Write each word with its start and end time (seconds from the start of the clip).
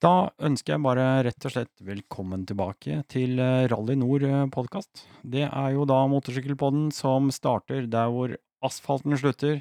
Da 0.00 0.30
ønsker 0.40 0.78
jeg 0.78 0.80
bare 0.80 1.06
rett 1.26 1.44
og 1.44 1.52
slett 1.52 1.82
velkommen 1.84 2.46
tilbake 2.48 3.02
til 3.12 3.36
eh, 3.36 3.66
Rally 3.68 3.98
Nord-podkast. 4.00 5.02
Det 5.20 5.42
er 5.44 5.74
jo 5.74 5.84
da 5.84 5.98
motorsykkelpodden 6.08 6.86
som 6.96 7.28
starter 7.34 7.84
der 7.84 8.08
hvor 8.08 8.32
asfalten 8.64 9.12
slutter. 9.20 9.60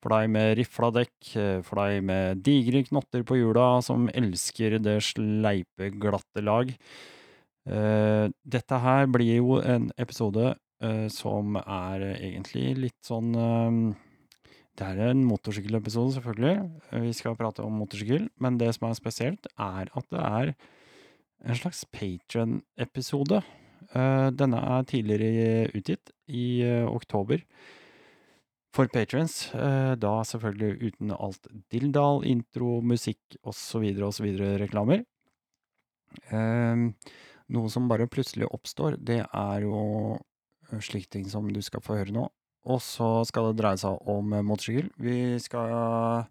For 0.00 0.14
deg 0.14 0.30
med 0.32 0.54
rifla 0.56 0.88
dekk, 0.88 1.18
eh, 1.36 1.58
for 1.68 1.82
deg 1.82 2.00
med 2.08 2.40
digre 2.46 2.80
knotter 2.88 3.26
på 3.28 3.36
hjula 3.36 3.66
som 3.84 4.08
elsker 4.08 4.78
det 4.80 4.96
sleipe, 5.04 5.90
glatte 6.00 6.40
lag. 6.40 6.72
Eh, 7.68 8.24
dette 8.56 8.80
her 8.86 9.12
blir 9.12 9.36
jo 9.36 9.60
en 9.60 9.90
episode 10.00 10.54
eh, 10.80 11.06
som 11.12 11.60
er 11.60 12.08
egentlig 12.14 12.70
litt 12.86 13.00
sånn 13.04 13.36
eh, 13.36 13.78
det 14.78 14.86
er 14.86 15.10
en 15.12 15.22
motorsykkelepisode, 15.26 16.16
selvfølgelig. 16.16 16.54
Vi 17.04 17.12
skal 17.14 17.36
prate 17.38 17.62
om 17.62 17.76
motorsykkel, 17.78 18.26
men 18.42 18.58
det 18.58 18.72
som 18.74 18.88
er 18.88 18.96
spesielt, 18.98 19.46
er 19.54 19.86
at 19.86 20.08
det 20.10 20.22
er 20.22 20.54
en 21.44 21.58
slags 21.60 21.84
Patron-episode. 21.94 23.42
Eh, 23.94 24.28
denne 24.34 24.58
er 24.58 24.86
tidligere 24.90 25.70
utgitt, 25.76 26.10
i 26.26 26.64
eh, 26.64 26.86
oktober, 26.88 27.42
for 28.74 28.90
patrons. 28.90 29.52
Eh, 29.54 29.94
da 30.00 30.14
selvfølgelig 30.26 30.88
uten 30.88 31.12
alt 31.14 31.46
dilldall, 31.70 32.24
intro, 32.26 32.80
musikk 32.82 33.38
osv. 33.44 33.84
osv. 34.02 34.30
reklamer. 34.64 35.04
Noe 37.54 37.70
som 37.70 37.88
bare 37.90 38.06
plutselig 38.08 38.48
oppstår, 38.54 38.96
det 38.98 39.20
er 39.26 39.66
jo 39.66 40.16
slike 40.80 41.10
ting 41.10 41.26
som 41.28 41.46
du 41.50 41.60
skal 41.62 41.82
få 41.84 41.98
høre 41.98 42.14
nå. 42.14 42.28
Og 42.64 42.80
så 42.80 43.08
skal 43.28 43.50
det 43.50 43.60
dreie 43.60 43.80
seg 43.80 44.10
om 44.10 44.32
eh, 44.32 44.44
motorsykkel. 44.44 44.90
Vi 44.96 45.38
skal 45.42 46.28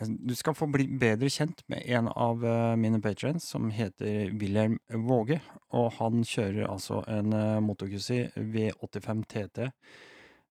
Du 0.00 0.32
skal 0.34 0.56
få 0.56 0.66
bli 0.72 0.86
bedre 0.88 1.28
kjent 1.28 1.60
med 1.68 1.84
en 1.84 2.08
av 2.08 2.44
eh, 2.44 2.76
mine 2.76 3.00
patrients, 3.00 3.44
som 3.44 3.70
heter 3.70 4.32
Wilhelm 4.40 4.78
Våge. 4.88 5.40
Og 5.76 5.92
han 5.98 6.24
kjører 6.24 6.66
altså 6.66 7.04
en 7.06 7.34
uh, 7.34 7.60
V85 7.60 9.24
TT 9.28 9.68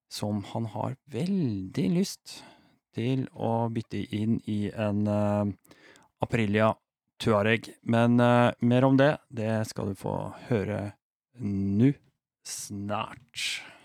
som 0.09 0.44
han 0.53 0.66
har 0.73 0.95
veldig 1.11 1.88
lyst 1.94 2.44
til 2.95 3.28
å 3.33 3.70
bytte 3.70 4.00
inn 4.16 4.39
i 4.50 4.72
en 4.73 5.04
Aprilia 6.17 6.72
Tuareg. 7.22 7.70
Men 7.83 8.17
mer 8.17 8.88
om 8.88 8.98
det, 8.98 9.11
det 9.30 9.67
skal 9.70 9.92
du 9.92 10.00
få 10.00 10.16
høre 10.48 10.80
nå 11.38 11.92
snart. 12.42 13.78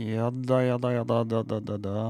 Ja 0.00 0.30
da, 0.30 0.62
ja 0.64 0.78
da, 0.80 0.92
ja 0.92 1.04
da, 1.04 1.22
da, 1.24 1.42
da, 1.42 1.60
da, 1.60 1.76
da. 1.76 2.02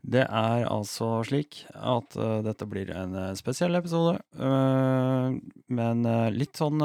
Det 0.00 0.22
er 0.24 0.64
altså 0.64 1.20
slik 1.28 1.62
at 1.76 2.16
uh, 2.16 2.40
dette 2.44 2.68
blir 2.68 2.92
en 2.96 3.12
uh, 3.16 3.34
spesiell 3.36 3.76
episode, 3.76 4.16
uh, 4.40 5.36
men 5.68 6.08
litt 6.32 6.56
sånn 6.56 6.80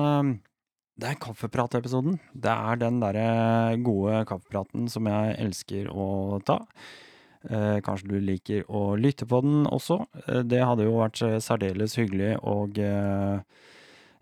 Det 0.95 1.07
er 1.09 1.19
kaffepratepisoden. 1.19 2.19
Det 2.31 2.51
er 2.51 2.79
den 2.79 2.99
derre 3.03 3.75
gode 3.83 4.21
kaffepraten 4.27 4.87
som 4.91 5.07
jeg 5.11 5.35
elsker 5.43 5.89
å 5.91 6.39
ta. 6.45 6.61
kanskje 7.83 8.07
du 8.07 8.19
liker 8.19 8.63
å 8.71 8.95
lytte 8.95 9.27
på 9.27 9.41
den 9.43 9.67
også. 9.67 10.05
det 10.47 10.63
hadde 10.63 10.87
jo 10.87 10.95
vært 11.01 11.19
særdeles 11.43 11.97
hyggelig 11.99 12.37
og 12.41 12.79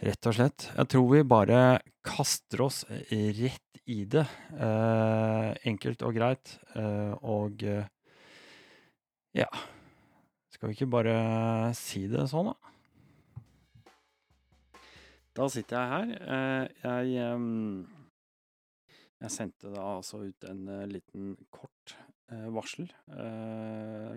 Rett 0.01 0.25
og 0.27 0.33
slett. 0.35 0.65
Jeg 0.73 0.89
tror 0.89 1.05
vi 1.11 1.21
bare 1.27 1.59
kaster 2.03 2.63
oss 2.65 2.81
rett 2.89 3.81
i 3.85 4.03
det. 4.09 4.23
Eh, 4.57 5.49
enkelt 5.69 6.03
og 6.07 6.15
greit. 6.17 6.55
Eh, 6.75 7.13
og 7.21 7.63
eh, 7.67 7.85
ja 9.33 9.47
Skal 10.53 10.69
vi 10.69 10.77
ikke 10.77 10.91
bare 10.93 11.15
si 11.77 12.05
det 12.07 12.27
sånn, 12.31 12.51
da? 12.51 12.55
Da 15.33 15.47
sitter 15.49 15.77
jeg 15.77 15.91
her. 15.93 16.13
Eh, 16.37 16.65
jeg 16.83 17.27
Jeg 19.23 19.31
sendte 19.31 19.71
da 19.71 19.85
altså 19.97 20.25
ut 20.25 20.43
en 20.49 20.65
liten 20.91 21.35
kort 21.49 21.95
varsel. 22.27 22.89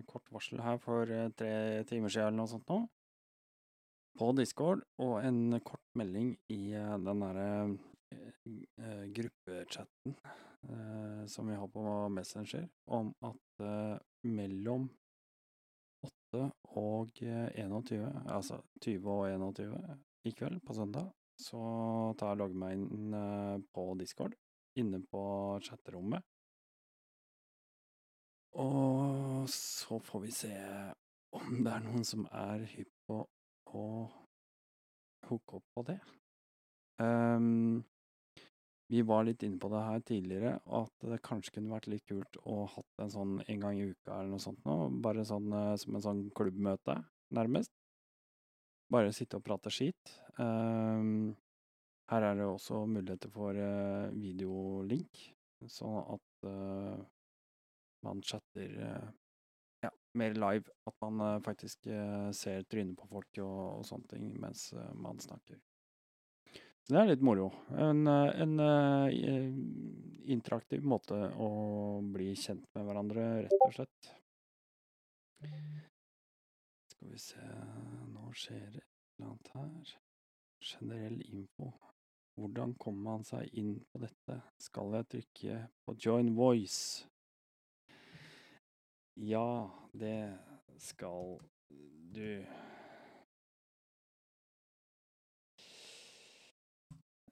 Kort 0.09 0.33
varsel 0.33 0.63
her 0.65 0.79
for 0.83 1.07
tre 1.39 1.85
timer 1.87 2.11
siden 2.11 2.27
eller 2.33 2.41
noe 2.41 2.51
sånt 2.51 2.67
nå 2.73 2.81
på 4.19 4.31
Discord 4.39 4.83
og 5.03 5.19
en 5.25 5.59
kort 5.65 5.85
melding 5.99 6.35
i 6.53 6.61
eh, 6.77 6.95
den 7.05 7.23
derre 7.25 7.49
uh, 7.67 9.05
gruppechatten 9.17 10.15
uh, 10.71 11.23
som 11.29 11.51
vi 11.51 11.59
har 11.59 11.69
på 11.73 11.85
Messenger, 12.13 12.69
om 12.87 13.13
at 13.27 13.65
mellom 14.27 14.89
8 16.07 16.43
og 16.77 17.13
21, 17.17 18.03
altså 18.29 18.61
20 18.83 19.11
og 19.11 19.29
21 19.31 19.97
i 20.29 20.33
kveld, 20.37 20.61
på 20.67 20.75
søndag, 20.75 21.09
så 21.41 21.61
tar 22.19 22.35
jeg 22.35 22.41
logger 22.43 22.61
meg 22.61 22.77
inn 22.77 23.17
på 23.73 23.87
Discord, 24.01 24.37
inne 24.77 25.01
på 25.11 25.23
chatterommet. 25.65 26.25
Og 28.57 29.49
så 29.53 29.99
får 29.99 30.21
vi 30.21 30.31
se 30.33 30.53
om 31.37 31.59
det 31.65 31.73
er 31.73 31.83
noen 31.85 32.05
som 32.09 32.25
er 32.33 32.65
hypp 32.73 32.93
på 33.09 33.21
å 33.75 33.87
hooke 35.27 35.59
opp 35.59 35.67
på 35.75 35.85
det. 35.89 35.99
Um, 37.03 37.85
vi 38.89 39.03
var 39.03 39.25
litt 39.27 39.43
inne 39.43 39.59
på 39.59 39.69
det 39.73 39.83
her 39.83 40.03
tidligere, 40.07 40.53
at 40.79 41.09
det 41.11 41.19
kanskje 41.27 41.57
kunne 41.57 41.75
vært 41.75 41.89
litt 41.91 42.07
kult 42.07 42.39
å 42.47 42.61
hatt 42.71 43.03
en 43.03 43.11
sånn 43.11 43.33
en 43.43 43.65
gang 43.65 43.81
i 43.81 43.89
uka 43.91 44.15
eller 44.15 44.37
noe 44.37 44.45
sånt 44.45 44.63
nå, 44.69 44.77
bare 45.03 45.27
sånn 45.27 45.51
uh, 45.51 45.75
som 45.81 45.99
en 45.99 46.05
sånn 46.05 46.23
klubbmøte, 46.37 47.01
nærmest. 47.35 47.73
Bare 48.93 49.11
sitte 49.15 49.41
og 49.41 49.45
prate 49.49 49.73
skit. 49.75 50.15
Um, 50.39 51.35
her 52.13 52.23
er 52.23 52.39
det 52.39 52.47
også 52.47 52.85
muligheter 52.87 53.33
for 53.35 53.59
uh, 53.59 54.07
videolink, 54.15 55.25
sånn 55.67 55.99
at 56.15 56.47
uh, 56.47 57.03
man 58.07 58.23
chatter 58.23 58.77
ja, 58.79 59.01
mer 60.19 60.35
live. 60.35 60.73
At 60.89 60.97
man 61.05 61.21
uh, 61.21 61.39
faktisk 61.45 61.87
uh, 61.87 62.31
ser 62.37 62.67
trynet 62.71 62.99
på 62.99 63.09
folk 63.11 63.41
og, 63.45 63.81
og 63.81 63.87
sånne 63.89 64.13
ting 64.13 64.29
mens 64.43 64.69
uh, 64.77 64.93
man 64.95 65.21
snakker. 65.23 65.61
Så 66.87 66.95
det 66.95 67.01
er 67.01 67.09
litt 67.11 67.25
moro. 67.27 67.49
En, 67.83 68.07
en 68.07 68.61
interaktiv 70.31 70.85
måte 70.87 71.17
å 71.35 71.49
bli 72.15 72.29
kjent 72.39 72.63
med 72.79 72.87
hverandre, 72.87 73.25
rett 73.43 73.65
og 73.67 73.75
slett. 73.75 74.11
Skal 76.93 77.11
vi 77.11 77.19
se 77.25 77.43
Nå 78.13 78.31
skjer 78.39 78.71
det 78.77 78.85
et 78.85 79.19
eller 79.19 79.33
annet 79.33 79.51
her. 79.57 79.97
Generell 80.63 81.19
info. 81.27 81.73
Hvordan 82.37 82.77
kommer 82.79 83.17
man 83.17 83.27
seg 83.27 83.51
inn 83.57 83.79
på 83.91 84.05
dette? 84.07 84.39
Skal 84.61 84.95
jeg 85.01 85.11
trykke 85.17 85.61
på 85.83 85.99
join 86.07 86.35
voice? 86.39 87.07
Ja, 89.19 89.71
det 89.93 90.39
skal 90.79 91.39
du. 92.15 92.45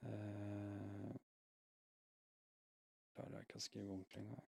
Uh, 0.01 1.13
klarer 3.13 3.35
jeg 3.37 3.45
ikke 3.45 3.61
å 3.61 3.65
skrive 3.65 3.93
ordentlig 3.93 4.23
engang. 4.23 4.49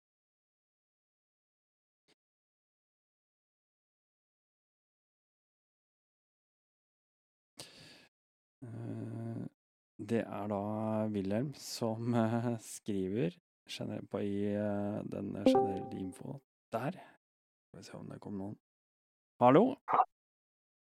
Uh, 8.64 9.44
det 10.00 10.24
er 10.24 10.48
da 10.56 10.64
Wilhelm 11.12 11.52
som 11.60 12.16
uh, 12.16 12.54
skriver 12.64 13.36
på 14.08 14.24
i 14.24 14.42
den 15.12 15.36
generelle 15.44 16.00
info 16.00 16.40
der. 16.72 16.96
Skal 17.78 17.84
vi 17.84 17.90
se 17.92 17.98
om 17.98 18.08
det 18.10 18.18
kom 18.18 18.38
noen. 18.40 18.54
Hallo? 19.38 19.62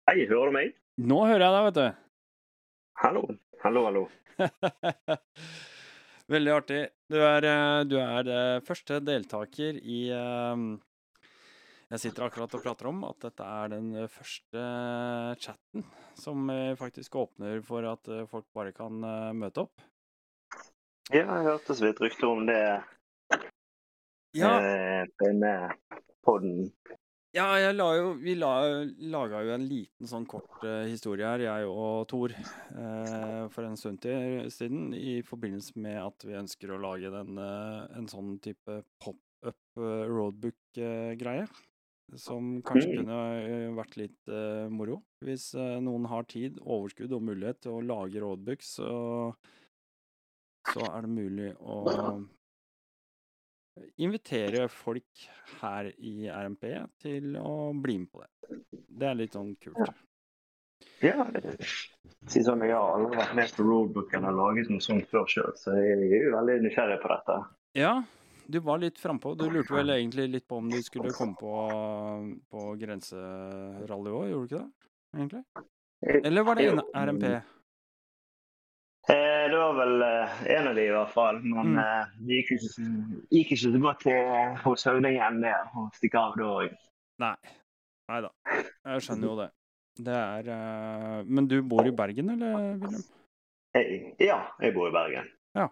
Hei, 0.08 0.22
hører 0.24 0.48
du 0.48 0.54
meg? 0.54 0.70
Nå 1.04 1.18
hører 1.28 1.42
jeg 1.44 1.52
deg, 1.52 1.66
vet 1.66 1.76
du. 1.76 1.98
Hallo. 3.02 3.24
Hallo, 3.60 3.82
hallo. 3.84 4.04
Veldig 6.32 6.54
artig. 6.54 6.80
Du 7.12 7.18
er, 7.20 7.44
eh, 7.44 7.82
du 7.84 7.98
er 8.00 8.32
eh, 8.32 8.62
første 8.64 9.02
deltaker 9.04 9.76
i 9.84 10.00
eh, 10.16 10.64
Jeg 11.92 12.04
sitter 12.06 12.24
akkurat 12.24 12.56
og 12.56 12.64
prater 12.64 12.88
om 12.88 13.04
at 13.10 13.20
dette 13.26 13.52
er 13.60 13.74
den 13.74 13.92
første 14.08 14.64
chatten 15.44 15.84
som 16.16 16.48
faktisk 16.80 17.20
åpner 17.20 17.60
for 17.68 17.84
at 17.92 18.14
folk 18.32 18.48
bare 18.56 18.72
kan 18.72 18.96
møte 19.36 19.68
opp. 19.68 19.84
Ja, 21.12 21.26
jeg 21.26 21.50
hørte 21.52 21.76
så 21.76 21.90
vidt 21.90 22.00
rykter 22.00 22.32
om 22.32 22.48
det 22.48 22.62
Ja, 24.36 24.58
eh, 24.60 25.06
denne 25.22 25.70
poden. 26.26 26.70
ja 27.32 27.46
jeg 27.60 27.76
la 27.76 27.86
jo, 27.96 28.10
vi 28.20 28.34
la, 28.36 28.50
laga 29.12 29.40
jo 29.46 29.54
en 29.54 29.64
liten 29.68 30.08
sånn 30.10 30.26
kort 30.28 30.64
eh, 30.64 30.84
historie 30.90 31.24
her, 31.26 31.40
jeg 31.46 31.68
og 31.70 32.06
Tor, 32.10 32.34
eh, 32.34 33.46
for 33.54 33.64
en 33.64 33.76
stund 33.76 34.04
siden, 34.52 34.92
i 34.94 35.20
forbindelse 35.24 35.76
med 35.80 35.96
at 36.02 36.26
vi 36.28 36.36
ønsker 36.38 36.74
å 36.74 36.80
lage 36.82 37.10
den, 37.14 37.38
eh, 37.38 37.86
en 37.98 38.08
sånn 38.10 38.36
type 38.44 38.82
pop-up 39.00 39.56
eh, 39.80 40.04
roadbook-greie. 40.12 41.48
Som 42.16 42.62
kanskje 42.64 42.88
Mm. 42.88 43.04
kunne 43.04 43.74
vært 43.76 43.96
litt 44.00 44.30
moro. 44.72 45.02
Hvis 45.20 45.50
noen 45.84 46.06
har 46.08 46.22
tid, 46.24 46.56
overskudd 46.64 47.12
og 47.12 47.20
mulighet 47.20 47.60
til 47.60 47.72
å 47.76 47.82
lage 47.84 48.22
roadbooks, 48.22 48.70
så, 48.78 49.34
så 50.72 50.86
er 50.88 51.02
det 51.04 51.10
mulig 51.12 51.50
å 51.60 52.24
invitere 54.02 54.66
folk 54.72 55.28
her 55.60 55.90
i 55.98 56.28
RMP 56.30 56.66
til 57.02 57.38
å 57.40 57.72
bli 57.76 57.98
med 58.02 58.10
på 58.12 58.22
det. 58.24 58.60
Det 58.98 59.08
er 59.08 59.18
litt 59.18 59.36
sånn 59.36 59.54
kult. 59.62 60.04
Ja, 61.02 61.26
det 61.34 61.56
Si 62.28 62.42
sånn, 62.42 62.62
jeg 62.66 62.74
har 62.74 62.96
aldri 62.96 63.18
vært 63.18 63.34
med 63.38 63.52
på 63.54 63.64
roadbooken 63.64 64.26
og 64.28 64.38
laget 64.38 64.70
noe 64.72 64.82
sånt 64.82 65.06
før 65.10 65.26
sjøl, 65.30 65.52
så 65.56 65.74
jeg 65.76 65.94
er 65.94 66.24
jo 66.26 66.32
veldig 66.34 66.56
nysgjerrig 66.64 66.98
på 67.02 67.10
dette. 67.12 67.36
Ja, 67.78 67.92
du 68.48 68.58
var 68.64 68.80
litt 68.82 68.98
frampå. 68.98 69.34
Du 69.38 69.46
lurte 69.52 69.76
vel 69.76 69.94
egentlig 69.94 70.26
litt 70.32 70.46
på 70.48 70.58
om 70.58 70.70
du 70.72 70.78
skulle 70.82 71.14
komme 71.14 71.38
på, 71.38 71.52
på 72.50 72.64
grenserally 72.80 74.14
òg, 74.14 74.26
gjorde 74.32 74.42
du 74.42 74.48
ikke 74.48 74.64
det? 74.64 74.88
Egentlig? 75.18 75.44
Eller 76.28 76.46
var 76.46 76.58
det 76.58 76.68
RMP? 76.74 77.26
Eh, 79.08 79.44
det 79.50 79.56
var 79.56 79.72
vel 79.78 80.02
eh, 80.04 80.40
en 80.58 80.66
av 80.68 80.74
de 80.76 80.82
i 80.84 80.90
hvert 80.92 81.12
fall, 81.14 81.38
men 81.40 81.70
Mm. 81.72 81.78
eh, 81.80 82.10
det 82.26 82.40
gikk 82.42 82.50
ikke, 82.58 82.88
gikk 83.32 83.52
ikke 83.54 83.60
så 83.62 83.80
godt 83.80 84.04
hos 84.64 84.84
høvdingen 84.84 85.40
det 85.42 85.54
å 85.74 85.86
stikke 85.96 86.18
av 86.20 86.36
da 86.36 86.48
òg. 86.58 86.74
Nei. 87.24 87.34
Nei 88.08 88.20
da. 88.24 88.30
Jeg 88.84 89.04
skjønner 89.06 89.28
jo 89.30 89.36
det. 89.40 89.48
Det 89.98 90.14
er 90.14 91.24
Men 91.26 91.48
du 91.48 91.56
bor 91.62 91.84
i 91.86 91.90
Bergen, 91.90 92.30
eller, 92.30 92.76
Wilhelm? 92.78 93.02
Ja, 94.20 94.38
jeg 94.60 94.74
bor 94.74 94.88
i 94.88 94.92
Bergen. 94.94 95.26
Ja. 95.56 95.68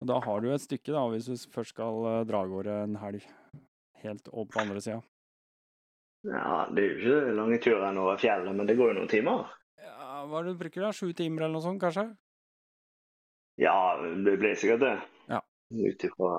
Og 0.00 0.06
da 0.08 0.20
har 0.20 0.40
du 0.40 0.48
et 0.52 0.60
stykke, 0.64 0.92
da, 0.94 1.02
hvis 1.10 1.26
du 1.26 1.34
først 1.52 1.74
skal 1.74 2.24
dra 2.26 2.40
av 2.44 2.48
gårde 2.48 2.82
en 2.84 2.96
helg. 2.96 3.26
Helt 4.02 4.28
opp 4.32 4.50
på 4.54 4.60
andre 4.62 4.80
sida. 4.80 5.02
Ja, 6.26 6.66
Det 6.72 6.82
er 6.82 6.88
jo 6.88 6.96
ikke 6.98 7.34
lange 7.36 7.58
turen 7.62 7.98
over 7.98 8.16
fjellet, 8.18 8.54
men 8.54 8.66
det 8.66 8.76
går 8.78 8.92
jo 8.94 8.98
noen 9.00 9.08
timer. 9.10 9.46
Ja, 9.82 10.24
hva 10.26 10.40
er 10.40 10.44
det 10.48 10.54
du 10.56 10.62
bruker 10.64 10.80
da? 10.86 10.92
Sju 10.92 11.12
timer 11.12 11.42
eller 11.46 11.54
noe 11.58 11.62
sånt, 11.62 11.80
kanskje? 11.82 12.16
Ja, 13.60 13.96
det 14.00 14.36
blir 14.40 14.54
sikkert 14.54 14.82
det. 14.84 14.96
Ja. 15.32 15.42
Ut 15.74 16.04
ifra 16.04 16.32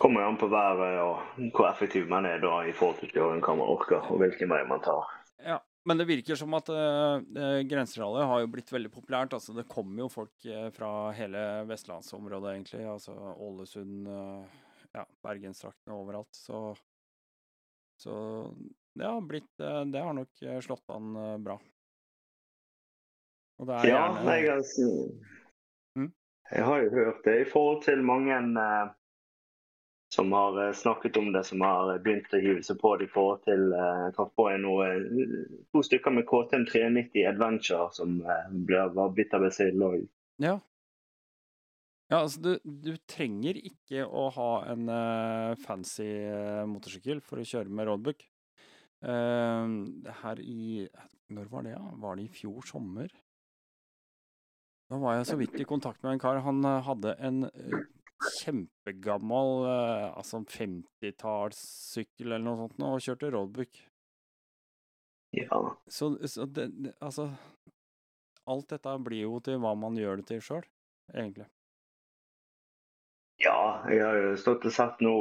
Kommer 0.00 0.24
an 0.24 0.38
på 0.40 0.48
været 0.48 0.96
og 1.02 1.50
hvor 1.52 1.66
effektiv 1.68 2.06
man 2.08 2.24
er 2.24 2.38
da 2.40 2.62
i 2.64 2.72
forhold 2.72 3.02
til 3.02 3.10
hva 3.20 3.52
man 3.52 3.66
orker 3.68 4.06
og 4.08 4.22
hvilken 4.22 4.48
vei 4.48 4.62
man 4.68 4.80
tar. 4.80 5.10
Ja, 5.44 5.58
men 5.84 6.00
det 6.00 6.06
virker 6.08 6.38
som 6.40 6.56
at 6.56 6.70
uh, 6.72 7.20
grenserally 7.68 8.24
har 8.24 8.40
jo 8.40 8.48
blitt 8.52 8.72
veldig 8.72 8.92
populært. 8.94 9.36
Altså, 9.36 9.52
det 9.56 9.68
kommer 9.68 10.04
jo 10.04 10.08
folk 10.12 10.48
eh, 10.48 10.70
fra 10.72 11.10
hele 11.16 11.42
vestlandsområdet, 11.68 12.54
egentlig. 12.54 12.84
Altså 12.88 13.12
Ålesund, 13.12 14.08
uh, 14.08 14.60
ja, 14.96 15.04
bergensdraktene 15.24 15.96
overalt. 16.00 16.32
Så, 16.36 16.62
så 18.00 18.14
det 18.94 19.06
har 19.06 19.20
blitt 19.20 19.60
uh, 19.60 19.84
Det 19.86 20.00
har 20.00 20.16
nok 20.16 20.42
eh, 20.42 20.60
slått 20.64 20.92
an 20.92 21.12
uh, 21.16 21.36
bra. 21.38 21.56
Og 23.60 23.68
det 23.68 23.76
er 23.76 23.90
Ja, 23.92 24.04
gjerne 24.08 24.56
altså, 24.56 24.88
Mm. 25.98 26.12
jeg 26.50 26.64
har 26.64 26.82
jo 26.84 26.90
hørt 26.94 27.24
det 27.24 27.36
i 27.40 27.50
forhold 27.50 27.82
til 27.82 28.02
mange 28.06 28.36
eh, 28.36 28.90
som 30.14 30.32
har 30.32 30.66
eh, 30.66 30.72
snakket 30.72 31.16
om 31.16 31.32
det, 31.32 31.44
som 31.44 31.60
har 31.60 31.92
begynt 32.02 32.32
å 32.34 32.40
hive 32.42 32.62
seg 32.66 32.80
på 32.80 32.94
det 32.98 33.06
i 33.06 33.12
forhold 33.12 33.44
til 33.46 33.70
eh, 33.76 34.08
traff 34.16 34.32
på 34.38 34.48
en 34.50 34.66
eh, 34.66 35.36
to 35.70 35.82
stykker 35.86 36.14
med 36.16 36.26
KTM 36.30 36.66
390 36.70 37.28
Adventure 37.30 37.86
som 37.94 38.18
eh, 38.24 38.50
ble, 38.50 38.88
var 38.96 39.14
bitt 39.14 39.36
av 39.36 39.46
besild 39.46 39.86
òg. 39.86 40.02
Ja. 40.42 40.58
Ja, 42.10 42.24
altså 42.24 42.40
du, 42.42 42.50
du 42.64 42.96
trenger 43.06 43.54
ikke 43.54 44.02
å 44.02 44.24
ha 44.34 44.50
en 44.72 44.88
uh, 44.90 45.54
fancy 45.62 46.08
uh, 46.26 46.66
motorsykkel 46.66 47.20
for 47.22 47.38
å 47.38 47.46
kjøre 47.46 47.70
med 47.70 47.86
roadbook. 47.86 48.24
Uh, 48.98 49.86
her 50.24 50.42
i 50.42 50.88
Når 51.30 51.46
var 51.52 51.62
det, 51.62 51.76
ja? 51.76 51.84
Var 52.02 52.18
det 52.18 52.24
i 52.26 52.32
fjor 52.34 52.66
sommer? 52.66 53.14
Da 54.90 54.98
var 54.98 55.20
jeg 55.20 55.26
så 55.28 55.36
vidt 55.38 55.54
i 55.62 55.64
kontakt 55.68 56.02
med 56.02 56.16
en 56.16 56.20
kar. 56.22 56.40
Han 56.42 56.64
eh, 56.66 56.80
hadde 56.82 57.12
en 57.22 57.44
eh, 57.46 57.82
kjempegammel 58.40 59.52
eh, 59.70 60.06
altså 60.18 60.40
50-tallssykkel 60.50 62.26
eller 62.26 62.42
noe 62.42 62.58
sånt 62.64 62.80
nå, 62.82 62.88
og 62.96 63.04
kjørte 63.04 63.30
roadbook. 63.30 63.78
Ja. 65.38 65.60
Så, 65.86 66.10
så 66.26 66.42
det, 66.50 66.66
det, 66.74 66.96
altså 66.98 67.28
Alt 68.50 68.72
dette 68.72 68.96
blir 68.98 69.28
jo 69.28 69.36
til 69.46 69.60
hva 69.62 69.76
man 69.78 69.94
gjør 69.94 70.18
det 70.18 70.26
til 70.32 70.42
sjøl, 70.42 70.66
egentlig. 71.14 71.46
Ja, 73.40 73.86
jeg 73.86 74.02
har 74.02 74.18
jo 74.18 74.32
stått 74.36 74.66
og 74.66 74.74
sett 74.74 74.98
nå 75.00 75.12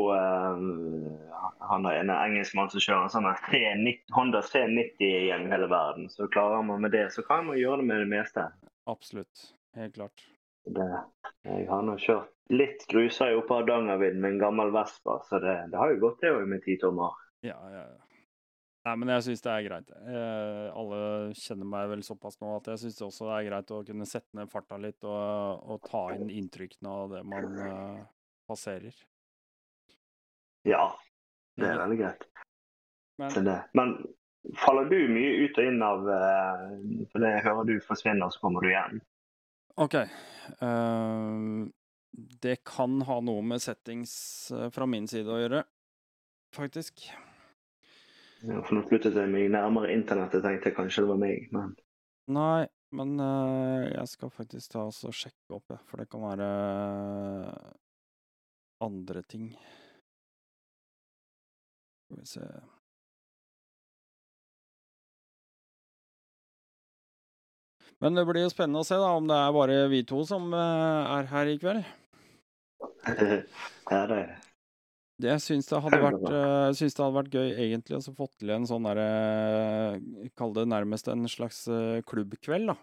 Han 1.70 1.86
er 1.88 2.00
en 2.00 2.10
engelskmann 2.10 2.72
som 2.74 2.82
kjører 2.82 3.06
en 3.06 3.14
sånn 3.14 3.30
her 3.30 3.38
390 3.46 4.18
Honda 4.18 4.42
390 4.50 5.14
gjennom 5.30 5.54
hele 5.54 5.70
verden. 5.70 6.10
Så 6.10 6.26
klarer 6.34 6.66
man 6.66 6.82
med 6.82 6.98
det, 6.98 7.06
så 7.14 7.22
kan 7.30 7.46
man 7.52 7.62
gjøre 7.62 7.84
det 7.84 7.90
med 7.94 8.04
det 8.08 8.12
meste. 8.18 8.50
Absolutt. 8.90 9.59
Helt 9.78 9.96
klart. 9.96 10.26
Det, 10.66 10.90
jeg 11.46 11.66
har 11.70 11.86
nå 11.86 11.96
kjørt 12.02 12.34
litt 12.54 12.86
gruser 12.90 13.38
oppe 13.38 13.54
av 13.54 13.64
Hardangervidda 13.64 14.22
med 14.22 14.36
en 14.36 14.42
gammel 14.42 14.72
Vespa, 14.74 15.20
så 15.30 15.40
det, 15.42 15.56
det 15.72 15.80
har 15.80 15.94
jo 15.94 16.02
gått 16.02 16.24
det 16.24 16.34
òg 16.34 16.46
med 16.50 16.64
ti 16.66 16.76
tommer. 16.82 17.18
Ja, 17.46 17.58
ja, 17.72 17.84
ja. 17.86 18.10
Nei, 18.88 18.94
men 18.96 19.12
jeg 19.12 19.26
syns 19.28 19.44
det 19.44 19.52
er 19.52 19.66
greit. 19.68 19.90
Eh, 19.92 20.68
alle 20.74 21.00
kjenner 21.38 21.68
meg 21.68 21.90
vel 21.92 22.04
såpass 22.06 22.40
nå 22.42 22.56
at 22.56 22.70
jeg 22.72 22.82
syns 22.86 23.02
også 23.10 23.28
det 23.28 23.36
er 23.36 23.48
greit 23.50 23.74
å 23.76 23.82
kunne 23.86 24.08
sette 24.08 24.40
ned 24.40 24.50
farta 24.52 24.80
litt 24.82 25.06
og, 25.06 25.66
og 25.70 25.84
ta 25.86 26.06
inn 26.16 26.32
inntrykkene 26.32 26.94
av 27.04 27.14
det 27.14 27.24
man 27.28 27.60
eh, 27.66 28.00
passerer. 28.50 28.96
Ja, 30.68 30.86
det 31.60 31.68
er 31.70 31.84
veldig 31.84 32.00
greit. 32.00 32.26
Men 33.20 33.46
det. 33.46 33.60
Men 33.76 33.94
faller 34.64 34.88
du 34.90 34.98
mye 35.12 35.44
ut 35.44 35.60
og 35.60 35.70
inn 35.70 35.84
av 35.84 36.08
eh, 36.16 36.66
For 37.12 37.24
det 37.24 37.34
jeg 37.36 37.46
hører 37.50 37.68
du 37.68 37.76
forsvinner, 37.84 38.32
så 38.32 38.42
kommer 38.42 38.64
du 38.64 38.72
igjen. 38.72 39.04
OK. 39.80 39.96
Uh, 40.62 41.68
det 42.44 42.56
kan 42.68 43.02
ha 43.08 43.20
noe 43.24 43.42
med 43.46 43.62
settings 43.64 44.12
eh, 44.52 44.68
fra 44.74 44.88
min 44.90 45.06
side 45.08 45.30
å 45.30 45.38
gjøre, 45.40 45.62
faktisk. 46.56 47.06
Ja, 48.42 48.58
For 48.66 48.76
nå 48.76 48.82
flyttet 48.90 49.16
jeg 49.16 49.30
meg 49.32 49.48
nærmere 49.54 49.94
internettet, 49.94 50.42
tenkte 50.44 50.72
jeg 50.72 50.76
kanskje 50.76 51.06
det 51.06 51.12
var 51.14 51.22
meg, 51.22 51.46
men 51.56 51.78
Nei, 52.34 52.66
men 52.98 53.14
uh, 53.22 53.86
jeg 53.88 54.10
skal 54.12 54.34
faktisk 54.34 54.74
ta 54.74 54.84
oss 54.90 55.00
og 55.08 55.16
sjekke 55.16 55.56
opp, 55.56 55.70
jeg, 55.72 55.80
for 55.88 56.02
det 56.02 56.10
kan 56.12 56.26
være 56.26 56.50
andre 58.84 59.24
ting. 59.32 59.48
Skal 62.04 62.20
vi 62.20 62.28
se 62.34 62.50
Men 68.00 68.16
det 68.16 68.24
blir 68.30 68.46
jo 68.46 68.52
spennende 68.52 68.80
å 68.84 68.88
se 68.88 68.96
da, 68.96 69.10
om 69.18 69.26
det 69.28 69.36
er 69.36 69.56
bare 69.56 69.80
vi 69.92 70.04
to 70.08 70.22
som 70.28 70.54
eh, 70.56 71.16
er 71.18 71.28
her 71.34 71.50
i 71.52 71.58
kveld. 71.60 71.84
ja, 73.92 74.04
det 74.08 74.20
Det 75.20 75.28
jeg 75.34 75.44
syns 75.44 75.68
det 75.68 75.82
hadde 75.84 76.00
vært, 76.06 76.24
eh, 76.38 76.70
syns 76.80 76.96
det 76.96 77.04
hadde 77.04 77.18
vært 77.18 77.36
gøy 77.36 77.50
egentlig 77.66 78.00
å 78.00 78.16
få 78.16 78.30
til 78.40 78.54
en 78.56 78.68
sånn 78.70 78.88
derre 78.88 79.10
Kall 80.40 80.56
det 80.56 80.64
nærmest 80.72 81.12
en 81.12 81.28
slags 81.32 81.66
eh, 81.68 82.00
klubbkveld, 82.08 82.72
da. 82.72 82.78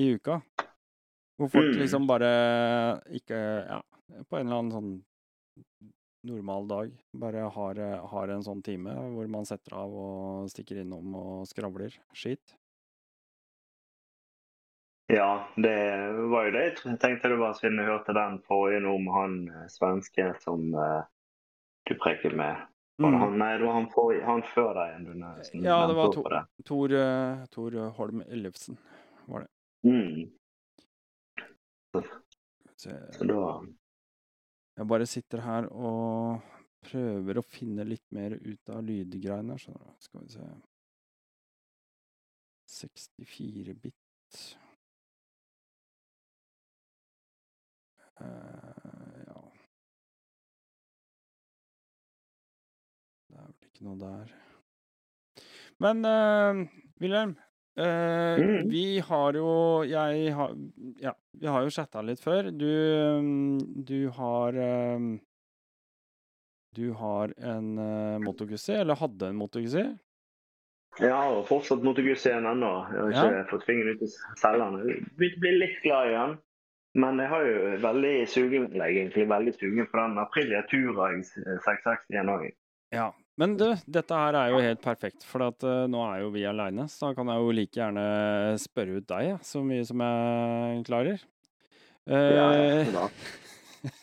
I 0.00 0.12
uka. 0.16 0.40
Hvor 1.40 1.50
folk 1.52 1.70
Mm. 1.74 1.80
liksom 1.82 2.06
bare 2.08 2.30
ikke 3.16 3.36
Ja, 3.66 3.80
på 4.28 4.36
en 4.38 4.46
eller 4.46 4.60
annen 4.60 4.72
sånn 4.74 4.90
normal 6.28 6.66
dag 6.68 6.90
bare 7.16 7.46
har, 7.52 7.78
eh, 7.80 8.06
har 8.12 8.28
en 8.32 8.42
sånn 8.44 8.60
time 8.64 8.92
hvor 9.14 9.28
man 9.32 9.46
setter 9.48 9.76
av 9.80 9.92
og 9.92 10.50
stikker 10.52 10.82
innom 10.82 11.14
og 11.16 11.46
skravler 11.48 11.94
skit. 12.12 12.56
Ja, 15.10 15.30
det 15.56 15.76
var 16.30 16.46
jo 16.46 16.52
det 16.54 16.64
jeg 16.68 16.98
tenkte 17.02 17.32
det 17.32 17.38
var 17.40 17.56
siden 17.58 17.80
jeg 17.82 17.88
hørte 17.90 18.14
den 18.14 18.36
forrige 18.46 18.82
om 18.90 19.08
han 19.14 19.38
eh, 19.50 19.64
svenske 19.72 20.28
som 20.44 20.68
uh, 20.76 21.02
du 21.88 21.96
preker 21.98 22.36
med. 22.38 22.66
Mm. 23.00 23.16
han? 23.18 23.38
Nei, 23.40 23.50
det 23.58 23.64
var 23.66 23.78
han, 23.78 23.88
for, 23.90 24.14
han 24.22 24.42
før 24.54 24.74
deg. 24.76 24.92
igjen, 24.92 25.04
du 25.08 25.64
Ja, 25.64 25.80
det 25.88 25.96
var 25.96 26.10
nevnte 26.12 26.20
to. 26.20 26.24
det. 26.30 26.42
Tor, 26.68 26.94
uh, 26.94 27.44
Tor 27.50 27.78
Holm 27.98 28.22
Ellefsen 28.28 28.78
var 29.26 29.46
det. 29.46 29.50
Mm. 29.88 30.30
Så 32.76 32.90
Så 33.16 33.24
da 33.26 33.44
jeg 34.80 34.88
bare 34.88 35.06
sitter 35.06 35.42
her 35.44 35.66
og 35.76 36.40
prøver 36.86 37.36
å 37.36 37.44
finne 37.44 37.84
litt 37.84 38.06
mer 38.16 38.32
ut 38.32 38.70
av 38.72 38.84
lydgreiene. 38.86 39.58
skjønner 39.60 39.90
du. 39.90 39.96
Skal 40.00 40.22
vi 40.24 40.28
se 40.32 40.46
64 42.70 43.74
bit. 43.74 44.59
Ja 48.20 49.40
Det 53.30 53.38
er 53.38 53.46
vel 53.46 53.68
ikke 53.70 53.86
noe 53.86 53.98
der. 54.00 54.32
Men 55.80 56.04
uh, 56.04 56.66
Wilhelm, 57.00 57.36
Uh, 57.78 58.36
Mm. 58.36 58.66
vi 58.68 58.98
har 58.98 59.32
jo 59.38 59.82
Jeg 59.86 60.32
har 60.34 60.50
Ja, 61.00 61.12
vi 61.38 61.46
har 61.46 61.62
jo 61.62 61.70
chatta 61.70 62.02
litt 62.02 62.20
før. 62.20 62.50
Du, 62.50 62.66
mm, 62.66 63.84
du 63.86 64.10
har 64.10 64.58
um, 64.96 65.20
Du 66.74 66.92
har 66.92 67.32
en 67.38 67.78
uh, 67.78 68.18
motogussi, 68.20 68.72
eller 68.74 68.98
hadde 69.00 69.30
en 69.30 69.38
motogussi? 69.38 69.84
Jeg 70.98 71.14
har 71.14 71.40
fortsatt 71.46 71.82
Motogus 71.86 72.26
igjen 72.26 72.44
ennå. 72.50 72.72
Jeg 72.90 73.00
har 73.00 73.10
ikke 73.14 73.38
Ja. 73.38 73.44
fått 73.54 73.64
fingeren 73.64 73.94
ut 73.94 74.02
i 74.02 74.10
cellene. 74.42 74.82
Begynte 75.16 75.38
å 75.38 75.44
bli 75.46 75.52
litt 75.62 75.80
glad 75.86 76.10
i 76.10 76.14
den. 76.18 76.36
Men 76.98 77.20
jeg 77.22 77.30
har 77.30 77.46
jo 77.46 77.72
veldig 77.84 78.14
sugen, 78.26 78.68
egentlig 78.74 79.26
veldig 79.30 79.52
sugen 79.54 79.86
på 79.86 79.98
den 80.00 80.18
Aprilia 80.18 80.64
tura 80.70 81.10
660 81.14 82.14
igjen 82.14 82.32
òg. 82.32 82.46
Ja. 82.94 83.10
Men 83.40 83.54
du, 83.56 83.68
dette 83.88 84.16
her 84.18 84.36
er 84.36 84.50
jo 84.52 84.58
helt 84.60 84.82
perfekt, 84.84 85.22
for 85.24 85.46
at, 85.46 85.64
uh, 85.64 85.86
nå 85.88 86.02
er 86.10 86.24
jo 86.24 86.32
vi 86.34 86.42
aleine. 86.44 86.84
Så 86.90 87.06
da 87.06 87.16
kan 87.16 87.30
jeg 87.30 87.40
jo 87.40 87.54
like 87.56 87.78
gjerne 87.78 88.02
spørre 88.60 88.98
ut 88.98 89.06
deg, 89.08 89.28
ja, 89.30 89.38
så 89.46 89.62
mye 89.64 89.86
som 89.88 90.02
jeg 90.04 90.82
klarer. 90.90 91.22
Ja, 91.22 91.30
Eh, 92.10 92.16
ja, 92.16 92.92
da. 92.92 93.08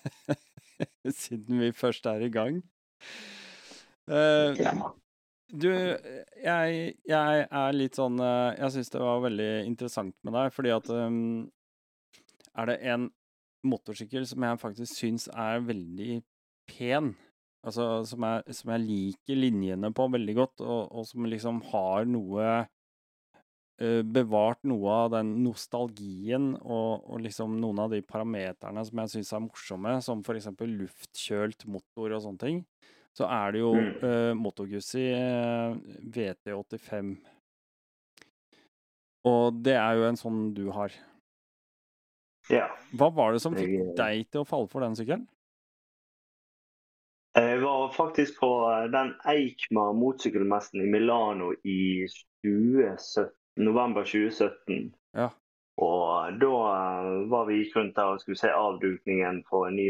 siden 1.22 1.60
vi 1.60 1.72
først 1.76 2.06
er 2.06 2.24
i 2.24 2.32
gang. 2.32 2.62
Uh, 4.08 4.56
ja. 4.56 4.72
Du, 5.48 5.70
jeg, 5.72 6.96
jeg 7.08 7.44
er 7.46 7.76
litt 7.76 7.96
sånn 7.96 8.18
eh, 8.20 8.56
Jeg 8.58 8.72
syns 8.74 8.90
det 8.92 9.00
var 9.00 9.22
veldig 9.24 9.52
interessant 9.64 10.16
med 10.28 10.36
deg, 10.36 10.50
fordi 10.52 10.74
at 10.76 10.90
um, 10.92 11.46
Er 12.58 12.72
det 12.72 12.78
en 12.90 13.10
motorsykkel 13.68 14.26
som 14.30 14.46
jeg 14.46 14.62
faktisk 14.62 15.00
syns 15.00 15.28
er 15.34 15.64
veldig 15.66 16.22
pen, 16.70 17.14
altså 17.66 18.04
som 18.08 18.26
jeg, 18.28 18.58
som 18.60 18.74
jeg 18.74 18.86
liker 18.86 19.40
linjene 19.40 19.92
på 19.96 20.08
veldig 20.14 20.36
godt, 20.38 20.66
og, 20.66 20.82
og 20.92 21.08
som 21.10 21.28
liksom 21.30 21.62
har 21.72 22.08
noe 22.10 22.50
uh, 22.66 24.02
Bevart 24.02 24.64
noe 24.66 25.00
av 25.06 25.12
den 25.14 25.36
nostalgien 25.46 26.54
og, 26.58 27.06
og 27.06 27.22
liksom 27.26 27.60
noen 27.62 27.84
av 27.86 27.94
de 27.94 28.02
parameterne 28.06 28.84
som 28.88 29.04
jeg 29.04 29.14
syns 29.16 29.34
er 29.38 29.44
morsomme, 29.46 29.98
som 30.06 30.24
for 30.26 30.40
eksempel 30.40 30.74
luftkjølt 30.80 31.68
motor 31.70 32.18
og 32.18 32.24
sånne 32.26 32.46
ting 32.46 32.64
så 33.18 33.26
er 33.34 33.56
det 33.56 33.64
jo 33.64 33.72
uh, 33.74 34.34
Moto 34.38 34.68
Guzzi 34.70 35.08
eh, 35.10 35.78
VT85. 36.14 37.16
Og 39.28 39.58
det 39.66 39.74
er 39.74 39.98
jo 39.98 40.06
en 40.08 40.20
sånn 40.20 40.42
du 40.56 40.68
har. 40.76 40.94
Ja. 42.50 42.68
Hva 42.98 43.10
var 43.14 43.34
det 43.34 43.42
som 43.42 43.56
fikk 43.56 43.70
Jeg- 43.70 43.96
deg 43.98 44.32
til 44.32 44.42
å 44.42 44.48
falle 44.48 44.68
for 44.72 44.82
den 44.82 44.96
sykkelen? 44.96 45.28
Jeg 47.38 47.60
var 47.62 47.90
faktisk 47.94 48.40
på 48.40 48.50
eh, 48.72 48.88
den 48.92 49.12
Eikmar 49.30 49.94
motsykkelmessen 49.94 50.82
i 50.82 50.88
Milano 50.90 51.52
i 51.64 52.08
2017, 52.44 53.30
november 53.58 54.04
2017. 54.04 54.94
Ja. 55.14 55.30
Og 55.78 56.40
da 56.42 56.54
eh, 56.74 57.28
var 57.30 57.46
vi 57.46 57.60
gikk 57.64 57.76
rundt 57.78 57.96
der 58.00 58.16
og 58.16 58.22
skulle 58.24 58.40
se 58.42 58.50
avdukningen 58.50 59.44
på 59.50 59.68
en 59.68 59.76
ny 59.78 59.90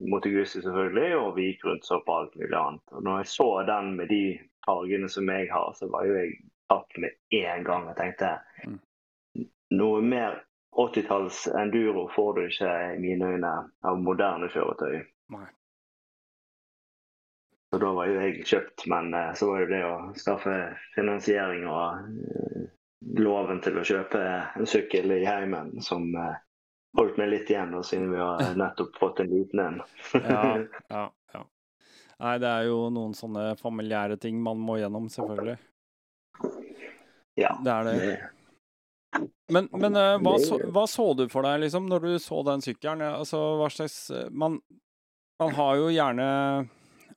Guzzi, 0.00 0.60
selvfølgelig, 0.60 1.16
og 1.16 1.36
vi 1.36 1.50
gikk 1.50 1.62
rundt 1.64 1.84
så 1.88 2.00
på 2.04 2.16
alt 2.20 2.34
mulig 2.36 2.52
annet. 2.56 2.82
Og 2.92 3.02
når 3.04 3.18
jeg 3.22 3.26
så 3.32 3.46
den 3.68 3.94
med 3.96 4.08
de 4.12 4.38
fargene 4.66 5.08
som 5.08 5.28
jeg 5.32 5.48
har, 5.52 5.70
så 5.76 5.88
var 5.92 6.04
jo 6.04 6.16
jeg 6.18 6.34
tatt 6.68 6.98
med 7.00 7.14
en 7.32 7.64
gang. 7.64 7.86
Jeg 7.92 7.96
tenkte 7.96 8.32
Mm. 8.66 8.80
noe 9.72 10.00
mer 10.02 10.42
80-talls 10.76 11.46
enduro 11.46 12.08
får 12.14 12.34
du 12.34 12.46
ikke 12.46 12.72
i 12.94 12.98
mine 13.00 13.32
øyne 13.36 13.52
av 13.86 14.00
moderne 14.02 14.48
kjøretøy. 14.52 14.98
Nei. 15.32 15.46
Så 17.70 17.80
da 17.82 17.92
var 17.92 18.08
jo 18.08 18.18
jeg 18.20 18.44
kjøpt, 18.46 18.86
men 18.92 19.14
eh, 19.14 19.32
så 19.34 19.50
var 19.50 19.64
jo 19.64 19.70
det 19.72 19.82
å 19.84 19.94
skaffe 20.16 20.56
finansiering 20.94 21.66
og 21.68 22.04
eh, 22.30 22.66
loven 23.20 23.60
til 23.64 23.80
å 23.80 23.86
kjøpe 23.86 24.22
en 24.56 24.68
sykkel 24.70 25.16
i 25.16 25.24
heimen 25.26 25.74
som 25.84 26.06
eh, 26.14 26.38
holdt 26.96 27.18
meg 27.20 27.32
litt 27.32 27.50
igjen, 27.50 27.74
da, 27.74 27.82
siden 27.84 28.12
vi 28.14 28.22
har 28.22 28.54
nettopp 28.62 29.00
fått 29.00 29.24
en 29.24 29.32
liten 29.32 29.64
en. 29.64 29.82
Ja, 30.14 30.44
ja, 30.92 31.02
ja. 31.34 31.42
Nei, 32.22 32.38
det 32.44 32.52
er 32.52 32.70
jo 32.70 32.78
noen 32.94 33.16
sånne 33.18 33.50
familiære 33.60 34.16
ting 34.22 34.38
man 34.44 34.62
må 34.62 34.78
gjennom, 34.80 35.10
selvfølgelig. 35.12 35.58
ja. 37.42 37.56
Det 37.64 37.74
er 37.74 37.90
det. 37.90 38.16
Men, 39.52 39.68
men 39.72 39.96
uh, 39.96 40.16
hva, 40.20 40.34
så, 40.42 40.58
hva 40.74 40.84
så 40.90 41.06
du 41.16 41.26
for 41.30 41.46
deg, 41.46 41.60
liksom, 41.62 41.86
når 41.90 42.02
du 42.02 42.10
så 42.22 42.40
den 42.46 42.64
sykkelen? 42.64 43.04
Altså, 43.06 43.38
hva 43.60 43.68
slags 43.72 44.10
eh, 44.10 44.26
Man, 44.34 44.58
man 45.40 45.54
har 45.56 45.78
jo 45.78 45.88
gjerne 45.94 46.26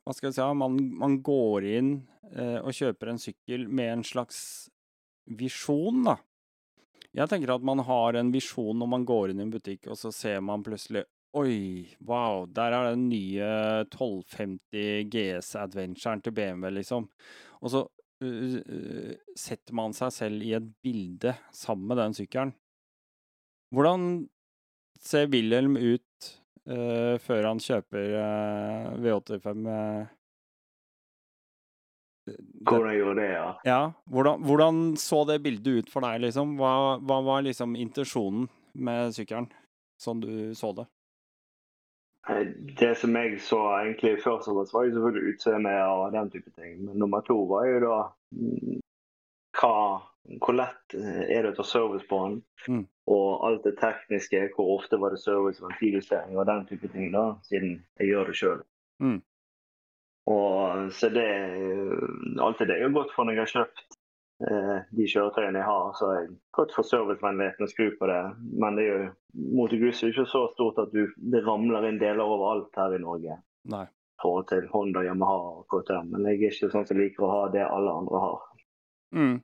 Hva 0.06 0.16
skal 0.16 0.30
jeg 0.30 0.38
si? 0.38 0.48
Man, 0.62 0.78
man 1.02 1.18
går 1.26 1.68
inn 1.74 1.94
uh, 2.36 2.60
og 2.62 2.76
kjøper 2.76 3.14
en 3.14 3.22
sykkel 3.22 3.66
med 3.68 3.94
en 3.98 4.06
slags 4.06 4.42
visjon, 5.40 6.04
da. 6.06 6.16
Jeg 7.14 7.30
tenker 7.30 7.56
at 7.56 7.66
man 7.66 7.82
har 7.86 8.18
en 8.18 8.32
visjon 8.34 8.78
når 8.78 8.90
man 8.90 9.06
går 9.06 9.32
inn 9.32 9.42
i 9.42 9.48
en 9.48 9.54
butikk, 9.54 9.90
og 9.90 9.98
så 9.98 10.14
ser 10.14 10.42
man 10.46 10.66
plutselig 10.66 11.06
Oi, 11.38 11.86
wow, 12.10 12.48
der 12.50 12.74
er 12.74 12.88
den 12.90 13.04
nye 13.12 13.50
1250 13.84 15.04
GS 15.14 15.52
Adventuren 15.62 16.24
til 16.26 16.34
BMW, 16.34 16.72
liksom. 16.80 17.06
Og 17.62 17.70
så 17.70 17.84
setter 18.20 19.76
man 19.78 19.94
seg 19.96 20.12
selv 20.12 20.44
i 20.44 20.52
et 20.58 20.66
bilde 20.84 21.32
sammen 21.56 21.88
med 21.88 22.02
den 22.02 22.16
sykkelen. 22.18 22.52
Hvordan 23.74 24.06
ser 25.00 25.30
Wilhelm 25.32 25.78
ut 25.78 26.30
uh, 26.70 27.16
før 27.22 27.52
han 27.52 27.62
kjøper 27.64 28.16
uh, 28.18 28.96
V85? 29.00 29.68
Uh, 29.70 30.16
Hvordan 32.62 32.92
jeg 32.92 33.00
gjorde 33.02 33.22
det, 33.22 33.30
ja. 33.32 33.46
ja, 33.66 33.80
hvordan, 34.06 34.44
hvordan 34.46 34.82
så 35.02 35.24
det 35.26 35.40
bildet 35.42 35.80
ut 35.80 35.88
for 35.90 36.06
deg, 36.06 36.20
liksom? 36.28 36.58
Hva, 36.60 37.00
hva 37.02 37.18
var 37.26 37.46
liksom 37.46 37.74
intensjonen 37.80 38.46
med 38.78 39.16
sykkelen, 39.16 39.48
sånn 40.02 40.22
du 40.22 40.34
så 40.58 40.70
det? 40.78 40.86
Eh, 42.28 42.48
Det 42.80 42.98
som 42.98 43.16
jeg 43.16 43.40
så 43.42 43.62
egentlig 43.80 44.20
først 44.24 44.48
og 44.48 44.60
fremst, 44.60 44.74
var 44.74 44.84
jo 44.86 44.94
selvfølgelig 44.98 45.34
utseendet 45.34 45.82
og 45.88 46.12
den 46.14 46.32
type 46.32 46.52
ting. 46.58 46.86
Men 46.86 46.98
nummer 46.98 47.22
to 47.22 47.38
var 47.50 47.66
jo 47.66 47.80
da 47.86 47.98
mm, 48.32 48.80
hva, 49.60 49.74
hvor 50.44 50.56
lett 50.56 50.96
eh, 50.98 51.24
er 51.30 51.44
det 51.44 51.54
å 51.54 51.60
ta 51.62 51.64
service 51.68 52.08
på 52.10 52.20
den? 52.26 52.42
Mm. 52.68 52.86
Og 53.10 53.48
alt 53.48 53.64
det 53.66 53.80
tekniske, 53.80 54.50
hvor 54.56 54.76
ofte 54.78 55.00
var 55.02 55.16
det 55.16 55.24
service, 55.24 55.64
og 55.64 55.72
ventiljustering 55.72 56.38
og 56.38 56.46
den 56.46 56.68
type 56.70 56.92
ting, 56.94 57.12
da, 57.16 57.34
siden 57.48 57.80
jeg 58.00 58.12
gjør 58.12 58.30
det 58.30 58.38
sjøl. 58.38 58.62
Mm. 59.00 59.20
Og 60.30 60.92
så 60.94 61.10
det 61.10 61.26
Alt 62.40 62.60
det 62.60 62.76
er 62.76 62.84
jo 62.84 62.92
godt 62.94 63.14
for 63.16 63.26
når 63.26 63.34
jeg 63.34 63.42
har 63.42 63.54
kjøpt 63.56 63.80
eh, 63.82 63.89
de 64.40 65.06
kjøretøyene 65.12 65.60
jeg 65.60 65.68
har. 65.68 65.90
Så 66.00 66.10
er 66.10 66.20
jeg 66.22 66.30
godt 66.56 66.76
for 66.76 66.88
servicevennligheten 66.88 67.66
å 67.66 67.72
skru 67.72 67.90
på 68.00 68.08
det. 68.08 68.20
Men 68.64 68.80
det 68.80 68.86
er 68.86 68.94
jo 68.94 69.10
Motogus 69.58 70.02
er 70.02 70.10
jo 70.10 70.16
ikke 70.16 70.32
så 70.32 70.46
stort 70.56 70.80
at 70.82 70.94
du, 70.96 71.04
det 71.32 71.44
ramler 71.46 71.86
inn 71.90 72.00
deler 72.02 72.26
overalt 72.26 72.80
her 72.80 72.96
i 72.96 73.02
Norge. 73.04 73.36
Nei. 73.70 73.84
Forhold 74.20 74.48
til 74.50 74.66
Honda, 74.72 75.04
Yamaha 75.06 75.52
og 75.60 75.68
KTM. 75.72 76.10
Men 76.16 76.26
jeg 76.28 76.40
er 76.40 76.56
ikke 76.56 76.72
sånn 76.74 76.88
som 76.90 77.00
liker 77.00 77.28
å 77.28 77.34
ha 77.34 77.44
det 77.54 77.68
alle 77.68 77.94
andre 78.02 78.24
har. 78.24 78.42
Mm. 79.16 79.38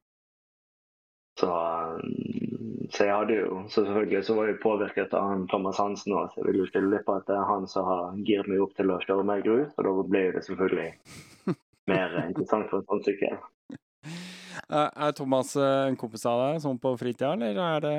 Så, 1.40 1.52
um, 1.52 2.88
så 2.90 3.08
jeg 3.08 3.16
hadde 3.16 3.38
jo 3.38 3.64
så 3.68 3.84
selvfølgelig 3.84 4.24
så 4.24 4.36
var 4.38 4.50
jeg 4.50 4.62
påvirket 4.64 5.16
av 5.18 5.32
han 5.32 5.48
Thomas 5.52 5.80
Hansen 5.82 6.16
òg, 6.16 6.30
så 6.32 6.42
jeg 6.42 6.48
vil 6.48 6.62
jo 6.62 6.68
skylde 6.70 7.02
på 7.08 7.18
at 7.20 7.26
det 7.28 7.36
er 7.36 7.50
han 7.50 7.68
som 7.68 7.88
har 7.90 8.22
giret 8.28 8.48
meg 8.52 8.64
opp 8.64 8.76
til 8.78 8.94
å 8.94 9.02
kjøre 9.04 9.26
mer 9.28 9.44
grus, 9.44 9.74
og 9.76 9.88
da 9.90 10.06
ble 10.14 10.22
det 10.36 10.46
selvfølgelig 10.48 10.88
mer 11.92 12.16
interessant 12.24 12.72
for 12.72 12.80
en 12.80 12.88
sånn 12.88 13.04
sykkel. 13.10 13.36
Er 14.70 14.90
er 15.08 15.12
Thomas 15.18 15.56
eh, 15.56 15.88
en 15.90 15.98
kompis 16.00 16.26
av 16.26 16.40
deg, 16.42 16.62
sånn 16.64 16.80
på 16.82 16.96
fritida, 16.98 17.34
eller 17.36 17.60
er 17.62 17.84
det 17.84 17.98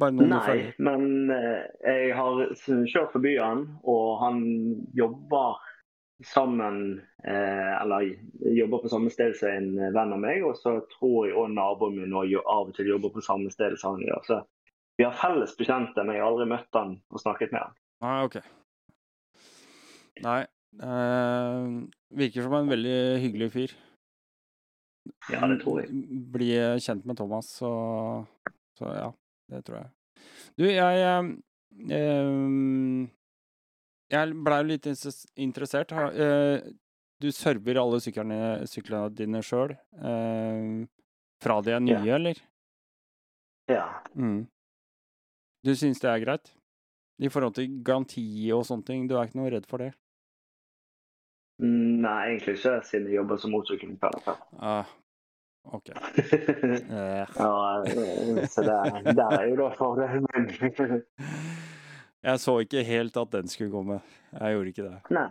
bare 0.00 0.14
noen 0.14 0.30
du 0.30 0.32
Nei, 0.32 0.46
følger? 0.46 0.78
men 0.80 1.34
eh, 1.34 1.66
jeg 1.84 2.14
har 2.16 2.40
kjørt 2.88 3.12
forbi 3.12 3.34
han, 3.36 3.66
og 3.84 4.06
han 4.22 4.40
jobber 4.96 5.60
sammen 6.22 6.78
eh, 7.26 7.72
Eller 7.82 8.06
jobber 8.54 8.84
på 8.84 8.92
samme 8.92 9.10
sted 9.10 9.34
som 9.36 9.50
en 9.50 9.92
venn 9.92 10.14
av 10.14 10.22
meg, 10.22 10.44
og 10.46 10.56
så 10.56 10.78
tror 10.94 11.26
jeg 11.26 11.36
òg 11.36 11.52
naboen 11.52 11.98
min 11.98 12.16
og 12.16 12.32
av 12.46 12.70
og 12.70 12.74
til 12.78 12.92
jobber 12.94 13.12
på 13.12 13.24
samme 13.26 13.50
sted 13.52 13.76
som 13.80 13.98
han 13.98 14.06
gjør. 14.06 14.24
Så 14.28 14.40
vi 15.00 15.04
har 15.08 15.18
felles 15.18 15.56
bekjente, 15.58 16.04
men 16.04 16.16
jeg 16.16 16.22
har 16.22 16.30
aldri 16.30 16.48
møtt 16.54 16.78
han 16.78 16.96
og 17.10 17.20
snakket 17.20 17.52
med 17.52 17.64
han. 17.66 17.78
Nei, 18.02 18.16
OK. 18.28 18.40
Nei, 20.22 20.40
Eh, 20.80 21.64
virker 22.16 22.46
som 22.46 22.54
en 22.56 22.70
veldig 22.70 23.20
hyggelig 23.20 23.48
fyr. 23.52 23.72
Ja, 25.32 25.46
det 25.50 25.60
tror 25.62 25.80
jeg. 25.82 25.90
Bli 26.32 26.50
kjent 26.82 27.04
med 27.08 27.16
Thomas, 27.18 27.48
så, 27.58 27.70
så 28.78 28.92
ja, 28.94 29.08
det 29.50 29.64
tror 29.66 29.80
jeg. 29.80 29.90
Du, 30.58 30.64
jeg 30.68 31.02
eh, 31.90 33.08
Jeg 34.12 34.36
blei 34.46 34.60
jo 34.62 34.68
litt 34.70 34.86
interessert. 35.40 35.92
Eh, 35.92 36.70
du 37.22 37.28
server 37.34 37.78
alle 37.82 38.00
syklene, 38.02 38.38
syklene 38.70 39.10
dine 39.14 39.42
sjøl. 39.46 39.74
Eh, 39.98 40.86
fra 41.42 41.60
de 41.66 41.74
er 41.74 41.82
nye, 41.82 41.98
Ja. 42.06 42.16
eller? 42.18 42.38
Ja. 43.70 43.86
Mm. 44.14 44.44
Du 45.64 45.72
syns 45.78 46.00
det 46.02 46.10
er 46.10 46.22
greit? 46.22 46.50
I 47.22 47.28
forhold 47.30 47.54
til 47.54 47.82
garanti 47.86 48.24
og 48.54 48.64
sånne 48.66 48.84
ting, 48.86 49.06
du 49.06 49.14
er 49.16 49.28
ikke 49.28 49.38
noe 49.38 49.50
redd 49.54 49.66
for 49.70 49.78
det? 49.78 49.92
Nei, 51.62 52.18
egentlig 52.32 52.56
ikke, 52.58 52.74
siden 52.88 53.06
jeg 53.10 53.20
jobber 53.20 53.38
som 53.38 53.52
motorsykkelmekaniker. 53.54 54.40
Uh, 54.58 54.90
OK. 55.70 55.92
uh. 55.94 56.18
ja, 56.90 57.26
eh, 57.86 58.48
så 58.50 58.64
der, 58.66 59.12
der 59.12 59.36
er 59.38 59.46
jo 59.46 59.60
da 59.60 59.68
fordelen 59.78 60.26
min. 60.34 60.50
Jeg 62.22 62.38
så 62.38 62.52
ikke 62.62 62.84
helt 62.86 63.16
at 63.18 63.32
den 63.32 63.48
skulle 63.50 63.72
komme. 63.72 63.96
Jeg 64.30 64.54
gjorde 64.54 64.68
ikke 64.70 64.84
det. 64.86 64.98
Nei. 65.10 65.24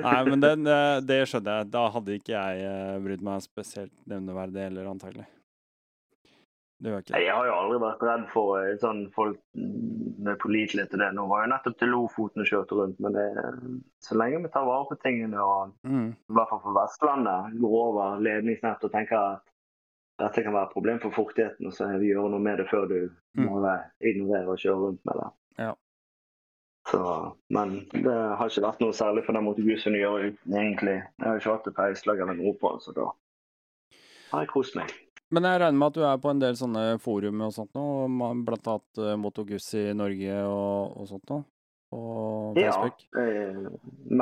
Nei, 0.00 0.20
men 0.24 0.40
den, 0.40 0.62
eh, 0.72 1.00
det 1.04 1.18
skjønner 1.28 1.58
jeg. 1.58 1.68
Da 1.74 1.82
hadde 1.92 2.16
ikke 2.16 2.32
jeg 2.32 3.02
brydd 3.04 3.24
meg 3.28 3.44
spesielt 3.44 3.92
nevneverdig 4.08 4.62
heller, 4.70 4.88
antagelig. 4.88 5.26
Det 6.78 6.92
jeg 7.10 7.32
har 7.34 7.46
jo 7.48 7.54
aldri 7.56 7.78
vært 7.82 8.02
redd 8.06 8.26
for 8.30 8.60
eh, 8.60 8.76
sånn 8.78 9.00
folk 9.14 9.38
med 9.54 10.38
pålitelighet 10.38 10.92
til 10.92 11.00
det. 11.02 11.08
Nå 11.16 11.24
var 11.26 11.42
jeg 11.42 11.50
nettopp 11.50 11.78
til 11.80 11.90
Lofoten 11.90 12.44
og 12.44 12.46
kjørte 12.50 12.78
rundt, 12.78 13.00
men 13.02 13.16
det, 13.16 13.24
så 14.04 14.14
lenge 14.18 14.44
vi 14.44 14.50
tar 14.54 14.66
vare 14.68 14.86
på 14.90 14.98
tingene 15.02 15.42
og 15.42 15.72
Mm. 15.82 16.12
i 16.14 16.36
hvert 16.38 16.50
fall 16.52 16.62
for 16.62 16.76
Vestlandet 16.78 17.58
går 17.60 17.76
over 17.88 18.22
ledningsnett 18.22 18.84
og 18.86 18.92
tenker 18.94 19.18
at 19.18 19.42
dette 20.18 20.42
kan 20.42 20.54
være 20.54 20.66
et 20.68 20.72
problem 20.74 21.00
for 21.02 21.14
fuktigheten, 21.14 21.66
og 21.66 21.72
så 21.74 21.86
vi 21.98 22.12
gjør 22.12 22.30
noe 22.30 22.42
med 22.42 22.58
det 22.58 22.68
før 22.70 22.86
du 22.90 23.10
Mm. 23.38 23.44
må 23.50 23.58
ignorere 24.00 24.48
og 24.54 24.58
kjøre 24.58 24.78
rundt 24.86 25.04
med 25.06 25.14
det. 25.22 25.28
Ja. 25.58 25.74
Så, 26.88 27.34
men 27.50 27.74
det 27.92 28.14
har 28.38 28.48
ikke 28.48 28.62
vært 28.64 28.80
noe 28.80 28.94
særlig 28.96 29.24
for 29.26 29.32
den 29.36 29.44
motorbussen 29.44 29.94
å 29.94 30.00
gjøre 30.00 30.30
egentlig. 30.48 31.02
Jeg 31.18 31.26
har 31.26 31.36
ikke 31.36 31.52
hatt 31.52 31.66
et 31.66 31.76
peislag 31.76 32.20
eller 32.22 32.34
noe 32.38 32.54
på 32.54 32.70
den, 32.72 32.80
så 32.80 32.94
da 32.96 33.10
har 34.32 34.40
jeg 34.46 34.48
kost 34.54 34.74
meg. 34.76 34.94
Men 35.30 35.44
jeg 35.44 35.60
regner 35.60 35.78
med 35.78 35.86
at 35.90 35.96
du 35.98 36.02
er 36.08 36.20
på 36.24 36.30
en 36.32 36.40
del 36.40 36.56
sånne 36.56 36.82
forum 37.04 37.42
og 37.44 37.52
sånt 37.52 37.74
nå, 37.76 37.84
blant 38.46 38.68
annet 38.72 39.00
Motoguss 39.20 39.66
i 39.76 39.86
Norge 39.92 40.38
og, 40.48 40.96
og 41.02 41.08
sånt 41.10 41.28
nå, 41.28 41.42
på 41.92 42.02
Facebook? 42.56 43.02
Ja, 43.12 43.24
jeg 43.28 43.72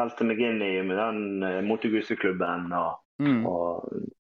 meldte 0.01 0.27
meg 0.27 0.43
inn 0.43 0.63
i 0.67 0.73
med 0.87 0.99
den 0.99 1.67
Motoguss-klubben 1.69 2.73
og, 2.75 3.03
Mm. 3.17 3.47
og 3.49 3.87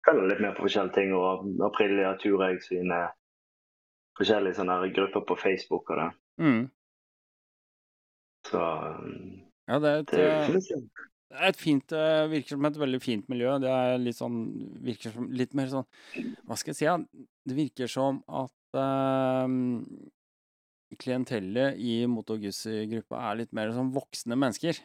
følger 0.04 0.26
litt 0.28 0.42
mer 0.44 0.56
på 0.58 0.66
forskjellige 0.66 0.96
ting. 0.98 1.14
Og 1.16 1.46
Aprilia 1.64 2.10
Tureg 2.20 2.58
sine 2.66 2.98
forskjellige 4.20 4.58
sånne 4.58 4.90
grupper 4.98 5.24
på 5.30 5.38
Facebook 5.40 5.94
og 5.94 6.02
det. 6.02 6.10
Mm. 6.44 6.64
Så 8.50 8.60
Ja, 9.70 9.80
det 9.80 9.90
er 9.94 10.02
et, 10.02 10.12
det 10.12 10.82
eh, 11.34 11.38
det 11.40 11.42
er 11.42 11.52
et 11.52 11.60
fint 11.60 11.96
eh, 11.98 12.24
Virker 12.32 12.56
som 12.56 12.68
et 12.70 12.80
veldig 12.80 13.02
fint 13.04 13.30
miljø. 13.32 13.58
Det 13.64 13.72
er 13.74 13.98
litt 14.02 14.20
sånn 14.20 14.40
Virker 14.86 15.16
som 15.16 15.30
litt 15.34 15.56
mer 15.58 15.72
sånn 15.72 15.88
Hva 16.48 16.58
skal 16.60 16.74
jeg 16.74 16.80
si? 16.80 16.88
Ja? 16.88 16.98
Det 17.44 17.58
virker 17.58 17.92
som 17.92 18.22
at 18.30 18.80
eh, 18.80 19.58
klientellet 21.02 21.82
i 21.82 22.06
Moto 22.08 22.38
Guzzi-gruppa 22.40 23.22
er 23.32 23.44
litt 23.44 23.54
mer 23.58 23.74
sånn 23.74 23.92
voksne 23.96 24.38
mennesker. 24.38 24.78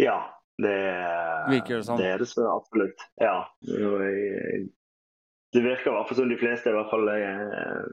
Ja, 0.00 0.18
det, 0.60 0.74
Virker 1.50 1.78
det 1.78 1.86
sånn? 1.88 2.00
det 2.02 2.10
er 2.12 2.22
det 2.22 2.28
så 2.30 2.44
absolutt. 2.52 3.06
Ja. 3.22 3.48
Det 3.64 5.62
virker 5.62 5.90
i 5.90 5.94
hvert 5.94 6.08
fall 6.10 6.18
som 6.18 6.28
de 6.28 6.38
fleste, 6.38 6.70
i 6.70 6.76
hvert 6.76 6.90
fall, 6.90 7.08
er, 7.14 7.84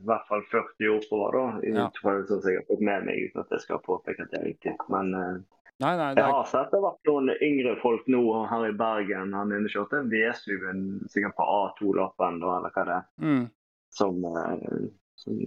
i 0.00 0.04
hvert 0.08 0.28
fall 0.28 0.44
40 0.50 0.90
år 0.90 0.98
oppover, 0.98 1.38
da. 1.38 1.44
Ja. 1.68 1.86
Ut 1.88 2.00
som 2.00 2.40
jeg 2.48 2.58
har 2.58 2.68
fått 2.68 2.84
med 2.88 3.08
meg, 3.08 3.26
uten 3.28 3.44
at 3.44 3.52
jeg 3.52 3.64
skal 3.66 3.82
påpeke 3.84 4.24
at 4.24 4.32
det 4.32 4.40
er 4.40 4.48
riktig. 4.48 4.74
Men 4.92 5.12
eh, 5.18 5.36
Nei, 5.82 5.92
nei, 5.98 6.08
det 6.14 6.22
jeg 6.22 6.30
er 6.30 6.36
har 6.36 6.48
sett 6.50 6.70
det 6.70 6.78
har 6.78 6.84
vært 6.86 7.08
noen 7.10 7.30
yngre 7.42 7.74
folk 7.82 8.08
nå 8.12 8.22
her 8.50 8.64
i 8.68 8.74
Bergen. 8.78 9.32
Han 9.34 9.54
inne 9.56 9.70
kjørte 9.72 9.98
en 9.98 10.10
VSU-en 10.12 10.82
sikkert 11.10 11.34
på 11.38 11.46
A2-lappen, 11.58 12.42
eller 12.42 12.74
hva 12.74 12.84
det 12.88 12.98
er. 12.98 13.06
mm, 13.22 13.46
Som, 13.92 14.20
eh, 14.24 14.84
som 15.22 15.40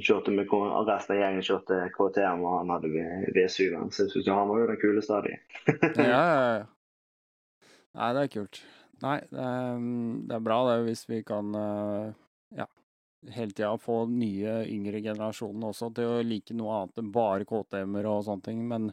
kjørte 0.00 0.32
med 0.34 0.52
resten 0.88 1.16
av 1.16 1.20
gjengen 1.20 1.46
kjørte 1.46 1.80
KTM, 1.96 2.44
og 2.46 2.58
han 2.60 2.74
hadde 2.76 2.92
V7-en. 3.36 3.90
Så 3.90 4.06
jeg 4.06 4.14
synes 4.14 4.30
han 4.32 4.48
var 4.48 4.62
jo 4.62 4.68
den 4.70 4.80
kuleste 4.82 5.16
av 5.18 5.26
de. 5.26 5.38
Ja, 6.10 6.20
ja, 6.20 6.44
ja. 6.60 6.68
Nei, 7.98 8.12
det 8.14 8.22
er 8.22 8.34
kult. 8.36 8.60
Nei, 9.02 9.16
det 9.32 9.40
er, 9.42 9.78
mm, 9.80 10.28
det 10.28 10.36
er 10.36 10.44
bra 10.44 10.60
det 10.68 10.76
hvis 10.86 11.06
vi 11.08 11.22
kan 11.26 11.54
eh, 11.56 12.12
ja, 12.60 12.66
hele 13.34 13.54
tida 13.56 13.72
få 13.80 14.04
nye, 14.12 14.60
yngre 14.70 15.00
generasjoner 15.02 15.72
også 15.72 15.88
til 15.96 16.12
å 16.12 16.20
like 16.22 16.54
noe 16.56 16.76
annet 16.82 17.00
enn 17.02 17.10
bare 17.14 17.48
KTM-er 17.48 18.08
og 18.12 18.22
sånne 18.28 18.46
ting. 18.46 18.62
Men 18.68 18.92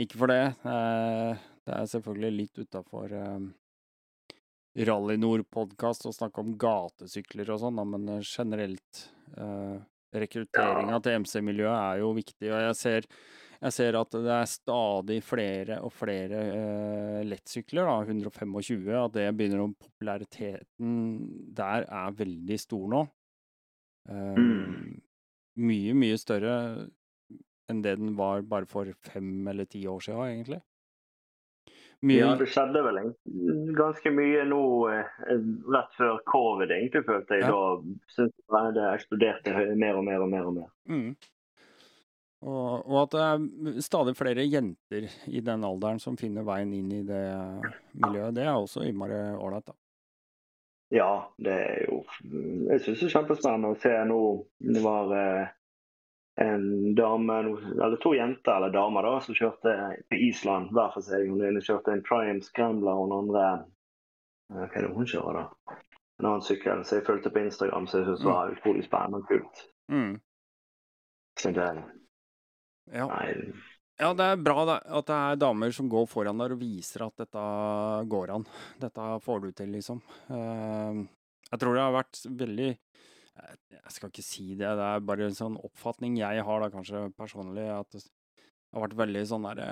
ikke 0.00 0.18
for 0.20 0.32
det. 0.32 0.44
Eh, 0.66 1.42
Det 1.64 1.72
er 1.72 1.86
selvfølgelig 1.88 2.36
litt 2.36 2.58
utafor 2.60 3.12
Rally 4.74 5.14
Nord-podkast 5.22 6.08
å 6.08 6.12
snakke 6.12 6.42
om 6.42 6.56
gatesykler 6.58 7.52
og 7.54 7.60
sånn, 7.62 7.78
men 7.92 8.08
eh, 8.16 8.26
generelt 8.26 9.04
eh, 9.38 9.78
Rekrutteringa 10.14 10.98
til 11.02 11.22
MC-miljøet 11.24 11.74
er 11.74 12.00
jo 12.02 12.12
viktig, 12.14 12.50
og 12.50 12.60
jeg 12.68 12.76
ser 12.78 13.08
jeg 13.64 13.72
ser 13.72 13.96
at 13.96 14.12
det 14.12 14.32
er 14.34 14.50
stadig 14.50 15.16
flere 15.24 15.78
og 15.86 15.92
flere 15.96 16.40
uh, 16.52 17.20
lettsykler, 17.24 17.86
da, 17.88 17.94
125, 18.04 18.90
at 18.98 19.14
det 19.14 19.24
begynner 19.38 19.62
å 19.62 19.70
Populariteten 19.72 20.90
der 21.56 21.86
er 21.88 22.18
veldig 22.18 22.58
stor 22.60 22.84
nå. 22.92 23.00
Uh. 24.10 25.00
Mye, 25.64 25.94
mye 25.96 26.18
større 26.20 26.52
enn 27.70 27.82
det 27.84 27.96
den 28.00 28.14
var 28.18 28.44
bare 28.48 28.68
for 28.70 28.90
fem 29.06 29.48
eller 29.48 29.68
ti 29.70 29.86
år 29.88 30.00
siden, 30.04 30.24
egentlig. 30.30 30.60
Mye 32.04 32.18
Ja, 32.20 32.32
det 32.36 32.50
skjedde 32.52 32.82
vel 32.84 32.98
ganske 33.78 34.10
mye 34.12 34.42
nå 34.48 34.64
eh, 34.92 35.12
rett 35.72 35.94
før 35.96 36.18
covid, 36.28 36.72
egentlig, 36.74 37.04
følte 37.06 37.38
jeg. 37.38 37.46
Ja. 37.46 38.24
Da 38.50 38.66
jeg 38.66 38.74
det 38.76 38.88
eksploderte 38.90 39.54
mer 39.80 40.00
og 40.00 40.04
mer 40.04 40.24
og 40.24 40.28
mer. 40.34 40.50
og 40.50 40.58
mer. 40.58 40.68
mm. 40.90 41.14
og, 42.44 42.90
og 42.90 42.98
at 43.06 43.14
det 43.14 43.22
er 43.28 43.86
stadig 43.86 44.16
flere 44.18 44.44
jenter 44.44 45.08
i 45.32 45.40
den 45.40 45.64
alderen 45.64 46.02
som 46.02 46.18
finner 46.20 46.44
veien 46.44 46.74
inn 46.76 46.92
i 46.92 47.00
det 47.08 47.24
miljøet, 47.94 48.36
det 48.36 48.44
er 48.44 48.52
også 48.52 48.84
innmari 48.84 49.22
ålreit, 49.38 49.72
da. 49.72 49.78
Ja, 50.92 51.32
det 51.40 51.52
er 51.52 51.78
jo 51.88 52.02
Jeg 52.68 52.82
syns 52.84 53.00
det 53.00 53.06
er 53.08 53.14
kjempespennende 53.16 53.70
å 53.72 53.78
se 53.80 53.92
nå 54.06 54.18
Det 54.74 54.82
var 54.84 55.14
eh, 55.16 55.54
en 56.40 56.94
dame, 56.98 57.34
eller 57.70 57.96
to 58.02 58.14
jenter 58.16 58.56
eller 58.56 58.72
damer, 58.74 59.06
da, 59.06 59.20
som 59.22 59.36
kjørte 59.38 59.74
på 60.10 60.18
Island 60.28 60.72
hver 60.74 60.90
for 60.96 61.06
seg. 61.06 61.28
Hun 61.30 61.44
ene 61.46 61.62
kjørte 61.62 61.92
en 61.94 62.02
Triumph 62.06 62.48
Scrambler, 62.48 62.98
og 62.98 63.10
den 63.10 63.18
andre 63.20 63.44
eh, 64.50 64.64
Hva 64.64 64.70
er 64.80 64.86
det 64.88 64.94
hun 64.96 65.06
kjører, 65.06 65.38
da? 65.44 65.76
En 66.18 66.28
annen 66.30 66.42
sykkel. 66.46 66.82
Så 66.86 66.98
jeg 66.98 67.06
fulgte 67.06 67.30
på 67.34 67.42
Instagram, 67.44 67.86
så 67.90 68.00
jeg 68.00 68.08
syntes 68.08 68.24
det 68.24 68.30
var 68.32 68.52
utrolig 68.54 68.82
spennende 68.86 69.22
og 69.22 69.30
kult. 69.30 69.62
Mm. 69.90 70.16
Så 71.38 71.50
det, 71.54 71.68
Ja. 72.92 73.06
nei, 73.10 73.52
Ja, 73.98 74.10
det 74.14 74.24
er 74.26 74.40
bra 74.42 74.64
da, 74.66 74.76
at 74.98 75.06
det 75.06 75.14
er 75.14 75.36
damer 75.38 75.70
som 75.74 75.88
går 75.88 76.06
foran 76.10 76.38
der 76.42 76.52
og 76.56 76.58
viser 76.58 77.06
at 77.06 77.14
dette 77.22 77.42
går 78.10 78.32
an. 78.34 78.46
Dette 78.82 79.04
får 79.22 79.40
du 79.44 79.52
til, 79.52 79.70
liksom. 79.70 80.00
Uh, 80.26 81.06
Jeg 81.52 81.60
tror 81.62 81.74
det 81.76 81.84
har 81.84 81.94
vært 81.94 82.18
veldig 82.26 82.72
Jeg 83.34 83.92
skal 83.92 84.10
ikke 84.12 84.24
si 84.24 84.44
det, 84.54 84.68
det 84.78 84.84
er 84.86 85.00
bare 85.04 85.26
en 85.28 85.34
sånn 85.36 85.56
oppfatning 85.58 86.18
jeg 86.20 86.42
har 86.46 86.60
da 86.62 86.68
kanskje 86.70 87.08
personlig, 87.18 87.64
at 87.66 87.90
det 87.96 88.04
har 88.74 88.84
vært 88.86 88.98
veldig 89.04 89.24
sånn 89.30 89.48
derre 89.50 89.70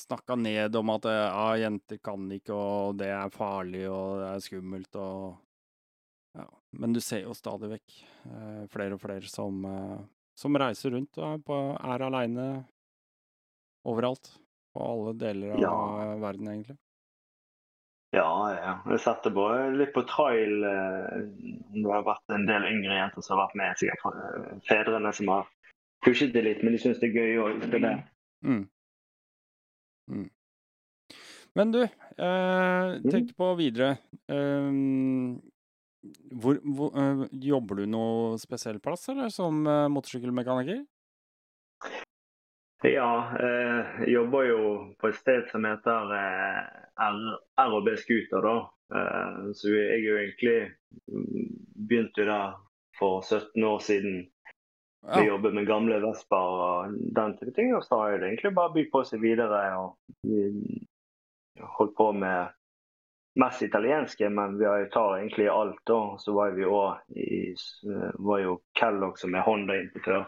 Snakka 0.00 0.36
ned 0.38 0.76
om 0.78 0.92
at 0.94 1.04
eh, 1.10 1.16
ja, 1.26 1.46
jenter 1.66 1.98
kan 2.00 2.22
ikke, 2.32 2.54
og 2.54 2.94
det 3.00 3.08
er 3.12 3.32
farlig, 3.34 3.82
og 3.90 4.20
det 4.22 4.28
er 4.30 4.44
skummelt, 4.44 4.96
og 4.96 5.34
ja. 6.38 6.46
Men 6.78 6.94
du 6.94 7.00
ser 7.02 7.24
jo 7.26 7.34
stadig 7.36 7.72
vekk 7.72 7.96
eh, 8.30 8.62
flere 8.70 8.94
og 8.96 9.02
flere 9.02 9.28
som 9.28 9.58
eh, 9.66 9.98
som 10.40 10.56
reiser 10.56 10.94
rundt 10.94 11.18
og 11.20 11.26
er, 11.26 11.42
på, 11.44 11.56
er 11.76 12.06
aleine 12.06 12.46
overalt. 13.84 14.30
På 14.72 14.86
alle 14.86 15.12
deler 15.18 15.56
av 15.56 15.60
Ja. 15.60 16.16
verden, 16.22 16.48
egentlig. 16.48 16.78
Ja, 18.10 18.30
ja. 18.56 18.72
Jeg 18.90 19.02
satte 19.04 19.30
på 19.30 19.44
litt 19.76 19.92
på 19.94 20.02
trail. 20.08 20.64
eh, 20.66 21.20
Det 21.76 21.86
har 21.86 22.02
vært 22.06 22.34
en 22.34 22.46
del 22.48 22.66
yngre 22.66 22.96
jenter 22.98 23.22
som 23.22 23.38
har 23.38 23.46
vært 23.46 23.58
med. 23.60 23.78
Sikkert 23.78 24.66
fedrene 24.66 25.12
som 25.14 25.30
har 25.30 25.46
pushet 26.04 26.32
det 26.34 26.42
litt, 26.42 26.64
men 26.64 26.74
de 26.74 26.82
syns 26.82 26.98
det 26.98 27.12
er 27.12 27.20
gøy 27.20 27.38
å 27.38 27.70
Det. 27.70 27.94
Mm. 28.42 28.64
Mm. 30.10 30.28
Men 31.54 31.72
du, 31.74 31.82
eh, 31.82 32.98
tenk 33.10 33.36
på 33.36 33.54
videre. 33.58 33.98
Eh, 34.30 34.70
hvor, 36.32 36.58
hvor, 36.64 36.94
eh, 36.96 37.26
jobber 37.46 37.82
du 37.82 37.86
noe 37.86 38.38
spesiell 38.38 38.80
plass, 38.80 39.08
eller 39.08 39.28
som 39.28 39.66
eh, 39.66 39.88
motorsykkelmekaniker? 39.92 40.86
Ja, 42.82 43.32
eh, 43.40 44.00
jeg 44.00 44.14
jobber 44.14 44.46
jo 44.48 44.60
på 45.00 45.10
et 45.10 45.16
sted 45.18 45.48
som 45.50 45.66
heter 45.68 46.12
eh, 46.16 46.60
RHB 47.60 47.90
Scooter, 48.00 48.40
da. 48.46 48.54
Eh, 48.96 49.50
så 49.54 49.68
jeg 49.74 49.98
er 49.98 50.04
jo 50.06 50.14
egentlig 50.22 50.54
begynte 51.90 52.22
jo 52.22 52.28
der 52.30 52.54
for 52.98 53.20
17 53.22 53.64
år 53.64 53.78
siden. 53.84 54.22
Vi 55.00 55.20
Ja. 55.20 55.26
jobber 55.26 55.52
med 55.52 55.66
gamle 55.66 56.00
Vesper 56.00 56.36
og 56.36 56.96
den 57.16 57.36
type 57.38 57.52
ting. 57.56 57.74
Og 57.76 57.84
så 57.84 57.96
har 58.00 58.18
det 58.18 58.28
egentlig 58.28 58.54
bare 58.54 58.72
bydd 58.74 58.90
på 58.92 59.04
seg 59.04 59.20
videre. 59.20 59.60
og 59.78 59.96
Vi 60.22 60.50
holdt 61.60 61.94
på 61.96 62.12
med 62.12 62.48
mest 63.36 63.62
italienske, 63.62 64.28
men 64.28 64.58
vi 64.58 64.64
tar 64.92 65.16
egentlig 65.16 65.48
alt. 65.48 65.80
da. 65.86 66.16
Så 66.18 66.34
var 66.34 66.50
vi 66.50 66.64
òg 66.64 66.98
i 67.16 67.54
var 68.18 68.40
jo 68.40 68.60
Kellogg 68.74 69.18
som 69.18 69.34
er 69.34 69.42
Honda-importør. 69.42 70.26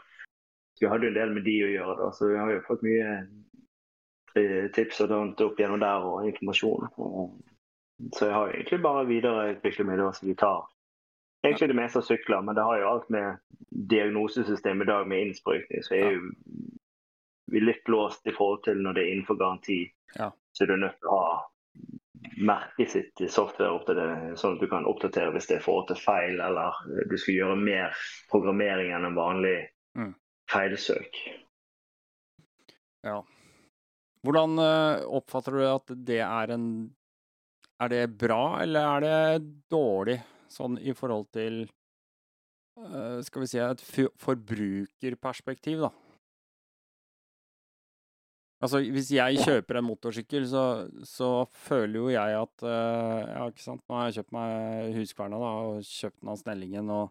Vi 0.83 0.88
hadde 0.90 1.07
jo 1.07 1.12
en 1.12 1.14
del 1.14 1.31
med 1.31 1.45
de 1.47 1.53
å 1.62 1.71
gjøre, 1.71 1.97
da. 2.01 2.11
Så 2.11 2.29
vi 2.33 2.38
har 2.40 2.49
jo 2.51 2.62
fått 2.66 2.81
mye 2.83 3.11
eh, 4.35 4.68
tips 4.75 5.05
og 5.05 5.12
sånt 5.12 5.42
opp 5.45 5.61
gjennom 5.61 5.79
der 5.79 6.07
og 6.09 6.27
informasjon. 6.27 6.88
Så 8.16 8.27
jeg 8.27 8.35
har 8.35 8.51
egentlig 8.51 8.81
bare 8.83 9.05
videreutviklet 9.07 10.01
så 10.16 10.27
vi 10.27 10.35
tar 10.40 10.64
egentlig 11.47 11.68
det 11.71 11.77
meste 11.79 12.01
av 12.01 12.09
sykler. 12.09 12.42
Men 12.42 12.59
det 12.59 12.64
har 12.66 12.81
jo 12.81 12.88
alt 12.90 13.12
med 13.14 13.38
diagnosesystem 13.92 14.83
i 14.83 14.88
dag 14.90 15.07
med 15.07 15.29
innsprøytning, 15.29 15.85
så 15.87 15.95
jeg 15.95 16.09
er 16.09 16.16
jo 16.16 16.33
vi 17.53 17.61
er 17.61 17.66
litt 17.68 17.90
låst 17.92 18.27
i 18.27 18.33
forhold 18.35 18.64
til 18.64 18.81
når 18.83 18.97
det 18.97 19.05
er 19.05 19.12
innenfor 19.12 19.38
garanti. 19.38 19.81
Ja. 20.16 20.31
Så 20.57 20.66
du 20.66 20.73
er 20.75 20.81
nødt 20.83 20.97
til 20.99 21.12
å 21.12 21.18
ha 21.21 21.35
merket 22.42 22.90
sitt 22.90 23.23
software 23.31 23.75
opp 23.77 23.85
til 23.87 23.99
det, 24.01 24.09
sånn 24.40 24.57
at 24.57 24.64
du 24.64 24.71
kan 24.71 24.88
oppdatere 24.88 25.35
hvis 25.35 25.47
det 25.51 25.59
er 25.59 25.64
forhold 25.66 25.90
til 25.92 26.01
feil, 26.01 26.40
eller 26.40 26.83
du 27.11 27.14
skal 27.21 27.37
gjøre 27.37 27.61
mer 27.61 28.03
programmering 28.33 28.90
enn 28.97 29.07
en 29.11 29.18
vanlig 29.18 29.61
Mm. 29.92 30.14
Feilsøk. 30.53 31.17
Ja. 33.03 33.21
Hvordan 34.23 34.59
eh, 34.62 35.05
oppfatter 35.19 35.57
du 35.59 35.62
at 35.67 35.95
det 36.07 36.21
er 36.23 36.55
en 36.55 36.67
Er 37.83 37.88
det 37.91 38.19
bra, 38.19 38.62
eller 38.62 38.81
er 38.87 39.01
det 39.03 39.47
dårlig, 39.73 40.21
sånn 40.53 40.77
i 40.79 40.93
forhold 40.95 41.27
til 41.35 41.65
eh, 42.79 43.19
Skal 43.27 43.43
vi 43.43 43.51
si 43.51 43.59
et 43.59 43.83
forbrukerperspektiv, 44.23 45.83
da? 45.88 45.91
Altså, 48.62 48.79
hvis 48.95 49.11
jeg 49.11 49.43
kjøper 49.43 49.81
en 49.81 49.88
motorsykkel, 49.88 50.45
så, 50.47 50.87
så 51.03 51.33
føler 51.51 51.99
jo 51.99 52.12
jeg 52.15 52.38
at 52.45 52.62
eh, 52.62 53.23
Ja, 53.33 53.49
ikke 53.51 53.65
sant, 53.65 53.83
nå 53.88 53.99
har 53.99 54.07
jeg 54.07 54.21
kjøpt 54.21 54.37
meg 54.38 54.95
Huskverna, 55.01 55.43
da, 55.43 55.53
og 55.67 55.83
kjøpt 55.88 56.21
den 56.21 56.31
av 56.31 56.38
Snellingen, 56.45 56.95
og 56.95 57.11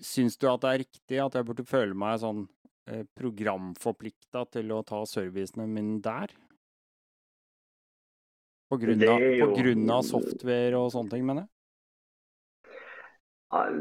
Syns 0.00 0.38
du 0.40 0.48
at 0.50 0.62
det 0.64 0.70
er 0.70 0.82
riktig 0.84 1.18
at 1.20 1.36
jeg 1.36 1.46
burde 1.48 1.66
føle 1.68 1.96
meg 1.98 2.20
sånn 2.22 2.46
eh, 2.88 3.04
programforplikta 3.18 4.46
til 4.56 4.72
å 4.72 4.82
ta 4.86 5.02
servicene 5.08 5.66
mine 5.68 6.00
der? 6.04 6.32
På 8.66 8.78
grunn, 8.82 9.02
av, 9.06 9.22
jo... 9.22 9.50
på 9.52 9.60
grunn 9.60 9.90
av 9.94 10.02
software 10.06 10.78
og 10.78 10.88
sånne 10.94 11.12
ting, 11.12 11.26
mener 11.28 11.44
jeg? 11.44 11.52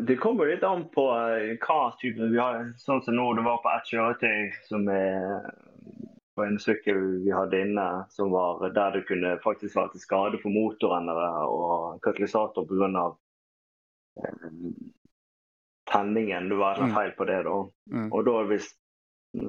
Det 0.06 0.20
kommer 0.22 0.46
litt 0.52 0.64
an 0.64 0.86
på 0.94 1.08
eh, 1.16 1.56
hva 1.64 1.80
type 2.00 2.28
vi 2.30 2.38
har. 2.38 2.68
Sånn 2.80 3.02
som 3.04 3.18
nå, 3.18 3.32
det 3.38 3.46
var 3.48 3.64
på 3.64 3.72
et 3.72 3.90
kjøretøy 3.90 4.52
som 4.68 4.86
er 4.94 5.48
på 6.36 6.44
en 6.44 6.60
sykkel 6.60 7.00
vi 7.24 7.32
hadde 7.32 7.62
inne, 7.64 7.88
som 8.12 8.30
var 8.34 8.60
der 8.76 8.98
det 8.98 9.06
kunne 9.08 9.38
faktisk 9.44 9.78
være 9.80 9.94
til 9.94 10.04
skade 10.04 10.42
for 10.42 10.52
motoren 10.52 11.08
og 11.10 12.02
katalysator 12.04 12.68
pga. 12.68 13.06
Tenningen. 15.96 16.50
Det 16.52 16.58
var 16.60 16.76
Mm. 16.82 16.94
feil 16.96 17.12
på 17.18 17.26
det, 17.30 17.44
da. 17.48 17.56
Mm. 17.92 18.10
Og 18.14 18.26
da 18.26 18.42
hvis 18.52 18.74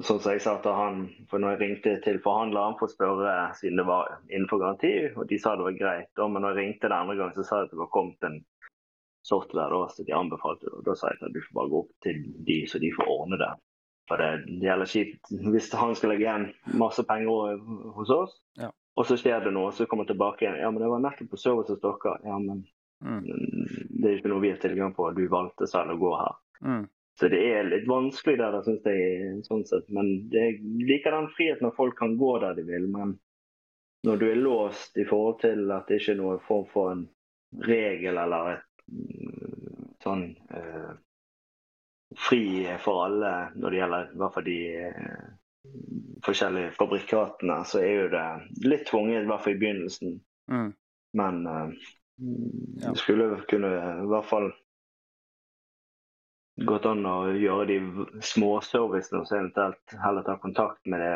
Sånn 0.03 0.19
som 0.19 0.33
jeg 0.33 0.41
sa 0.43 0.57
til 0.59 0.73
han, 0.75 0.97
for 1.29 1.39
når 1.39 1.53
jeg 1.55 1.59
ringte 1.61 1.91
til 2.03 2.17
forhandleren 2.19 2.73
for 2.77 2.89
å 2.89 2.91
spørre 2.91 3.35
siden 3.55 3.77
det 3.79 3.85
var 3.87 4.17
innenfor 4.27 4.59
garanti, 4.59 4.89
og 5.15 5.29
de 5.29 5.37
sa 5.39 5.53
det 5.55 5.63
var 5.63 5.77
greit, 5.79 6.09
da, 6.17 6.27
men 6.27 6.41
når 6.43 6.57
jeg 6.57 6.59
ringte 6.59 6.89
den 6.89 6.97
andre 6.97 7.15
gang, 7.15 7.31
så 7.37 7.45
sa 7.47 7.55
de 7.61 7.69
at 7.69 7.71
det 7.71 7.79
var 7.79 7.87
kommet 7.95 8.27
en 8.27 8.35
software 9.23 9.69
da, 9.71 9.87
så 9.87 10.03
de 10.03 10.11
anbefalte 10.11 10.65
det. 10.67 10.73
Og 10.75 10.83
da 10.89 10.93
sa 10.99 11.07
jeg 11.07 11.21
at 11.21 11.31
du 11.33 11.39
får 11.39 11.55
bare 11.55 11.71
gå 11.71 11.79
opp 11.85 11.93
til 12.03 12.19
de, 12.49 12.57
så 12.67 12.79
de 12.83 12.91
får 12.97 13.07
ordne 13.15 13.39
det. 13.39 13.49
For 14.09 14.17
det, 14.17 14.29
det 14.59 14.67
gjelder 14.67 14.91
kjipt 14.91 15.31
hvis 15.55 15.71
han 15.79 15.95
skal 15.95 16.09
legge 16.13 16.27
igjen 16.27 16.45
masse 16.83 17.03
penger 17.07 17.57
hos 17.95 18.09
oss, 18.09 18.35
Ja. 18.59 18.69
og 18.97 19.05
så 19.05 19.15
skjer 19.19 19.43
det 19.43 19.53
noe, 19.55 19.71
så 19.71 19.87
kommer 19.87 20.03
han 20.03 20.11
tilbake 20.15 20.43
igjen. 20.43 20.59
Ja, 20.59 20.69
men 20.71 20.81
det 20.83 20.89
var 20.91 20.99
nettopp 20.99 21.29
på 21.31 21.39
service 21.39 21.71
hos 21.71 21.79
dere. 21.79 22.19
Ja, 22.27 22.37
men 22.39 22.65
Mm. 23.05 23.23
det 24.01 24.09
er 24.09 24.15
ikke 24.17 24.31
noe 24.31 24.41
vi 24.41 24.51
har 24.51 24.61
tilgang 24.61 24.93
på. 24.97 25.09
Du 25.13 25.27
valgte 25.31 25.67
selv 25.69 25.95
å 25.95 25.99
gå 26.01 26.13
her. 26.17 26.37
Mm. 26.65 26.85
Så 27.19 27.29
det 27.33 27.39
er 27.49 27.65
litt 27.65 27.87
vanskelig 27.89 28.37
der, 28.37 28.59
syns 28.65 28.85
jeg. 28.85 29.37
sånn 29.47 29.65
sett. 29.65 29.87
Men 29.93 30.29
jeg 30.33 30.59
liker 30.85 31.15
den 31.15 31.31
friheten 31.33 31.69
at 31.69 31.77
folk 31.77 31.97
kan 31.97 32.17
gå 32.17 32.35
der 32.43 32.57
de 32.57 32.65
vil. 32.67 32.85
Men 32.93 33.15
når 34.05 34.21
du 34.21 34.27
er 34.29 34.41
låst 34.41 34.97
i 34.97 35.05
forhold 35.07 35.41
til 35.41 35.71
at 35.73 35.89
det 35.89 35.97
ikke 36.01 36.13
er 36.13 36.21
noen 36.21 36.43
form 36.45 36.67
for 36.69 36.93
en 36.93 37.07
regel 37.65 38.19
eller 38.21 38.51
et 38.53 38.83
mm, 38.91 39.87
sånn 40.03 40.23
eh, 40.53 40.93
fri 42.27 42.43
for 42.83 43.07
alle 43.07 43.33
når 43.55 43.73
det 43.73 43.79
gjelder 43.81 44.11
i 44.11 44.21
hvert 44.21 44.35
fall 44.35 44.45
de 44.45 44.59
eh, 44.85 45.27
forskjellige 46.25 46.75
fabrikatene, 46.77 47.57
så 47.67 47.81
er 47.81 47.93
jo 47.93 48.07
det 48.13 48.27
litt 48.67 48.85
tvunget, 48.87 49.23
i 49.23 49.29
hvert 49.31 49.43
fall 49.43 49.55
i 49.55 49.61
begynnelsen. 49.63 50.19
Mm. 50.51 50.69
Men 51.17 51.41
eh, 51.49 51.89
Ja. 52.17 52.95
skulle 52.97 53.41
kunne 53.49 53.69
i 53.77 54.07
hvert 54.09 54.25
fall 54.25 54.47
gått 56.65 56.87
an 56.89 57.05
å 57.05 57.17
gjøre 57.37 57.65
de 57.69 57.77
småservicene 58.25 59.21
og 59.21 59.27
så 59.29 59.37
eventuelt 59.37 59.93
heller 60.01 60.25
ta 60.25 60.37
kontakt 60.41 60.89
med 60.89 61.03
det, 61.03 61.13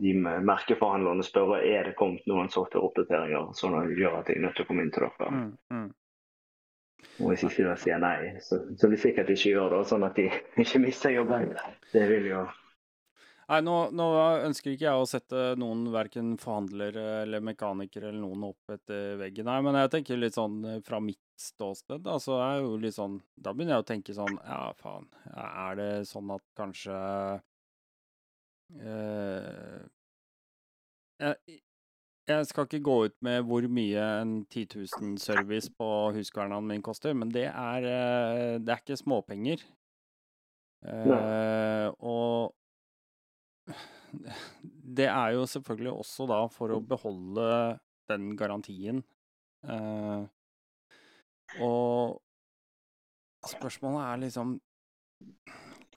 de 0.00 0.14
merkeforhandlerne 0.18 1.22
og 1.22 1.28
spørre 1.28 1.60
er 1.62 1.86
det 1.86 1.96
kommet 1.98 2.26
noen 2.26 2.50
softwareoppdateringer 2.50 3.52
sånn 3.54 3.78
at 3.78 3.92
gjør 3.94 4.18
at 4.18 4.32
jeg 4.32 4.40
er 4.40 4.46
nødt 4.48 4.58
til 4.58 4.66
å 4.66 4.70
komme 4.70 4.86
inn 4.86 4.94
til 4.94 5.06
dere. 5.06 5.30
Mm. 5.30 5.50
Mm. 5.76 5.88
Og 7.20 7.30
hvis 7.30 7.44
ikke 7.46 7.68
de 7.68 7.76
sier 7.80 8.00
nei, 8.02 8.16
så, 8.44 8.58
så 8.80 8.90
de 8.90 8.98
sikkert 9.00 9.30
ikke 9.32 9.54
gjør 9.54 9.76
det, 9.76 9.84
sånn 9.92 10.06
at 10.08 10.18
de 10.18 10.26
ikke 10.64 10.82
mister 10.82 11.14
jobben. 11.14 11.54
Det 11.92 12.06
vil 12.10 12.26
jo 12.32 12.42
Nei, 13.50 13.58
nå, 13.66 13.76
nå 13.98 14.04
ønsker 14.46 14.76
ikke 14.76 14.86
jeg 14.86 15.02
å 15.02 15.06
sette 15.10 15.40
noen, 15.58 15.88
verken 15.90 16.36
forhandlere 16.38 17.24
eller 17.24 17.42
mekanikere 17.42 18.12
eller 18.12 18.22
noen 18.22 18.44
opp 18.52 18.74
etter 18.76 19.16
veggen, 19.18 19.50
her, 19.50 19.64
men 19.66 19.78
jeg 19.80 19.90
tenker 19.96 20.20
litt 20.20 20.36
sånn 20.38 20.60
eh, 20.70 20.76
fra 20.86 21.00
mitt 21.02 21.18
ståsted, 21.40 22.04
da, 22.04 22.14
så 22.22 22.36
er 22.44 22.60
jo 22.60 22.76
litt 22.78 22.94
sånn 22.94 23.16
Da 23.34 23.54
begynner 23.56 23.78
jeg 23.78 23.82
å 23.82 23.88
tenke 23.88 24.14
sånn 24.14 24.36
Ja, 24.44 24.68
faen, 24.78 25.08
er 25.32 25.80
det 25.80 25.88
sånn 26.06 26.30
at 26.34 26.44
kanskje 26.60 27.00
eh, 28.84 29.80
jeg, 31.24 31.58
jeg 32.30 32.46
skal 32.52 32.68
ikke 32.68 32.82
gå 32.86 32.96
ut 33.08 33.16
med 33.26 33.42
hvor 33.48 33.66
mye 33.66 34.06
en 34.20 34.36
10 34.44 34.68
000-service 34.76 35.72
på 35.74 35.90
huskvernene 36.14 36.70
min 36.70 36.86
koster, 36.86 37.18
men 37.18 37.34
det 37.34 37.48
er, 37.50 37.90
eh, 37.90 38.54
det 38.62 38.76
er 38.76 38.84
ikke 38.84 39.00
småpenger. 39.00 39.66
Eh, 40.86 41.88
og 41.98 42.54
det 44.12 45.06
er 45.08 45.36
jo 45.36 45.46
selvfølgelig 45.48 45.92
også 45.92 46.26
da 46.30 46.40
for 46.52 46.74
å 46.74 46.80
beholde 46.82 47.46
den 48.10 48.32
garantien. 48.38 49.02
Eh, 49.66 50.24
og 51.62 52.18
spørsmålet 53.50 54.02
er 54.06 54.24
liksom 54.26 54.58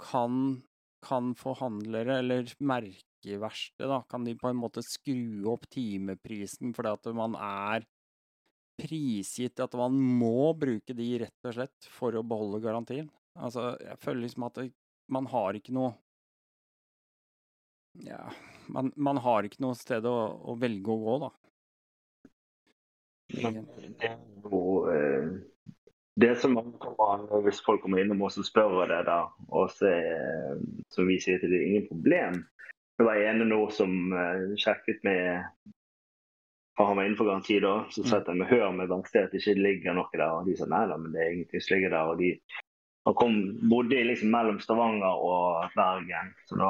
Kan, 0.03 0.63
kan 1.05 1.31
forhandlere, 1.39 2.17
eller 2.19 2.49
merkeverksted, 2.59 3.85
da, 3.87 4.01
kan 4.09 4.25
de 4.27 4.33
på 4.35 4.49
en 4.49 4.57
måte 4.59 4.83
skru 4.83 5.47
opp 5.53 5.63
timeprisen 5.71 6.73
fordi 6.75 6.91
at 6.97 7.07
man 7.15 7.37
er 7.39 7.85
prisgitt 8.81 9.61
at 9.63 9.77
man 9.79 9.95
må 9.95 10.51
bruke 10.59 10.95
de 10.97 11.07
rett 11.23 11.47
og 11.47 11.55
slett 11.55 11.87
for 11.93 12.17
å 12.17 12.25
beholde 12.25 12.59
garantien? 12.65 13.07
Altså, 13.39 13.77
jeg 13.79 14.01
føler 14.01 14.25
liksom 14.25 14.47
at 14.49 14.59
det, 14.59 14.67
man 15.13 15.29
har 15.31 15.55
ikke 15.55 15.75
noe 15.77 15.93
ja, 17.93 18.31
man, 18.67 18.91
man 18.95 19.17
har 19.17 19.45
ikke 19.45 19.61
noe 19.63 19.77
sted 19.77 20.05
å, 20.09 20.15
å 20.49 20.55
velge 20.59 20.91
å 20.91 20.99
gå, 21.03 21.17
da. 21.27 21.31
Men 23.43 23.63
det 23.99 24.09
er 24.11 24.17
jo 24.43 24.61
eh, 24.91 25.29
det 26.21 26.33
som 26.41 26.53
kommer, 26.77 27.23
Hvis 27.45 27.63
folk 27.65 27.81
kommer 27.81 28.03
innom 28.03 28.21
oss 28.27 28.37
og 28.37 28.45
spør 28.45 28.83
det, 28.91 28.99
da, 29.07 29.23
og 29.49 29.71
så, 29.73 29.89
som 30.93 31.07
vi 31.09 31.17
sier 31.23 31.39
til 31.41 31.49
det 31.49 31.61
er 31.61 31.69
ingen 31.71 31.87
problem 31.87 32.35
Det 32.99 33.07
var 33.07 33.21
en 33.23 33.41
nå 33.49 33.61
som 33.73 34.13
eh, 34.13 34.43
sjekket 34.61 35.01
med 35.07 35.47
for 36.77 36.89
Han 36.89 36.97
var 36.97 37.05
innenfor 37.07 37.29
garanti 37.29 37.59
da. 37.61 37.85
Så 37.93 38.01
Mm. 38.01 38.09
satt 38.09 38.27
han 38.27 38.37
med 38.41 38.47
hør 38.49 38.71
med 38.73 38.89
verkstedet 38.89 39.27
at 39.27 39.33
det 39.33 39.41
ikke 39.41 39.61
ligger 39.61 39.93
noe 39.93 40.09
der. 40.13 40.31
Og 40.39 40.47
de 40.47 40.55
sa 40.57 40.65
nei 40.65 40.87
da, 40.89 40.95
men 40.97 41.11
det 41.13 41.21
er 41.21 41.33
ingenting 41.33 41.61
som 41.61 41.75
ligger 41.75 41.91
der. 41.93 42.09
og 42.09 42.17
de 42.17 42.29
han 43.05 43.13
kom, 43.19 43.35
bodde 43.69 43.99
liksom 44.07 44.31
mellom 44.31 44.59
Stavanger 44.63 45.19
og 45.21 45.69
Bergen, 45.75 46.31
så 46.47 46.55
da 46.57 46.69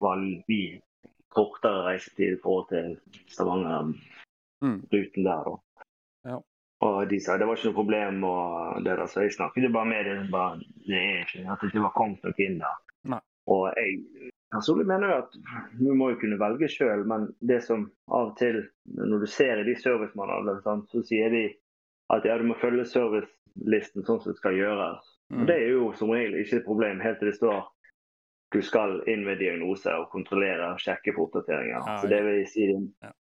var 0.00 0.20
kortere 1.30 1.84
reisetid 1.86 2.36
i 2.36 2.40
forhold 2.42 2.68
til 2.72 2.96
Stavanger-ruten 3.30 4.00
Mm. 4.62 5.24
der. 5.24 5.60
Ja. 6.24 6.38
Og 6.80 7.10
de 7.10 7.20
sa 7.20 7.36
det 7.36 7.46
var 7.46 7.56
ikke 7.56 7.68
noe 7.70 7.74
problem, 7.76 8.24
og 8.24 8.84
det 8.84 8.96
der, 8.98 9.06
så 9.06 9.20
jeg 9.24 9.32
snakket 9.32 9.64
jo 9.64 9.72
bare 9.72 9.86
med 9.88 10.04
dem. 10.04 10.30
Bare, 10.32 10.58
det 10.86 10.96
er 10.96 11.24
ikke 11.24 11.44
at 11.52 11.60
det 11.60 11.70
ikke 11.70 11.82
var 11.86 11.92
kommet 11.96 12.22
noe 12.24 12.34
inn 12.44 12.58
der. 12.58 12.76
Nei. 13.04 13.20
Og 13.46 13.72
jeg 13.76 14.30
personlig 14.52 14.86
mener 14.86 15.08
jeg 15.08 15.18
at 15.18 15.32
du 15.78 15.94
må 15.94 16.10
jo 16.10 16.18
kunne 16.20 16.38
velge 16.40 16.68
sjøl, 16.68 17.04
men 17.06 17.28
det 17.40 17.62
som 17.64 17.90
av 18.08 18.32
og 18.32 18.36
til, 18.38 18.62
når 18.96 19.20
du 19.20 19.26
ser 19.26 19.60
i 19.60 19.64
de 19.68 19.76
servicemanualene, 19.80 20.86
så 20.90 21.02
sier 21.06 21.30
de 21.30 21.44
at 22.10 22.24
ja, 22.24 22.38
du 22.38 22.44
må 22.48 22.56
følge 22.58 22.84
servicelisten 22.90 24.02
sånn 24.04 24.20
som 24.20 24.32
det 24.32 24.36
skal 24.40 24.56
gjøres. 24.58 25.04
Og 25.30 25.36
Mm. 25.40 25.46
Det 25.46 25.54
er 25.56 25.68
jo 25.70 25.92
som 25.94 26.10
regel 26.10 26.34
ikke 26.40 26.56
et 26.56 26.64
problem 26.66 27.00
helt 27.00 27.18
til 27.20 27.28
det 27.28 27.36
står 27.36 27.68
du 28.52 28.60
skal 28.66 28.98
inn 29.08 29.24
med 29.24 29.38
diagnose 29.38 29.92
og 29.94 30.08
kontrollere 30.10 30.72
og 30.74 30.80
sjekke 30.82 31.14
på 31.16 31.28
oppdateringer. 31.28 31.82
Ja, 31.86 31.98
så 32.02 32.10
det 32.10 32.20
vil 32.26 32.46
si 32.50 32.66
en, 32.74 32.88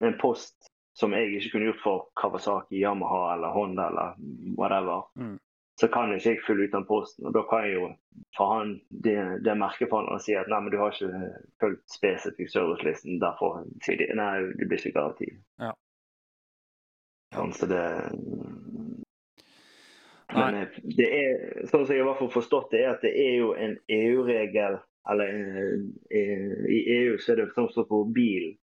en 0.02 0.16
post 0.18 0.70
som 0.98 1.14
jeg 1.14 1.32
ikke 1.38 1.52
kunne 1.56 1.68
gjort 1.70 1.82
for 1.82 2.04
Kawasaki, 2.18 2.78
Yamaha 2.82 3.34
eller 3.34 3.54
Honda 3.54 3.88
eller 3.90 4.14
whatever, 4.58 5.08
Mm. 5.18 5.38
så 5.80 5.88
kan 5.90 6.10
jeg 6.10 6.20
ikke 6.20 6.30
jeg 6.30 6.42
fylle 6.46 6.64
ut 6.68 6.72
den 6.72 6.86
posten. 6.86 7.26
Og 7.26 7.34
da 7.34 7.42
kan 7.50 7.64
jeg 7.66 7.74
jo 7.74 7.88
fra 8.36 8.46
han, 8.58 8.74
det, 8.90 9.16
det 9.44 9.56
merkeforhandleren 9.58 10.22
si 10.22 10.36
at 10.38 10.50
nei, 10.50 10.60
men 10.62 10.70
du 10.70 10.78
har 10.78 10.94
ikke 10.94 11.30
fulgt 11.62 11.96
spesifikk 11.96 12.50
servicelisten, 12.52 13.18
derfor 13.22 13.64
sier 13.82 13.98
de 13.98 14.10
nei, 14.18 14.34
det 14.58 14.68
blir 14.70 14.78
ikke 14.78 14.94
garanti. 15.00 15.30
Ja. 15.62 15.72
Sånn, 17.34 17.52
så 17.58 17.66
det 17.66 17.82
Men 20.34 20.54
eh, 20.58 20.78
det 20.98 21.06
er, 21.10 21.38
sånn 21.70 21.84
som 21.86 21.94
jeg 21.94 22.02
i 22.02 22.06
hvert 22.06 22.18
fall 22.18 22.30
har 22.30 22.34
forstått 22.38 22.70
det, 22.74 22.82
er 22.84 22.94
at 22.94 23.02
det 23.04 23.12
er 23.18 23.34
jo 23.42 23.52
en 23.58 23.74
EU-regel 23.90 24.78
Eller 25.10 25.28
eh, 25.28 25.80
eh, 26.18 26.52
i 26.72 26.80
EU 26.98 27.16
så 27.20 27.32
er 27.32 27.42
det 27.42 27.50
som 27.54 27.88
på 27.88 28.04
bil, 28.14 28.54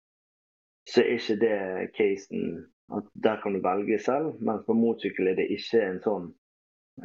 så 0.90 1.04
er 1.04 1.18
ikke 1.18 1.40
det 1.42 1.58
casen 1.98 2.64
at 2.92 3.08
der 3.24 3.42
kan 3.44 3.54
du 3.56 3.62
velge 3.64 4.00
selv, 4.04 4.36
mens 4.44 4.66
på 4.68 4.76
motorsykkel 4.76 5.32
er 5.32 5.38
det 5.40 5.48
ikke 5.54 5.84
en 5.86 6.00
sånn 6.04 6.26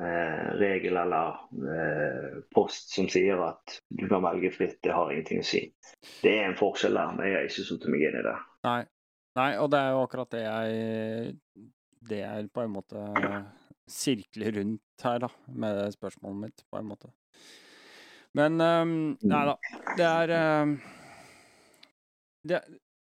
eh, 0.00 0.48
regel 0.58 0.98
eller 0.98 1.36
eh, 1.74 2.40
post 2.54 2.96
som 2.96 3.06
sier 3.12 3.42
at 3.44 3.78
du 3.88 4.06
kan 4.10 4.24
velge 4.24 4.50
fritt. 4.56 4.80
Det 4.82 4.94
har 4.94 5.12
ingenting 5.12 5.44
å 5.44 5.46
si. 5.46 5.62
Det 6.24 6.32
er 6.32 6.48
en 6.48 6.58
forskjell 6.58 6.98
der, 6.98 7.14
men 7.14 7.28
jeg 7.28 7.38
har 7.38 7.50
ikke 7.50 7.68
satt 7.68 7.86
meg 7.92 8.06
inn 8.08 8.18
i 8.18 8.24
det. 8.26 8.36
Nei. 8.66 8.80
Nei, 9.36 9.50
og 9.60 9.68
det 9.68 9.82
er 9.84 9.92
jo 9.92 9.98
akkurat 10.00 10.30
det 10.32 10.38
jeg 10.40 11.32
Det 12.08 12.20
er 12.24 12.46
på 12.48 12.62
en 12.62 12.70
måte 12.72 13.02
sirkler 13.86 14.56
rundt 14.56 15.04
her, 15.04 15.18
da, 15.22 15.28
med 15.52 15.92
spørsmålet 15.94 16.38
mitt, 16.46 16.64
på 16.70 16.80
en 16.80 16.88
måte. 16.88 17.10
Men 18.36 18.60
um, 18.60 19.16
Nei 19.24 19.44
da. 19.48 19.54
Det 19.96 20.06
er 20.06 20.32
um, 20.62 20.74
det, 22.44 22.60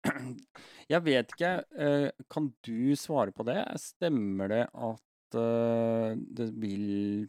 Jeg 0.92 1.02
vet 1.06 1.32
ikke. 1.32 1.52
Uh, 1.72 2.10
kan 2.32 2.50
du 2.66 2.92
svare 2.98 3.32
på 3.32 3.46
det? 3.48 3.62
Stemmer 3.80 4.52
det 4.52 4.64
at 4.68 5.38
uh, 5.40 6.12
det 6.16 6.50
vil 6.60 7.26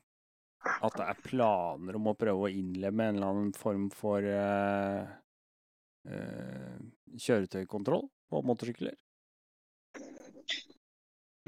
At 0.67 0.97
det 0.99 1.07
er 1.07 1.23
planer 1.23 1.95
om 1.95 2.11
å 2.11 2.17
prøve 2.19 2.49
å 2.49 2.51
innlemme 2.51 3.07
en 3.07 3.21
eller 3.21 3.31
annen 3.31 3.55
form 3.55 3.87
for 3.93 4.25
uh, 4.25 5.07
kjøretøykontroll 7.17 8.03
på 8.27 8.43
motorsykler? 8.47 8.95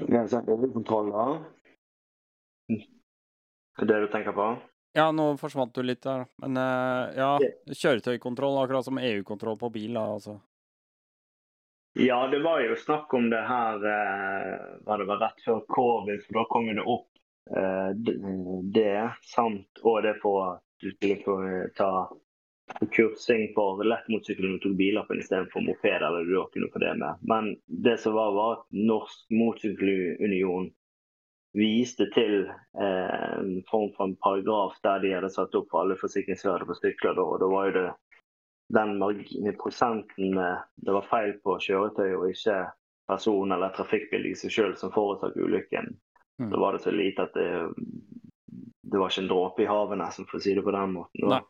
Det 0.00 0.16
er 0.16 0.28
sånn. 0.32 0.48
Er 3.80 3.88
det 3.88 4.00
du 4.04 4.08
tenker 4.12 4.36
på? 4.36 4.54
Ja, 4.92 5.10
nå 5.14 5.36
forsvant 5.38 5.74
du 5.74 5.84
litt 5.86 6.02
der, 6.02 6.24
men 6.42 6.56
eh, 6.58 7.18
ja, 7.20 7.34
kjøretøykontroll, 7.70 8.58
akkurat 8.58 8.88
som 8.88 8.98
EU-kontroll 8.98 9.58
på 9.58 9.70
bil, 9.70 9.92
da, 9.94 10.06
altså. 10.16 10.40
Ja, 11.98 12.26
det 12.30 12.40
var 12.42 12.62
jo 12.62 12.76
snakk 12.78 13.14
om 13.14 13.28
det 13.30 13.42
her 13.46 13.86
eh, 13.92 14.56
var 14.86 14.98
det 14.98 15.06
var 15.10 15.22
rett 15.22 15.44
før 15.44 15.62
covid, 15.70 16.24
for 16.26 16.40
da 16.40 16.44
kom 16.50 16.66
det 16.70 16.86
opp 16.86 17.08
eh, 17.54 17.92
det, 18.74 18.96
samt 19.30 19.82
og 19.82 20.02
det 20.06 20.16
for 20.22 20.42
at 20.48 20.66
du 20.82 20.90
skulle 20.94 21.20
få 21.22 21.38
ta 21.76 21.92
kursing 22.94 23.50
for 23.54 23.82
lettmotorsykkel 23.82 24.46
når 24.46 24.58
du 24.58 24.64
tok 24.64 24.76
billappen 24.78 25.22
istedenfor 25.22 25.64
moped, 25.66 26.02
eller 26.06 26.26
du 26.26 26.36
kunne 26.54 26.70
få 26.72 26.82
det 26.82 26.92
med. 26.98 27.22
Men 27.26 27.54
det 27.66 27.96
som 28.02 28.14
var, 28.14 28.34
var 28.34 28.52
at 28.58 28.66
Norsk 28.74 29.34
Motorsykkelunion 29.34 30.70
viste 31.56 32.06
til 32.14 32.44
eh, 32.46 33.30
en 33.40 33.56
form 33.70 33.90
for 33.96 34.06
en 34.06 34.16
paragraf 34.22 34.76
der 34.84 35.02
de 35.02 35.14
hadde 35.16 35.32
satt 35.34 35.56
opp 35.58 35.74
alle 35.74 35.98
forsikringsgrader 35.98 36.68
på 36.68 36.78
sykler. 36.78 37.16
Da, 37.18 37.24
og 37.26 37.40
da 37.42 37.50
var 37.50 37.70
jo 37.70 37.76
det 37.78 37.88
den 38.70 39.00
prosenten 39.58 40.36
det 40.76 40.92
var 40.94 41.08
feil 41.10 41.32
på 41.42 41.56
kjøretøy 41.58 42.12
og 42.14 42.28
ikke 42.30 42.60
person 43.10 43.52
eller 43.52 43.74
trafikkbil 43.74 44.28
i 44.30 44.36
seg 44.38 44.52
selv 44.54 44.76
som 44.78 44.92
forårsak 44.94 45.34
ulykken. 45.36 45.90
Mm. 46.38 46.52
Da 46.52 46.60
var 46.60 46.76
det 46.76 46.84
så 46.84 46.92
lite 46.94 47.26
at 47.26 47.34
det, 47.34 47.48
det 48.82 48.98
var 48.98 49.10
ikke 49.10 49.24
en 49.24 49.32
dråpe 49.32 49.64
i 49.64 49.68
havet, 49.68 49.98
nesten, 49.98 50.28
for 50.30 50.38
å 50.38 50.44
si 50.44 50.54
det 50.54 50.64
på 50.64 50.74
den 50.76 50.94
måten. 50.94 51.26
Nei. 51.32 51.40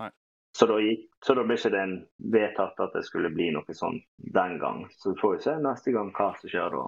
Nei. 0.00 0.10
Så 0.56 0.66
da, 0.70 0.78
gikk, 0.82 1.08
så 1.26 1.34
da 1.34 1.44
ble 1.46 1.58
ikke 1.58 1.72
det 1.74 1.82
en 1.82 1.96
vedtatt 2.36 2.80
at 2.86 2.94
det 2.96 3.04
skulle 3.08 3.32
bli 3.34 3.50
noe 3.54 3.76
sånn 3.76 3.98
den 4.38 4.56
gang. 4.62 4.84
Så 4.94 5.12
vi 5.12 5.20
får 5.20 5.36
jo 5.36 5.44
se 5.48 5.56
neste 5.66 5.94
gang 5.96 6.14
hva 6.14 6.30
som 6.38 6.54
skjer 6.54 6.78
da. 6.78 6.86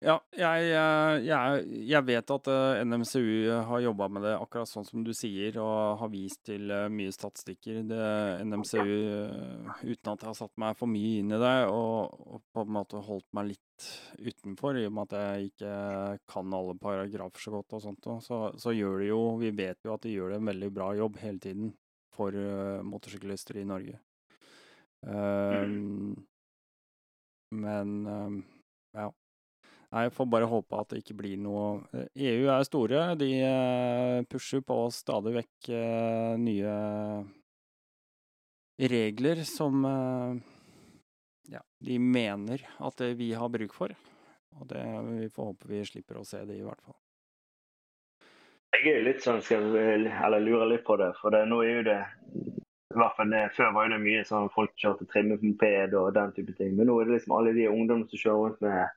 Ja, 0.00 0.14
jeg, 0.32 0.68
eh, 0.72 1.14
jeg, 1.26 1.64
jeg 1.90 2.04
vet 2.08 2.30
at 2.32 2.48
eh, 2.48 2.78
NMCU 2.88 3.50
har 3.68 3.82
jobba 3.84 4.06
med 4.08 4.24
det 4.24 4.32
akkurat 4.38 4.70
sånn 4.70 4.86
som 4.88 5.02
du 5.04 5.10
sier, 5.12 5.58
og 5.60 6.00
har 6.00 6.08
vist 6.08 6.40
til 6.48 6.72
eh, 6.72 6.86
mye 6.88 7.12
statistikker. 7.12 7.82
Det, 7.90 8.06
NMCU, 8.48 8.80
eh, 8.80 9.82
uten 9.84 10.12
at 10.14 10.24
jeg 10.24 10.30
har 10.30 10.38
satt 10.38 10.56
meg 10.62 10.78
for 10.80 10.88
mye 10.88 11.18
inn 11.20 11.34
i 11.36 11.42
det, 11.42 11.52
og, 11.68 12.16
og 12.16 12.40
på 12.48 12.64
en 12.64 12.72
måte 12.78 13.02
holdt 13.04 13.28
meg 13.36 13.50
litt 13.50 13.90
utenfor, 14.24 14.80
i 14.80 14.86
og 14.88 14.96
med 14.96 15.12
at 15.12 15.20
jeg 15.20 15.52
ikke 15.52 15.74
kan 16.32 16.56
alle 16.56 16.78
paragrafer 16.80 17.44
så 17.44 17.54
godt 17.58 17.76
og 17.76 17.84
sånt, 17.84 18.10
så, 18.24 18.40
så 18.56 18.72
gjør 18.76 19.02
de 19.02 19.12
jo 19.12 19.20
Vi 19.40 19.52
vet 19.56 19.84
jo 19.84 19.94
at 19.94 20.04
de 20.08 20.16
gjør 20.16 20.32
det 20.32 20.40
en 20.40 20.50
veldig 20.54 20.74
bra 20.80 20.90
jobb 20.96 21.20
hele 21.20 21.44
tiden 21.44 21.74
for 22.16 22.32
eh, 22.36 22.80
motorsyklister 22.88 23.60
i 23.60 23.68
Norge. 23.68 24.00
Um, 25.00 26.16
men 27.52 28.06
um, 28.06 28.44
ja. 28.96 29.10
Jeg 29.90 30.12
får 30.14 30.26
bare 30.30 30.46
håpe 30.46 30.78
at 30.78 30.92
det 30.92 31.00
ikke 31.02 31.16
blir 31.18 31.38
noe 31.42 31.80
eh, 31.98 32.06
EU 32.30 32.46
er 32.54 32.66
store. 32.66 33.02
De 33.18 33.30
eh, 33.42 34.20
pusher 34.30 34.62
på 34.62 34.76
stadig 34.94 35.32
vekk 35.34 35.70
eh, 35.74 36.34
nye 36.38 36.74
regler 38.90 39.42
som 39.44 39.82
ja, 41.50 41.60
de 41.84 41.98
mener 42.00 42.62
at 42.78 43.02
vi 43.18 43.32
har 43.36 43.50
bruk 43.52 43.74
for. 43.76 43.92
Og 44.56 44.70
det 44.70 44.84
vi 45.10 45.26
får 45.34 45.50
håpe 45.50 45.68
vi 45.68 45.82
slipper 45.84 46.20
å 46.22 46.24
se 46.24 46.40
det, 46.46 46.56
i 46.56 46.64
hvert 46.64 46.80
fall. 46.86 46.96
Jeg 48.78 48.94
er 48.94 49.04
litt 49.04 49.20
sånn, 49.26 49.42
skal 49.44 49.74
eller 49.74 50.40
lurer 50.40 50.70
litt 50.70 50.86
på 50.86 50.96
det, 50.96 51.10
for 51.18 51.34
det, 51.34 51.42
nå 51.50 51.58
er 51.66 51.74
jo 51.74 51.84
det 51.90 52.00
i 52.90 52.98
hvert 52.98 53.18
fall 53.18 53.30
det, 53.30 53.42
Før 53.54 53.74
var 53.74 53.90
det 53.90 54.00
mye 54.02 54.22
sånn 54.26 54.48
folk 54.54 54.72
kjørte 54.80 55.06
trimmet 55.10 55.44
moped 55.44 55.92
og 55.98 56.14
den 56.16 56.32
type 56.38 56.54
ting. 56.56 56.72
Men 56.78 56.88
nå 56.88 56.96
er 57.02 57.10
det 57.10 57.18
liksom 57.18 57.36
alle 57.36 57.52
de 57.58 57.68
ungdommene 57.70 58.08
som 58.10 58.22
kjører 58.22 58.46
rundt 58.46 58.64
med 58.64 58.96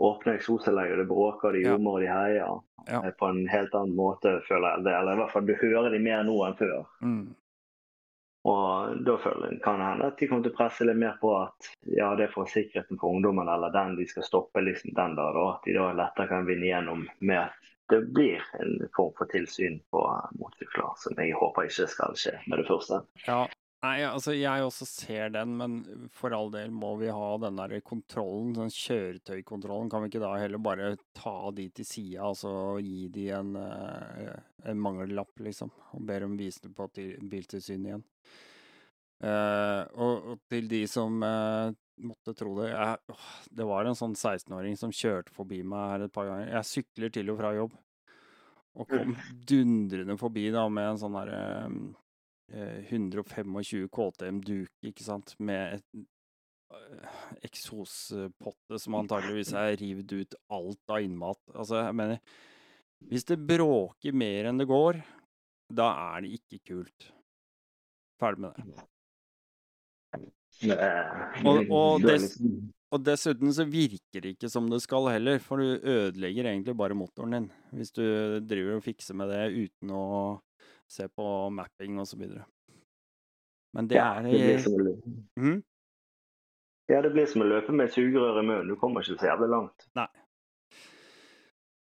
åpne 0.00 0.34
eksosanlegget, 0.38 0.98
det 1.02 1.08
bråker, 1.10 1.52
de 1.52 1.64
ljomer 1.66 1.98
og 1.98 2.00
de 2.04 2.08
heier. 2.08 2.56
Ja. 2.88 3.00
eh, 3.04 3.12
På 3.20 3.28
en 3.28 3.42
helt 3.52 3.74
annen 3.76 3.96
måte, 3.98 4.38
føler 4.48 4.76
jeg. 4.76 4.84
det. 4.88 4.94
Eller 4.96 5.12
i 5.12 5.20
hvert 5.20 5.34
fall 5.34 5.46
du 5.46 5.54
hører 5.60 5.90
de 5.92 6.00
mer 6.00 6.24
nå 6.24 6.38
enn 6.46 6.56
før. 6.56 6.86
Mm. 7.04 7.22
Og 8.48 9.00
da 9.04 9.18
føler 9.20 9.58
kan 9.60 9.82
hende 9.84 10.06
at 10.08 10.16
de 10.16 10.26
kommer 10.30 10.46
til 10.46 10.54
å 10.54 10.56
presse 10.56 10.86
litt 10.88 10.96
mer 10.96 11.18
på 11.20 11.34
at 11.42 11.66
ja, 11.92 12.14
det 12.16 12.24
er 12.30 12.32
for 12.32 12.48
sikkerheten 12.48 12.96
for 13.00 13.12
ungdommen, 13.12 13.48
eller 13.52 13.72
den 13.74 13.98
de 13.98 14.06
skal 14.08 14.24
stoppe 14.24 14.62
liksom 14.64 14.94
den 14.96 15.16
der, 15.18 15.36
da. 15.36 15.42
At 15.58 15.68
de 15.68 15.74
da 15.76 15.90
lettere 15.92 16.30
kan 16.30 16.48
vinne 16.48 16.70
gjennom 16.70 17.04
med 17.20 17.42
at 17.42 17.68
det 17.92 18.00
blir 18.14 18.40
en 18.62 18.78
form 18.96 19.12
for 19.18 19.28
tilsyn 19.28 19.80
på 19.92 20.00
motorsykler, 20.38 20.92
som 21.02 21.18
jeg 21.20 21.34
håper 21.36 21.66
ikke 21.68 21.88
skal 21.90 22.16
skje 22.16 22.36
med 22.46 22.62
det 22.62 22.68
første. 22.70 23.02
Ja. 23.26 23.42
Nei, 23.80 24.02
altså 24.04 24.34
jeg 24.36 24.60
også 24.60 24.84
ser 24.84 25.30
den, 25.32 25.54
men 25.56 25.76
for 26.12 26.34
all 26.36 26.50
del 26.52 26.72
må 26.74 26.90
vi 27.00 27.08
ha 27.08 27.28
den 27.40 27.56
der 27.56 27.78
kontrollen, 27.80 28.52
den 28.58 28.72
kjøretøykontrollen. 28.74 29.88
Kan 29.88 30.04
vi 30.04 30.10
ikke 30.10 30.20
da 30.20 30.34
heller 30.36 30.60
bare 30.60 30.90
ta 31.16 31.48
de 31.56 31.64
til 31.72 31.88
sida 31.88 32.28
og 32.28 32.82
gi 32.84 33.08
de 33.14 33.30
en, 33.38 33.54
eh, 33.56 34.34
en 34.68 34.82
mangellapp, 34.84 35.32
liksom? 35.40 35.72
Og 35.96 36.04
ber 36.04 36.26
dem 36.26 36.36
vise 36.36 36.60
det 36.66 36.74
på 36.76 36.90
Biltilsynet 36.92 37.30
biltilsyn 37.32 37.86
igjen. 37.88 38.04
Uh, 39.20 39.84
og, 40.00 40.28
og 40.32 40.44
til 40.48 40.68
de 40.68 40.78
som 40.88 41.18
uh, 41.20 41.68
måtte 42.00 42.32
tro 42.32 42.54
det 42.56 42.70
jeg, 42.70 43.00
åh, 43.12 43.24
Det 43.52 43.66
var 43.68 43.84
en 43.84 43.98
sånn 43.98 44.14
16-åring 44.16 44.78
som 44.80 44.94
kjørte 44.96 45.34
forbi 45.36 45.58
meg 45.60 45.90
her 45.92 46.04
et 46.06 46.14
par 46.14 46.28
ganger. 46.28 46.52
Jeg 46.54 46.68
sykler 46.68 47.12
til 47.12 47.32
og 47.32 47.40
fra 47.40 47.50
jobb, 47.56 47.74
og 48.80 48.88
kom 48.88 49.16
dundrende 49.50 50.16
forbi 50.20 50.46
da 50.54 50.64
med 50.72 50.94
en 50.94 51.02
sånn 51.02 51.18
derre 51.18 51.42
eh, 51.58 51.76
125 52.50 53.88
KTM 53.94 54.40
Duke, 54.42 54.72
ikke 54.82 55.04
sant, 55.06 55.34
med 55.38 55.78
et 55.78 56.04
eh, 56.74 57.18
eksospotte 57.46 58.78
som 58.82 58.94
antageligvis 59.00 59.52
er 59.54 59.76
revet 59.80 60.12
ut 60.18 60.34
alt 60.50 60.90
av 60.90 61.02
innmat. 61.06 61.40
Altså, 61.54 61.84
jeg 61.86 61.94
mener 61.94 62.20
Hvis 63.08 63.24
det 63.24 63.38
bråker 63.48 64.12
mer 64.12 64.44
enn 64.50 64.58
det 64.60 64.66
går, 64.68 64.98
da 65.72 65.86
er 66.16 66.20
det 66.26 66.34
ikke 66.36 66.58
kult. 66.68 67.06
Ferdig 68.20 68.42
med 68.44 68.52
det. 68.58 68.84
Og- 71.46 71.70
og 71.70 72.02
da 72.02 72.08
er 72.12 72.18
des- 72.18 72.36
liksom- 72.36 72.72
Og 72.92 73.04
dessuten 73.04 73.52
så 73.54 73.64
virker 73.70 74.20
det 74.20 74.36
ikke 74.36 74.50
som 74.50 74.68
det 74.68 74.82
skal 74.82 75.06
heller, 75.08 75.38
for 75.38 75.56
du 75.58 75.78
ødelegger 75.78 76.44
egentlig 76.44 76.76
bare 76.76 76.92
motoren 76.94 77.30
din 77.30 77.50
hvis 77.72 77.92
du 77.92 78.40
driver 78.40 78.76
og 78.76 78.82
fikser 78.82 79.14
med 79.14 79.28
det 79.30 79.70
uten 79.70 79.90
å 79.94 80.40
se 80.90 81.08
på 81.08 81.26
mapping 81.54 81.98
videre. 82.18 82.44
Men 83.72 83.88
det 83.88 83.94
Ja, 84.00 84.14
er 84.18 84.22
det 84.22 84.30
blir 84.30 84.58
som 84.58 84.74
å. 84.74 84.96
Mhm. 85.38 85.62
Ja, 86.90 87.02
det 87.02 87.12
blir 87.14 87.26
som 87.26 87.42
å 87.42 87.46
løpe 87.46 87.72
med 87.72 87.92
sugerør 87.94 88.40
i 88.40 88.46
munnen. 88.46 88.68
Du 88.68 88.76
kommer 88.76 89.04
ikke 89.04 89.20
så 89.20 89.30
jævlig 89.30 89.48
langt. 89.52 89.86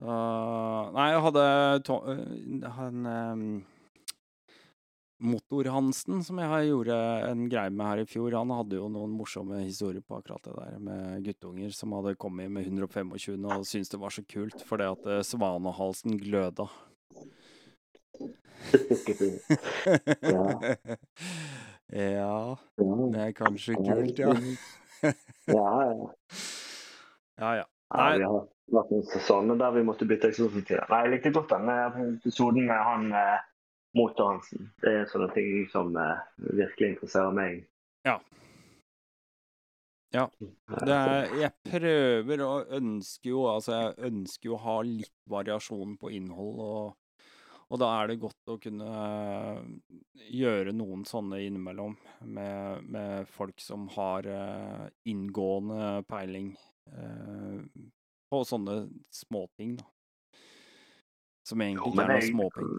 Uh, 0.03 0.91
nei, 0.95 1.11
jeg 1.11 1.21
hadde 1.23 1.43
to 1.87 1.95
uh, 2.03 2.69
han 2.75 3.05
um, 3.07 3.43
Motor-Hansen, 5.23 6.23
som 6.23 6.39
jeg 6.39 6.51
har 6.51 6.63
gjorde 6.67 6.97
en 7.29 7.45
greie 7.51 7.71
med 7.71 7.87
her 7.87 8.01
i 8.01 8.07
fjor, 8.07 8.35
han 8.35 8.51
hadde 8.51 8.75
jo 8.75 8.89
noen 8.91 9.13
morsomme 9.15 9.61
historier 9.63 10.03
på 10.03 10.17
akkurat 10.19 10.43
det 10.43 10.55
der 10.57 10.81
med 10.83 11.23
guttunger 11.23 11.71
som 11.71 11.95
hadde 11.95 12.17
kommet 12.19 12.51
med 12.51 12.67
125 12.67 13.13
og 13.15 13.63
syntes 13.67 13.93
det 13.93 14.01
var 14.01 14.11
så 14.11 14.25
kult 14.27 14.65
fordi 14.67 14.89
at 14.91 15.07
svanehalsen 15.29 16.19
gløda. 16.19 16.67
Ja. 21.93 21.97
ja, 21.99 22.55
det 23.13 23.21
er 23.21 23.33
kanskje 23.37 23.75
kult, 23.75 24.19
ja. 24.23 24.31
ja, 25.51 25.73
ja. 25.85 26.09
Ja, 27.37 27.55
ja. 27.59 27.65
Ja, 27.93 28.05
vi 28.17 28.23
har 28.25 28.45
vært 28.73 28.93
noen 28.93 29.03
sesonger 29.11 29.59
der 29.59 29.75
vi 29.75 29.83
måtte 29.85 30.07
bytte 30.09 30.31
eksosen 30.31 30.65
til. 30.65 30.79
Nei, 30.89 31.01
jeg 31.05 31.11
likte 31.13 31.33
godt 31.35 31.51
den 31.53 31.69
eh, 31.69 31.99
episoden 32.15 32.65
med 32.69 32.79
han 32.87 33.11
eh, 33.19 33.43
Motor-Hansen. 33.99 34.71
Det 34.81 34.93
er 35.01 35.11
sånne 35.11 35.29
ting 35.35 35.67
som 35.69 35.93
eh, 35.99 36.23
virkelig 36.57 36.95
interesserer 36.95 37.35
meg. 37.37 37.61
Ja. 38.07 38.17
Ja, 40.13 40.27
Det 40.85 40.93
er, 40.93 41.31
jeg 41.41 41.51
prøver 41.65 42.41
og 42.45 42.73
ønsker 42.77 43.31
jo 43.31 43.47
Altså, 43.49 43.71
jeg 43.73 44.11
ønsker 44.11 44.51
jo 44.51 44.57
å 44.59 44.61
ha 44.61 44.75
litt 44.85 45.15
variasjon 45.29 45.95
på 45.97 46.11
innhold, 46.13 46.59
og, 46.61 46.83
og 47.71 47.79
da 47.81 47.89
er 47.99 48.11
det 48.11 48.21
godt 48.21 48.51
å 48.51 48.59
kunne 48.61 48.89
eh, 48.91 49.63
gjøre 50.35 50.75
noen 50.75 51.05
sånne 51.07 51.41
innimellom 51.45 51.95
med, 52.25 52.85
med 52.91 53.29
folk 53.31 53.63
som 53.63 53.87
har 53.95 54.27
eh, 54.29 54.85
inngående 55.09 56.03
peiling 56.09 56.53
eh, 56.91 57.59
på 58.33 58.41
sånne 58.49 58.87
småting, 59.13 59.77
da. 59.81 59.89
Som 61.43 61.61
egentlig 61.61 61.89
Jo, 61.89 61.93
ikke 61.93 62.03
er 62.03 62.13
noe 62.13 62.27
småting. 62.29 62.73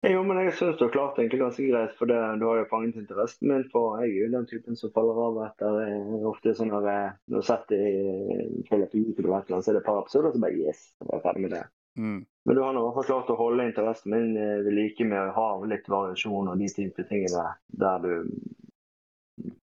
Jo, 0.00 0.20
men 0.24 0.38
jeg 0.40 0.52
syns 0.56 0.78
du 0.80 0.86
har 0.86 0.92
klart 0.94 1.16
det 1.16 1.26
egentlig 1.26 1.40
ganske 1.42 1.64
greit, 1.66 1.90
for 1.98 2.08
det, 2.08 2.18
du 2.40 2.46
har 2.48 2.60
jo 2.62 2.68
fanget 2.70 2.96
interessen 2.96 3.50
min. 3.50 3.66
For 3.72 3.98
jeg 4.00 4.14
er 4.14 4.22
jo 4.22 4.28
den 4.32 4.46
typen 4.48 4.78
som 4.80 4.92
faller 4.94 5.18
av 5.26 5.40
etter 5.44 6.24
ofte 6.30 6.54
sånn 6.56 6.72
når 6.72 6.86
jeg 6.88 7.10
har 7.36 7.44
sett 7.44 7.66
det 7.68 7.80
i 7.90 8.62
på 8.70 8.78
YouTube 8.80 9.26
eller 9.26 9.42
et 9.42 9.50
eller 9.50 9.58
annet, 9.58 9.66
så 9.66 9.72
er 9.74 9.76
det 9.76 9.82
et 9.82 9.90
par 9.90 10.00
episoder, 10.00 10.32
så 10.32 10.40
bare 10.40 10.56
yes, 10.56 10.86
jeg 11.02 11.10
jeg 11.10 11.24
ferdig 11.26 11.44
med 11.44 11.54
det. 11.56 11.64
Mm. 12.00 12.20
Men 12.50 12.56
du 12.56 12.62
har 12.62 12.72
nå 12.74 13.02
klart 13.06 13.28
å 13.30 13.34
holde 13.38 13.62
interessen 13.68 14.10
min 14.10 14.32
eh, 14.34 14.56
ved 14.66 14.74
like 14.74 15.04
med 15.06 15.20
å 15.22 15.34
ha 15.36 15.50
litt 15.70 15.84
variasjon 15.86 16.48
og 16.50 16.56
de 16.58 16.66
type 16.74 17.04
tingene 17.06 17.44
der 17.78 18.00
du 18.02 18.14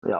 Ja. 0.05 0.19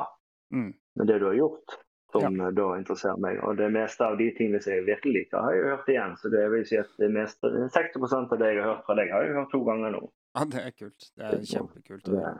Mm. 0.49 0.71
med 0.97 1.07
det 1.07 1.19
du 1.21 1.25
har 1.27 1.35
gjort, 1.37 1.75
som 2.11 2.39
ja. 2.41 2.47
da 2.57 2.65
interesserer 2.79 3.21
meg. 3.21 3.37
Og 3.45 3.59
det 3.59 3.67
meste 3.69 4.07
av 4.07 4.17
de 4.17 4.31
tingene 4.33 4.63
som 4.65 4.73
jeg 4.73 4.87
virkelig 4.87 5.13
liker, 5.19 5.45
har 5.45 5.53
jeg 5.53 5.67
hørt 5.75 5.91
igjen. 5.93 6.15
Så 6.17 6.31
det 6.33 6.41
vil 6.55 6.65
si 6.65 6.79
at 6.81 6.97
det 6.97 7.11
meste, 7.13 7.53
60% 7.77 8.33
av 8.33 8.41
det 8.41 8.49
jeg 8.49 8.63
har 8.63 8.71
hørt 8.71 8.89
fra 8.89 8.97
deg, 8.97 9.13
har 9.13 9.27
jeg 9.27 9.37
hørt 9.37 9.53
to 9.53 9.61
ganger 9.69 9.93
nå. 9.99 10.01
Ja, 10.33 10.47
det 10.55 10.65
er 10.65 10.75
kult. 10.81 11.07
Det 11.13 11.29
er 11.29 11.47
kjempekult. 11.51 12.11
Det. 12.17 12.33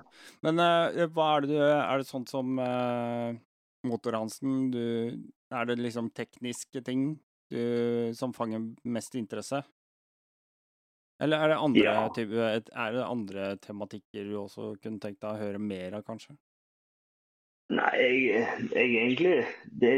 Men 0.49 0.65
uh, 0.65 1.05
hva 1.13 1.29
er 1.35 1.45
det 1.45 1.53
du 1.53 1.61
Er 1.61 2.01
det 2.01 2.09
sånt 2.09 2.33
som 2.33 2.57
uh, 2.57 3.29
Motor-Hansen? 3.85 4.57
Du, 4.73 4.83
er 5.53 5.69
det 5.69 5.77
liksom 5.85 6.09
tekniske 6.17 6.81
ting 6.89 7.11
du, 7.53 7.61
som 8.17 8.33
fanger 8.33 8.71
mest 8.89 9.21
interesse? 9.21 9.61
Eller 11.23 11.39
er 11.45 11.53
det 11.53 11.57
andre 11.63 11.83
Ja. 11.83 12.07
type, 12.11 12.49
er 12.75 12.91
det 12.91 13.05
andre 13.05 13.55
tematikker 13.63 14.25
du 14.27 14.35
også 14.41 14.73
kunne 14.83 14.99
tenkt 14.99 15.21
deg 15.21 15.31
å 15.31 15.39
høre 15.39 15.59
mer 15.59 15.93
av, 15.95 16.03
kanskje? 16.07 16.35
nei, 17.73 17.93
jeg, 17.97 18.41
jeg 18.75 18.89
egentlig 18.93 19.37
det, 19.81 19.93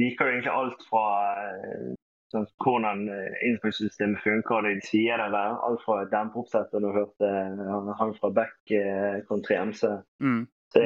liker 0.00 0.30
egentlig 0.30 0.52
alt 0.54 0.84
fra 0.88 1.02
eh, 1.42 1.90
sånn, 2.32 2.46
hvordan 2.64 3.02
eh, 3.12 3.34
innspillsystemet 3.50 4.22
funker, 4.24 4.64
det 4.64 4.78
de 4.78 4.86
sier 4.86 5.20
det 5.20 5.26
der. 5.34 5.58
Alt 5.66 5.82
fra 5.84 5.98
demperoppsettet 6.08 6.80
du 6.80 6.88
hørte 6.94 7.28
eh, 7.28 7.92
han 8.00 8.14
fra 8.16 8.30
Beck 8.38 8.72
eh, 8.72 9.18
kontra 9.28 9.60
MC. 9.66 9.84
Mm. 10.24 10.46
Så, 10.70 10.80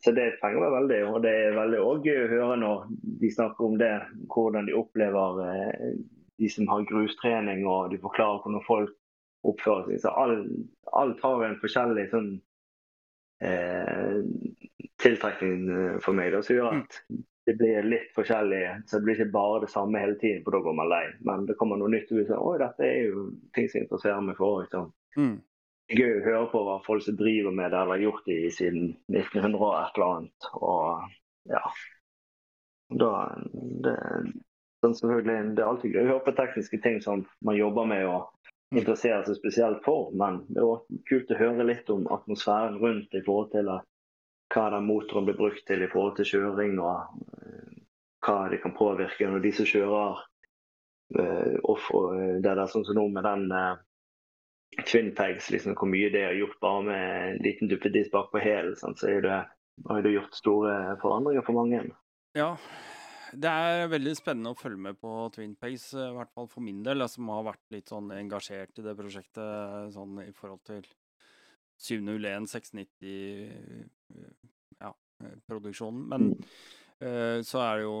så 0.00 0.12
det 0.14 0.28
fenger 0.40 0.62
meg 0.62 0.74
veldig. 0.78 0.98
Og 1.10 1.20
det 1.26 1.34
er 1.42 1.56
veldig 1.58 1.84
gøy 2.06 2.18
å 2.22 2.32
høre 2.32 2.58
når 2.62 2.84
de 3.20 3.30
snakker 3.34 3.66
om 3.68 3.76
det, 3.80 3.92
hvordan 4.32 4.68
de 4.70 4.76
opplever 4.78 5.40
eh, 5.48 5.88
de 6.42 6.50
som 6.50 6.68
har 6.70 6.86
grustrening, 6.90 7.64
og 7.70 7.92
de 7.92 8.00
forklarer 8.02 8.42
hvordan 8.42 8.66
folk 8.66 8.94
oppfører 9.46 9.90
seg. 9.90 10.02
Så 10.04 10.14
all, 10.22 10.38
alt 10.98 11.22
har 11.24 11.44
en 11.46 11.58
forskjellig 11.62 12.08
sånn 12.12 12.32
eh, 13.42 14.18
tiltrekning 15.02 15.68
eh, 15.70 16.00
for 16.02 16.18
meg, 16.18 16.32
da, 16.34 16.42
som 16.46 16.58
gjør 16.58 16.80
at 16.80 16.98
det 17.46 17.56
blir 17.58 17.86
litt 17.86 18.12
forskjellig. 18.14 18.60
Så 18.86 18.98
det 18.98 19.06
blir 19.06 19.18
ikke 19.18 19.34
bare 19.34 19.62
det 19.64 19.70
samme 19.72 20.02
hele 20.02 20.18
tiden, 20.20 20.42
for 20.44 20.54
da 20.54 20.60
går 20.62 20.76
man 20.78 20.90
lei. 20.92 21.06
Men 21.26 21.46
det 21.48 21.56
kommer 21.58 21.80
noe 21.80 21.90
nytt 21.90 22.12
ut. 22.12 22.26
Så, 22.28 22.38
Oi, 22.38 22.58
dette 22.62 22.86
er 22.86 23.08
jo 23.08 23.24
ting 23.56 23.66
som 23.70 23.82
interesserer 23.82 24.22
meg 24.28 24.38
for. 24.38 24.62
Liksom 24.66 24.92
Mm. 25.12 25.42
gøy 25.92 26.12
å 26.16 26.24
høre 26.24 26.46
på 26.48 26.60
hva 26.64 26.78
folk 26.86 27.02
som 27.04 27.16
driver 27.18 27.52
med 27.52 27.70
det, 27.74 27.80
eller 27.82 27.98
har 27.98 28.04
gjort 28.06 28.22
det 28.24 28.36
i 28.46 28.52
siden 28.54 28.86
1900 29.12 29.58
og 29.58 29.74
et 29.76 29.98
eller 29.98 30.12
annet. 30.14 30.46
Og 30.54 31.02
ja. 31.52 31.64
Da, 33.02 33.10
det, 33.84 33.96
sånn 34.82 34.96
selvfølgelig, 34.98 35.54
det 35.56 35.62
er 35.62 35.70
alltid 35.70 35.94
gøy 35.94 36.04
å 36.04 36.10
høre 36.10 36.24
på 36.26 36.36
tekniske 36.38 36.80
ting 36.84 37.00
som 37.04 37.24
man 37.46 37.58
jobber 37.58 37.88
med 37.88 38.06
og 38.10 38.30
interesserer 38.72 39.24
seg 39.26 39.36
spesielt 39.36 39.82
for, 39.84 40.10
men 40.16 40.42
det 40.48 40.62
er 40.62 40.68
også 40.68 41.00
kult 41.08 41.32
å 41.32 41.38
høre 41.38 41.66
litt 41.68 41.90
om 41.92 42.06
atmosfæren 42.14 42.78
rundt 42.80 43.14
i 43.14 43.22
forhold 43.24 43.52
til 43.52 43.70
hva 44.52 44.66
den 44.74 44.88
motoren 44.88 45.28
blir 45.28 45.38
brukt 45.38 45.64
til 45.68 45.84
i 45.84 45.90
forhold 45.92 46.16
til 46.18 46.28
kjøring, 46.28 46.76
og 46.80 47.22
eh, 47.44 47.80
hva 48.24 48.36
det 48.52 48.60
kan 48.64 48.76
påvirke 48.76 49.28
når 49.28 49.44
de 49.44 49.52
som 49.56 49.68
kjører 49.68 50.20
eh, 51.20 51.56
off, 51.68 51.88
eh, 51.92 52.36
det 52.44 52.52
der 52.52 52.68
sånn 52.72 52.86
som 52.88 52.98
nå 52.98 53.06
med 53.12 53.28
den 53.28 53.48
twin 54.88 55.12
pegs, 55.16 55.50
liksom, 55.52 55.76
hvor 55.76 55.90
mye 55.92 56.08
det 56.12 56.24
har 56.30 56.38
gjort 56.38 56.60
bare 56.64 56.84
med 56.88 57.08
en 57.26 57.42
liten 57.44 57.68
duppeditt 57.68 58.12
bak 58.12 58.30
på 58.32 58.40
hælen, 58.40 58.76
så 58.80 59.08
er 59.08 59.24
det, 59.24 59.40
har 59.88 60.04
det 60.04 60.14
gjort 60.16 60.36
store 60.36 60.96
forandringer 61.04 61.44
for 61.44 61.60
mange. 61.60 61.84
Ja. 62.36 62.54
Det 63.32 63.48
er 63.48 63.88
veldig 63.88 64.12
spennende 64.18 64.50
å 64.52 64.58
følge 64.58 64.80
med 64.84 64.98
på 65.00 65.10
Twin 65.32 65.54
Pegs, 65.56 65.86
i 65.96 66.10
hvert 66.16 66.32
fall 66.34 66.48
for 66.52 66.64
min 66.64 66.82
del, 66.84 67.04
som 67.08 67.30
har 67.32 67.46
vært 67.46 67.72
litt 67.72 67.88
sånn 67.88 68.10
engasjert 68.12 68.76
i 68.76 68.84
det 68.84 68.92
prosjektet 68.98 69.94
sånn 69.94 70.20
i 70.20 70.32
forhold 70.36 70.60
til 70.68 70.84
701, 71.80 72.50
690 72.52 73.88
ja, 74.82 74.92
eh, 75.24 75.38
produksjonen. 75.48 76.04
Men 76.12 76.28
eh, 77.00 77.40
så 77.46 77.62
er 77.64 77.80
det 77.80 77.86
jo 77.86 77.96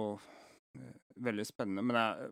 eh, 0.76 0.94
veldig 1.24 1.46
spennende. 1.48 1.86
Men 1.88 2.00
jeg 2.02 2.30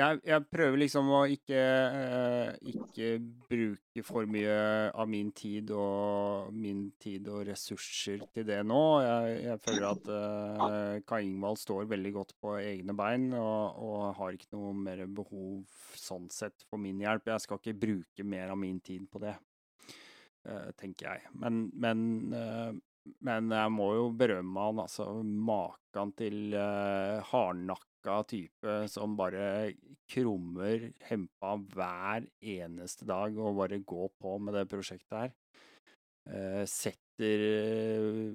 jeg, 0.00 0.20
jeg 0.26 0.44
prøver 0.50 0.80
liksom 0.82 1.10
å 1.12 1.20
ikke, 1.30 1.60
eh, 1.60 2.70
ikke 2.72 3.08
bruke 3.50 4.04
for 4.06 4.28
mye 4.30 4.56
av 4.90 5.08
min 5.10 5.30
tid 5.36 5.72
og 5.76 6.50
min 6.56 6.86
tid 7.00 7.28
og 7.30 7.44
ressurser 7.48 8.24
til 8.34 8.46
det 8.48 8.60
nå. 8.66 8.80
Jeg, 9.04 9.36
jeg 9.46 9.62
føler 9.66 9.86
at 9.90 10.10
uh, 10.10 10.96
Kai 11.08 11.22
Ingvald 11.26 11.60
står 11.60 11.90
veldig 11.90 12.12
godt 12.16 12.34
på 12.40 12.56
egne 12.60 12.96
bein 12.96 13.30
og, 13.36 13.80
og 13.82 14.04
har 14.20 14.36
ikke 14.36 14.52
noe 14.56 14.74
mer 14.76 15.04
behov 15.06 15.64
sånn 15.98 16.30
sett 16.32 16.66
for 16.68 16.80
min 16.82 17.00
hjelp. 17.02 17.32
Jeg 17.34 17.46
skal 17.46 17.60
ikke 17.60 17.78
bruke 17.86 18.26
mer 18.26 18.54
av 18.54 18.60
min 18.60 18.80
tid 18.84 19.08
på 19.10 19.22
det, 19.22 19.34
uh, 20.48 20.70
tenker 20.80 21.10
jeg. 21.12 21.34
Men, 21.42 21.66
men, 21.74 22.06
uh, 22.32 23.14
men 23.26 23.52
jeg 23.56 23.76
må 23.76 23.92
jo 23.98 24.10
berømme 24.16 24.68
han, 24.70 24.84
altså. 24.86 25.10
Maken 25.24 26.16
til 26.18 26.54
uh, 26.54 27.20
hardnakka 28.00 28.26
type 28.28 28.88
som 28.88 29.16
bare 29.16 29.74
krummer 30.08 30.92
hempa 31.08 31.56
hver 31.74 32.26
eneste 32.40 33.04
dag 33.06 33.36
og 33.38 33.56
bare 33.56 33.78
går 33.78 34.10
på 34.18 34.38
med 34.38 34.54
det 34.54 34.68
prosjektet 34.68 35.12
her. 35.12 35.32
Eh, 36.30 36.64
setter 36.66 37.40
eh, 37.40 38.34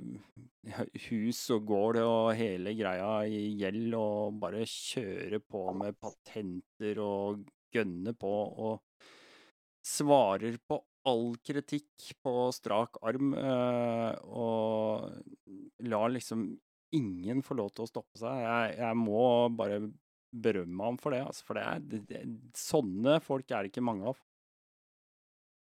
hus 1.09 1.49
og 1.51 1.65
gård 1.65 1.97
og 1.97 2.35
hele 2.35 2.73
greia 2.73 3.25
i 3.27 3.55
gjeld 3.59 3.93
og 3.93 4.39
bare 4.39 4.65
kjører 4.65 5.39
på 5.39 5.73
med 5.73 5.95
patenter 5.99 6.99
og 6.99 7.45
gønner 7.71 8.13
på 8.13 8.33
og 8.57 8.81
svarer 9.85 10.57
på 10.67 10.81
all 11.05 11.35
kritikk 11.45 12.15
på 12.23 12.49
strak 12.51 12.97
arm 13.03 13.35
eh, 13.37 14.15
og 14.25 15.11
lar 15.85 16.09
liksom 16.09 16.55
ingen 16.95 17.43
får 17.45 17.59
lov 17.59 17.71
til 17.75 17.85
å 17.85 17.89
stoppe 17.89 18.19
seg. 18.21 18.41
Jeg, 18.41 18.75
jeg 18.79 18.99
må 18.99 19.25
bare 19.55 19.81
berømme 20.35 20.89
ham 20.89 20.97
for 20.99 21.15
det, 21.15 21.21
altså, 21.23 21.45
for 21.47 21.59
det 21.59 21.65
er, 21.65 21.83
det, 21.91 22.01
det, 22.09 22.21
sånne 22.59 23.19
folk 23.23 23.51
er 23.51 23.65
det 23.65 23.71
ikke 23.71 23.85
mange 23.85 24.11
av. 24.11 24.21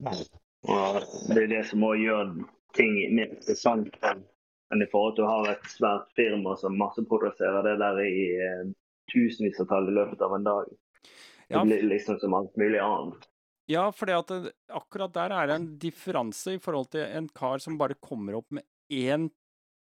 Ja, 0.02 1.02
det 1.30 1.42
er 1.44 1.50
det 1.52 1.64
som 1.70 1.84
må 1.84 1.92
gjøre 2.00 2.46
ting 2.74 2.96
mer 3.14 3.30
interessant 3.30 3.94
enn 4.02 4.82
i 4.82 4.88
forhold 4.90 5.14
til 5.18 5.26
å 5.26 5.30
ha 5.30 5.52
et 5.52 5.68
svært 5.70 6.08
firma 6.18 6.56
som 6.58 6.74
masseproduserer 6.80 7.62
det 7.68 7.76
der 7.82 8.00
i 8.02 8.24
eh, 8.42 8.64
tusenvis 9.12 9.60
av 9.62 9.68
tall 9.70 9.86
i 9.92 9.94
løpet 9.94 10.24
av 10.24 10.34
en 10.34 10.48
dag. 10.48 10.72
Det 11.04 11.54
Ja, 11.54 11.62
blir 11.62 11.84
liksom 11.86 12.18
som 12.18 12.34
alt 12.34 12.56
mulig 12.58 12.80
annet. 12.82 13.28
Ja, 13.70 13.86
for 13.92 14.10
akkurat 14.10 15.14
der 15.14 15.32
er 15.32 15.48
det 15.48 15.54
en 15.56 15.70
differanse 15.80 16.56
i 16.56 16.60
forhold 16.60 16.90
til 16.92 17.04
en 17.04 17.28
kar 17.32 17.62
som 17.62 17.78
bare 17.80 17.96
kommer 18.00 18.40
opp 18.40 18.50
med 18.52 18.64
én 18.92 19.30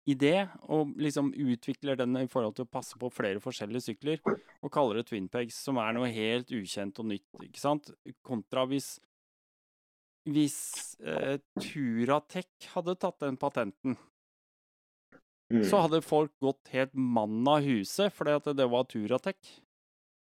idé, 0.08 0.48
og 0.72 0.94
liksom 0.96 1.30
utvikler 1.36 1.98
den 2.00 2.16
i 2.16 2.26
forhold 2.30 2.56
til 2.56 2.64
å 2.66 2.70
passe 2.72 2.96
på 2.98 3.10
flere 3.12 3.42
forskjellige 3.44 3.90
sykler, 3.90 4.22
og 4.62 4.72
kaller 4.74 5.00
det 5.02 5.08
Twinpegs, 5.10 5.58
som 5.68 5.76
er 5.82 5.92
noe 5.96 6.08
helt 6.12 6.48
ukjent 6.54 6.98
og 7.02 7.10
nytt, 7.12 7.26
ikke 7.44 7.60
sant? 7.62 7.92
Kontra 8.26 8.64
hvis 8.70 8.96
hvis 10.28 10.58
eh, 11.00 11.38
Turatech 11.56 12.66
hadde 12.74 12.96
tatt 13.00 13.20
den 13.24 13.38
patenten, 13.40 13.96
Mm. 15.48 15.62
så 15.64 15.78
hadde 15.80 16.02
folk 16.04 16.28
gått 16.44 16.68
helt 16.74 16.92
mann 16.92 17.38
av 17.48 17.62
huset 17.64 18.12
fordi 18.12 18.34
at 18.36 18.50
det 18.58 18.66
var 18.68 18.82
Turatech. 18.84 19.38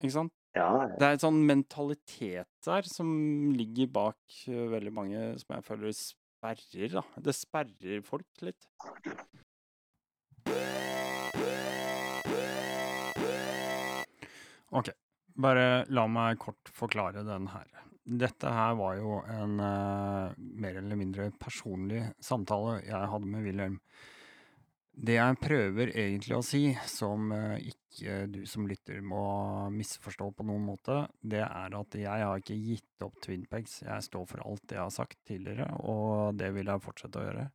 Ikke 0.02 0.16
sant? 0.16 0.34
Ja, 0.58 0.88
Det 0.98 1.06
er 1.06 1.12
en 1.14 1.22
sånn 1.22 1.46
mentalitet 1.46 2.50
der 2.66 2.82
som 2.90 3.54
ligger 3.54 3.86
bak 3.94 4.18
eh, 4.50 4.66
veldig 4.74 4.92
mange 4.98 5.22
som 5.38 5.54
jeg 5.54 5.68
føler 5.68 5.94
sperrer, 5.94 6.90
da. 6.98 7.04
Det 7.22 7.36
sperrer 7.38 8.02
folk 8.02 8.26
litt. 8.42 8.66
Ok, 14.72 14.88
bare 15.36 15.84
la 15.92 16.06
meg 16.08 16.40
kort 16.40 16.72
forklare 16.72 17.26
den 17.28 17.50
her. 17.52 17.68
Dette 18.02 18.50
her 18.50 18.78
var 18.80 18.96
jo 18.98 19.20
en 19.30 19.60
uh, 19.60 20.32
mer 20.38 20.80
eller 20.80 20.98
mindre 20.98 21.28
personlig 21.40 22.06
samtale 22.24 22.80
jeg 22.86 23.12
hadde 23.12 23.30
med 23.30 23.46
Wilhelm. 23.46 23.78
Det 24.92 25.16
jeg 25.16 25.38
prøver 25.44 25.92
egentlig 25.92 26.36
å 26.38 26.44
si, 26.46 26.64
som 26.88 27.30
uh, 27.36 27.60
ikke 27.60 28.26
du 28.32 28.42
som 28.50 28.66
lytter 28.68 29.04
må 29.04 29.22
misforstå 29.76 30.32
på 30.38 30.48
noen 30.48 30.66
måte, 30.72 31.04
det 31.20 31.44
er 31.46 31.78
at 31.78 32.00
jeg 32.00 32.28
har 32.28 32.42
ikke 32.42 32.58
gitt 32.58 33.06
opp 33.06 33.20
Twinpegs. 33.24 33.82
Jeg 33.84 34.08
står 34.08 34.28
for 34.32 34.48
alt 34.48 34.72
jeg 34.72 34.82
har 34.82 34.94
sagt 34.96 35.20
tidligere, 35.28 35.68
og 35.84 36.40
det 36.40 36.54
vil 36.56 36.72
jeg 36.72 36.88
fortsette 36.88 37.20
å 37.20 37.28
gjøre. 37.28 37.50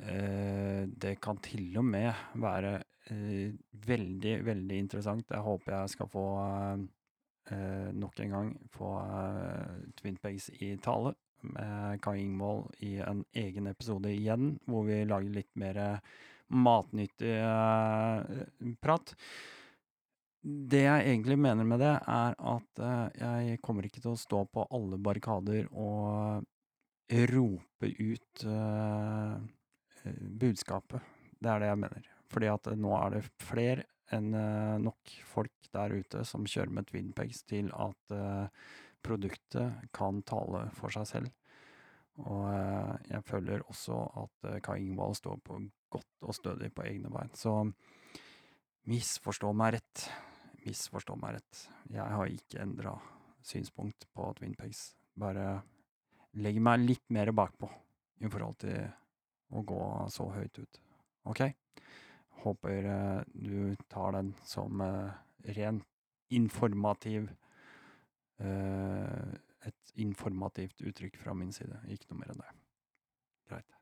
Eh, 0.00 0.88
det 0.88 1.18
kan 1.22 1.38
til 1.44 1.76
og 1.78 1.84
med 1.84 2.12
være 2.40 2.74
eh, 3.12 3.52
veldig, 3.86 4.34
veldig 4.46 4.78
interessant. 4.78 5.30
Jeg 5.30 5.44
håper 5.44 5.76
jeg 5.76 5.92
skal 5.94 6.10
få 6.10 6.26
eh, 7.52 7.88
nok 7.92 8.20
en 8.24 8.36
gang 8.36 8.52
få 8.72 8.92
Twinpegs 10.00 10.50
i 10.60 10.74
tale 10.82 11.14
med 11.42 12.02
Kai 12.02 12.20
Ingvold 12.22 12.70
i 12.86 12.96
en 13.02 13.24
egen 13.34 13.66
episode 13.66 14.12
igjen, 14.12 14.56
hvor 14.66 14.86
vi 14.86 15.02
lager 15.04 15.34
litt 15.34 15.50
mer 15.58 15.80
matnyttig 16.52 17.34
prat. 18.84 19.14
Det 20.42 20.84
jeg 20.84 21.08
egentlig 21.08 21.38
mener 21.38 21.66
med 21.66 21.82
det, 21.82 21.96
er 21.98 22.36
at 22.38 22.82
jeg 23.18 23.58
kommer 23.62 23.86
ikke 23.86 24.04
til 24.04 24.12
å 24.14 24.20
stå 24.20 24.44
på 24.54 24.68
alle 24.70 25.00
barrikader 25.02 25.66
og 25.72 26.46
rope 27.32 27.90
ut 27.90 28.46
budskapet. 30.04 31.02
Det 31.42 31.50
er 31.50 31.62
det 31.62 31.72
jeg 31.72 31.82
mener. 31.82 32.08
Fordi 32.32 32.48
at 32.52 32.70
nå 32.78 32.94
er 32.98 33.16
det 33.16 33.26
flere 33.42 33.86
enn 34.12 34.32
eh, 34.36 34.78
nok 34.82 35.12
folk 35.28 35.68
der 35.72 35.94
ute 35.96 36.24
som 36.28 36.46
kjører 36.48 36.72
med 36.76 36.88
Twinpegs 36.88 37.42
til 37.48 37.70
at 37.72 38.14
eh, 38.14 38.64
produktet 39.02 39.88
kan 39.94 40.20
tale 40.28 40.66
for 40.76 40.92
seg 40.94 41.08
selv. 41.08 41.30
Og 42.20 42.44
eh, 42.52 42.92
jeg 43.10 43.24
føler 43.28 43.64
også 43.64 43.98
at 44.24 44.50
eh, 44.50 44.60
Kai 44.64 44.82
Ingvald 44.82 45.16
står 45.18 45.40
på 45.44 45.58
godt 45.92 46.28
og 46.28 46.36
stødig 46.36 46.72
på 46.74 46.84
egne 46.86 47.12
bein. 47.12 47.32
Så 47.36 47.54
misforstå 48.90 49.52
meg 49.56 49.78
rett. 49.78 50.06
Misforstå 50.66 51.16
meg 51.20 51.38
rett. 51.38 51.66
Jeg 51.92 52.16
har 52.16 52.32
ikke 52.32 52.62
endra 52.62 52.96
synspunkt 53.42 54.06
på 54.14 54.28
Twinpegs. 54.38 54.92
Bare 55.18 55.62
legg 56.40 56.60
meg 56.64 56.84
litt 56.84 57.08
mer 57.12 57.32
bakpå 57.36 57.68
i 58.22 58.30
forhold 58.30 58.60
til 58.62 58.84
å 59.52 59.62
gå 59.66 59.82
så 60.12 60.28
høyt 60.32 60.58
ut. 60.58 60.80
Ok? 61.28 61.44
Håper 62.42 62.88
eh, 62.90 63.20
du 63.34 63.76
tar 63.92 64.16
den 64.16 64.32
som 64.48 64.82
rent 64.82 65.56
ren 65.56 65.82
informativ 66.32 67.30
eh, 68.38 69.32
Et 69.62 69.92
informativt 70.02 70.80
uttrykk 70.82 71.20
fra 71.22 71.34
min 71.38 71.52
side. 71.54 71.76
Ikke 71.86 72.08
noe 72.10 72.18
mer 72.18 72.32
enn 72.32 72.40
det. 72.42 72.48
Greit. 73.46 73.81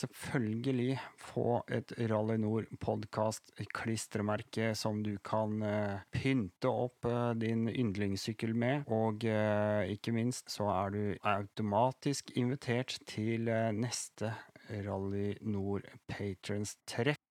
selvfølgelig 0.01 0.97
få 1.19 1.61
et 1.71 1.93
Rally 2.11 2.37
Nord 2.41 2.69
podkast-klistremerke 2.81 4.71
som 4.77 5.01
du 5.05 5.13
kan 5.25 5.61
eh, 5.65 6.03
pynte 6.13 6.71
opp 6.71 7.05
eh, 7.09 7.33
din 7.39 7.67
yndlingssykkel 7.69 8.55
med. 8.57 8.87
Og 8.91 9.25
eh, 9.29 9.93
ikke 9.95 10.15
minst 10.15 10.51
så 10.51 10.69
er 10.73 10.95
du 10.95 11.03
automatisk 11.21 12.31
invitert 12.35 12.97
til 13.09 13.51
neste 13.77 14.33
Rally 14.71 15.35
Nord 15.41 15.87
Patrons-treff. 16.09 17.30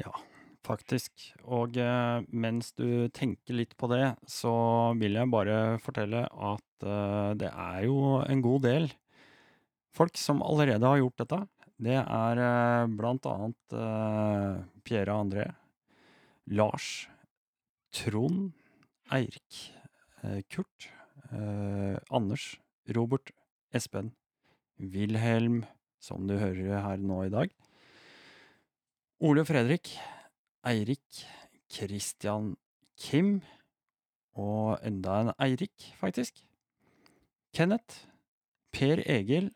Ja, 0.00 0.12
faktisk. 0.66 1.12
Og 1.44 1.76
eh, 1.80 2.24
mens 2.32 2.72
du 2.78 3.08
tenker 3.14 3.58
litt 3.58 3.76
på 3.80 3.90
det, 3.92 4.14
så 4.30 4.54
vil 5.00 5.18
jeg 5.18 5.32
bare 5.32 5.78
fortelle 5.84 6.24
at 6.30 6.86
eh, 6.86 7.30
det 7.40 7.50
er 7.52 7.84
jo 7.88 8.20
en 8.24 8.44
god 8.44 8.66
del 8.68 8.90
folk 9.92 10.16
som 10.16 10.42
allerede 10.44 10.88
har 10.88 11.00
gjort 11.02 11.20
dette. 11.24 11.40
Det 11.82 11.98
er 11.98 12.40
eh, 12.46 12.88
blant 12.96 13.28
annet 13.28 13.76
eh, 13.76 14.62
Pierre 14.86 15.16
André, 15.18 15.46
Lars, 16.52 17.08
Trond, 17.92 18.52
Eirik, 19.12 19.60
eh, 20.22 20.40
Kurt, 20.48 20.88
eh, 21.30 21.98
Anders, 22.10 22.54
Robert, 22.96 23.34
Espen, 23.74 24.12
Wilhelm, 24.78 25.62
som 26.02 26.26
du 26.26 26.38
hører 26.38 26.80
her 26.86 27.02
nå 27.02 27.24
i 27.26 27.32
dag. 27.32 27.52
Ole 29.22 29.44
Fredrik, 29.44 29.86
Eirik, 30.66 31.20
Christian, 31.70 32.56
Kim, 32.98 33.36
og 34.34 34.80
enda 34.82 35.20
en 35.22 35.28
Eirik, 35.38 35.84
faktisk. 35.94 36.40
Kenneth, 37.54 38.08
Per 38.74 38.98
Egil, 39.06 39.52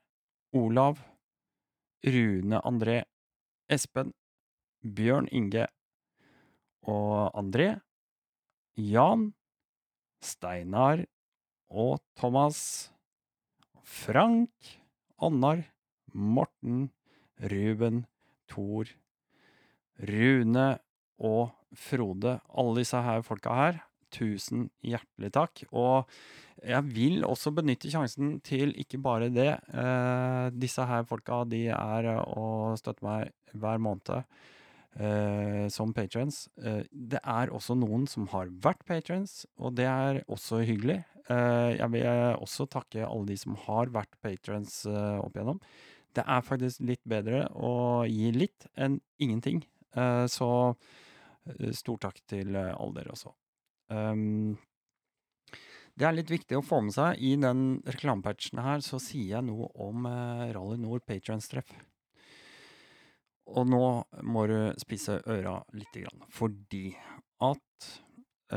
Olav, 0.54 1.00
Rune 2.06 2.60
André, 2.62 3.00
Espen, 3.66 4.12
Bjørn 4.86 5.26
Inge 5.34 5.64
og 6.86 7.34
André, 7.34 7.80
Jan, 8.78 9.32
Steinar 10.22 11.02
og 11.66 11.98
Thomas, 12.14 12.92
Frank, 13.82 14.78
Annar, 15.18 15.64
Morten, 16.14 16.92
Ruben, 17.42 18.04
Thor, 18.46 18.94
Rune 20.00 20.66
og 21.24 21.52
Frode. 21.76 22.38
Alle 22.56 22.82
disse 22.82 23.00
her 23.02 23.22
folka 23.26 23.54
her, 23.56 23.78
tusen 24.14 24.68
hjertelig 24.84 25.32
takk. 25.34 25.64
Og 25.72 26.08
jeg 26.64 26.82
vil 26.88 27.24
også 27.26 27.52
benytte 27.56 27.90
sjansen 27.92 28.38
til 28.44 28.72
ikke 28.80 29.00
bare 29.02 29.28
det. 29.32 29.52
Eh, 29.76 30.50
disse 30.56 30.84
her 30.88 31.04
folka, 31.08 31.42
de 31.48 31.66
er 31.74 32.10
å 32.22 32.76
støtte 32.80 33.04
meg 33.04 33.32
hver 33.54 33.82
måned. 33.82 34.24
eh, 34.96 35.68
som 35.68 35.92
patrons. 35.92 36.48
Eh, 36.56 36.84
det 36.90 37.20
er 37.20 37.50
også 37.52 37.76
noen 37.76 38.06
som 38.08 38.26
har 38.32 38.48
vært 38.48 38.84
patrons, 38.88 39.44
og 39.60 39.74
det 39.76 39.84
er 39.84 40.22
også 40.24 40.62
hyggelig. 40.64 41.04
Eh, 41.28 41.76
jeg 41.76 41.90
vil 41.92 42.06
også 42.40 42.64
takke 42.70 43.04
alle 43.04 43.26
de 43.26 43.36
som 43.36 43.58
har 43.66 43.92
vært 43.92 44.16
patrons 44.22 44.86
eh, 44.86 45.18
opp 45.20 45.36
igjennom. 45.36 45.60
Det 46.16 46.24
er 46.24 46.40
faktisk 46.40 46.80
litt 46.80 47.02
bedre 47.04 47.44
å 47.52 48.06
gi 48.08 48.30
litt 48.32 48.68
enn 48.74 49.00
ingenting. 49.20 49.60
Eh, 49.96 50.26
så 50.30 50.50
eh, 51.48 51.72
stor 51.76 52.00
takk 52.06 52.22
til 52.28 52.56
eh, 52.56 52.72
alle 52.74 53.00
dere 53.00 53.14
også. 53.14 53.32
Um, 53.92 54.56
det 55.96 56.04
er 56.04 56.16
litt 56.16 56.32
viktig 56.32 56.58
å 56.58 56.64
få 56.64 56.82
med 56.84 56.92
seg. 56.96 57.20
I 57.24 57.36
den 57.40 57.80
reklamepatchen 57.86 58.60
her 58.60 58.82
så 58.84 59.00
sier 59.00 59.38
jeg 59.38 59.46
noe 59.46 59.70
om 59.80 60.04
Rally 60.04 60.76
Nord 60.82 61.06
patrons-treff. 61.08 61.70
Og 63.56 63.68
nå 63.70 63.86
må 64.26 64.44
du 64.50 64.58
spisse 64.82 65.20
øra 65.22 65.60
lite 65.72 66.02
grann, 66.02 66.26
fordi 66.34 66.90
at 67.46 67.90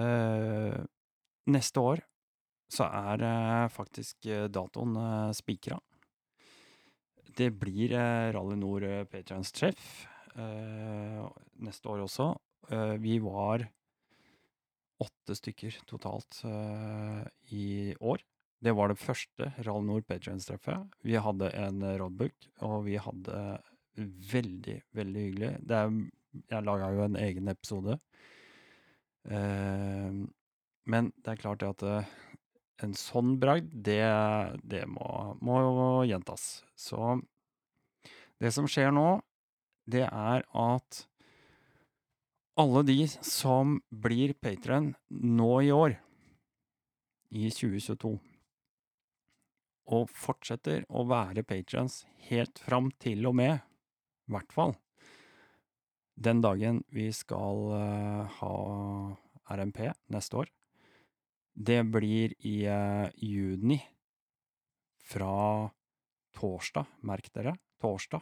øh, 0.01 0.79
neste 1.53 1.83
år 1.85 2.01
så 2.73 2.89
er 2.89 3.23
øh, 3.25 3.69
faktisk 3.71 4.27
datoen 4.49 4.97
eh, 4.99 5.31
spikra. 5.37 5.79
Det 7.37 7.53
blir 7.55 7.93
Rally 8.33 8.57
Nord 8.59 8.89
patrons-treff 9.13 9.85
eh, 10.03 10.18
neste 10.37 11.89
år 11.91 12.03
også. 12.05 12.31
Eh, 12.69 12.95
vi 13.01 13.17
var 13.23 13.65
åtte 14.99 15.35
stykker 15.37 15.79
totalt 15.89 16.41
eh, 16.45 17.23
i 17.55 17.95
år. 17.99 18.21
Det 18.59 18.73
var 18.75 18.91
det 18.91 18.99
første 18.99 19.53
Rally 19.63 19.87
Nord 19.87 20.05
patrons-treffet. 20.09 20.97
Vi 21.07 21.15
hadde 21.15 21.51
en 21.55 21.81
eh, 21.81 21.97
roadbook, 22.01 22.49
og 22.67 22.83
vi 22.89 22.97
hadde 22.99 23.37
veldig, 24.33 24.77
veldig 24.95 25.23
hyggelig. 25.27 25.53
Er, 25.65 25.95
jeg 26.51 26.67
laga 26.67 26.91
jo 26.93 27.05
en 27.07 27.17
egen 27.19 27.51
episode. 27.51 27.97
Eh, 29.29 30.19
men 30.89 31.11
det 31.23 31.33
er 31.33 31.41
klart 31.41 31.65
at 31.65 31.85
eh, 31.87 32.13
en 32.83 32.93
sånn 32.95 33.37
bragd, 33.39 33.71
det, 33.87 34.03
det 34.67 34.85
må, 34.91 35.09
må 35.43 35.59
gjentas. 36.07 36.65
Så 36.79 37.17
det 38.39 38.53
som 38.55 38.67
skjer 38.71 38.93
nå, 38.95 39.07
det 39.89 40.05
er 40.05 40.45
at 40.45 41.05
alle 42.59 42.83
de 42.83 42.97
som 43.25 43.77
blir 43.89 44.35
patron 44.35 44.91
nå 45.09 45.53
i 45.63 45.71
år, 45.71 45.95
i 47.29 47.47
2022, 47.53 48.11
og 49.95 50.11
fortsetter 50.13 50.85
å 50.89 51.05
være 51.09 51.45
patrons 51.47 52.03
helt 52.29 52.59
fram 52.61 52.91
til 53.01 53.25
og 53.29 53.37
med, 53.39 53.61
i 54.27 54.33
hvert 54.35 54.53
fall, 54.53 54.75
den 56.19 56.43
dagen 56.43 56.81
vi 56.91 57.07
skal 57.15 57.69
eh, 57.77 58.39
ha 58.41 58.55
RMP 59.55 59.85
neste 60.11 60.41
år. 60.41 60.49
Det 61.55 61.79
blir 61.87 62.35
i 62.45 62.57
eh, 62.67 63.07
juni, 63.23 63.79
fra 65.09 65.69
torsdag, 66.37 66.91
merk 67.07 67.31
dere, 67.33 67.55
torsdag 67.81 68.21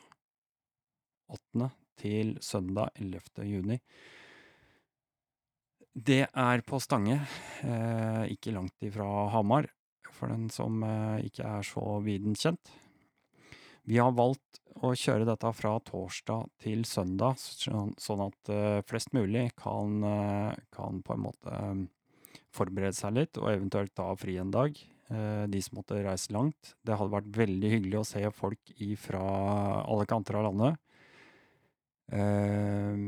8. 1.33 1.69
til 1.97 2.37
søndag 2.43 2.93
11. 3.01 3.45
juni. 3.47 3.79
Det 5.97 6.27
er 6.29 6.61
på 6.61 6.77
Stange, 6.77 7.23
eh, 7.65 8.23
ikke 8.29 8.53
langt 8.53 8.83
ifra 8.85 9.31
Hamar, 9.33 9.65
for 10.13 10.29
den 10.29 10.45
som 10.53 10.83
eh, 10.85 11.25
ikke 11.25 11.47
er 11.57 11.65
så 11.65 11.97
viden 12.05 12.37
kjent. 12.37 12.69
Vi 13.87 13.97
har 13.97 14.13
valgt 14.13 14.61
å 14.85 14.91
kjøre 14.93 15.25
dette 15.25 15.49
fra 15.57 15.73
torsdag 15.81 16.51
til 16.61 16.85
søndag, 16.85 17.39
sånn, 17.41 17.95
sånn 17.97 18.21
at 18.27 18.51
eh, 18.53 18.83
flest 18.85 19.15
mulig 19.17 19.47
kan, 19.57 20.05
kan 20.75 21.01
på 21.01 21.15
en 21.15 21.23
måte 21.23 21.61
forberede 22.53 22.93
seg 22.93 23.17
litt, 23.17 23.41
og 23.41 23.49
eventuelt 23.55 23.95
ta 23.97 24.11
fri 24.19 24.37
en 24.37 24.53
dag. 24.53 24.77
de 25.07 25.59
som 25.63 25.77
måtte 25.77 26.01
reise 26.03 26.33
langt. 26.35 26.73
Det 26.83 26.97
hadde 26.99 27.13
vært 27.13 27.29
veldig 27.31 27.69
hyggelig 27.71 27.99
å 28.01 28.07
se 28.09 28.21
folk 28.35 28.73
fra 28.99 29.21
alle 29.87 30.05
kanter 30.05 30.35
av 30.35 30.49
landet. 30.49 30.81
Eh, 32.13 33.01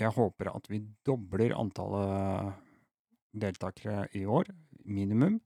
jeg 0.00 0.14
håper 0.16 0.50
at 0.50 0.70
vi 0.70 0.82
dobler 1.06 1.54
antallet 1.56 2.54
deltakere 3.34 4.06
i 4.14 4.24
år, 4.26 4.50
minimum. 4.84 5.40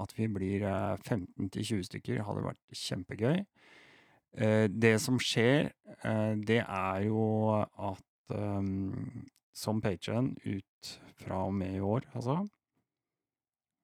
At 0.00 0.14
vi 0.18 0.28
blir 0.28 0.66
eh, 0.66 0.96
15-20 1.06 1.84
stykker 1.88 2.24
hadde 2.26 2.46
vært 2.48 2.78
kjempegøy. 2.84 3.44
Eh, 4.34 4.66
det 4.68 4.96
som 5.02 5.20
skjer, 5.22 5.70
eh, 6.02 6.34
det 6.42 6.60
er 6.64 7.04
jo 7.06 7.54
at 7.54 8.34
ehm, 8.34 9.26
som 9.54 9.80
patrion 9.80 10.32
ut 10.42 10.90
fra 11.22 11.44
og 11.46 11.54
med 11.54 11.76
i 11.76 11.80
år, 11.80 12.08
altså, 12.18 12.40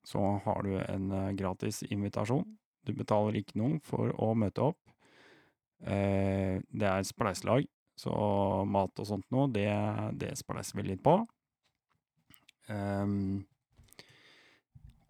så 0.04 0.24
har 0.44 0.62
du 0.66 0.74
en 0.80 1.12
eh, 1.12 1.32
gratis 1.38 1.84
invitasjon. 1.86 2.56
Du 2.86 2.92
betaler 2.96 3.38
ikke 3.38 3.60
noe 3.60 3.78
for 3.86 4.10
å 4.18 4.32
møte 4.34 4.72
opp. 4.72 4.89
Eh, 5.80 6.60
det 6.60 6.88
er 6.88 7.06
spleiselag, 7.08 7.68
så 7.96 8.12
mat 8.68 9.00
og 9.00 9.08
sånt 9.08 9.28
noe, 9.32 9.48
det, 9.52 9.68
det 10.20 10.34
spleiser 10.40 10.80
vi 10.80 10.90
litt 10.90 11.04
på. 11.04 11.18
Um, 12.70 13.40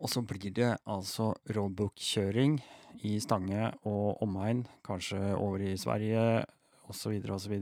og 0.01 0.09
så 0.09 0.23
blir 0.25 0.53
det 0.57 0.71
altså 0.89 1.35
roadbook-kjøring 1.53 2.57
i 3.05 3.19
Stange 3.21 3.69
og 3.89 4.23
omegn, 4.25 4.65
kanskje 4.87 5.19
over 5.37 5.61
i 5.65 5.75
Sverige 5.79 6.47
osv., 6.89 7.19
osv. 7.35 7.57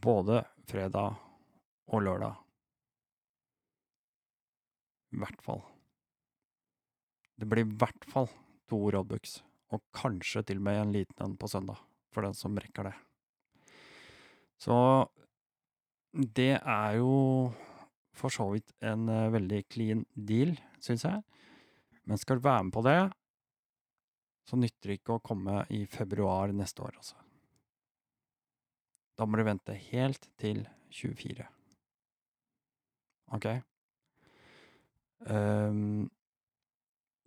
Både 0.00 0.40
fredag 0.70 1.18
og 1.92 2.06
lørdag. 2.06 2.38
I 5.12 5.20
hvert 5.20 5.44
fall. 5.44 5.62
Det 7.36 7.48
blir 7.48 7.66
i 7.66 7.76
hvert 7.82 8.08
fall 8.08 8.28
to 8.70 8.78
roadbooks, 8.94 9.40
og 9.70 9.82
kanskje 9.94 10.42
til 10.46 10.60
og 10.60 10.66
med 10.66 10.80
en 10.80 10.92
liten 10.94 11.24
en 11.24 11.36
på 11.38 11.48
søndag, 11.50 11.78
for 12.10 12.26
den 12.26 12.34
som 12.34 12.58
rekker 12.58 12.90
det. 12.90 12.96
Så 14.60 14.76
det 16.12 16.56
er 16.58 16.98
jo 16.98 17.52
for 18.16 18.34
så 18.34 18.48
vidt 18.52 18.74
en 18.84 19.08
eh, 19.08 19.30
veldig 19.32 19.62
clean 19.70 20.04
deal, 20.14 20.56
syns 20.82 21.06
jeg. 21.06 21.22
Men 22.04 22.18
skal 22.20 22.40
du 22.40 22.44
være 22.44 22.66
med 22.66 22.74
på 22.74 22.82
det, 22.84 22.98
så 24.50 24.58
nytter 24.58 24.90
det 24.90 24.98
ikke 24.98 25.16
å 25.16 25.24
komme 25.24 25.62
i 25.70 25.84
februar 25.86 26.52
neste 26.56 26.82
år, 26.82 26.96
altså. 26.98 27.16
Da 29.20 29.26
må 29.28 29.36
du 29.36 29.44
vente 29.46 29.76
helt 29.90 30.26
til 30.40 30.64
24. 30.96 31.44
Ok? 33.36 33.46
Um, 35.28 36.08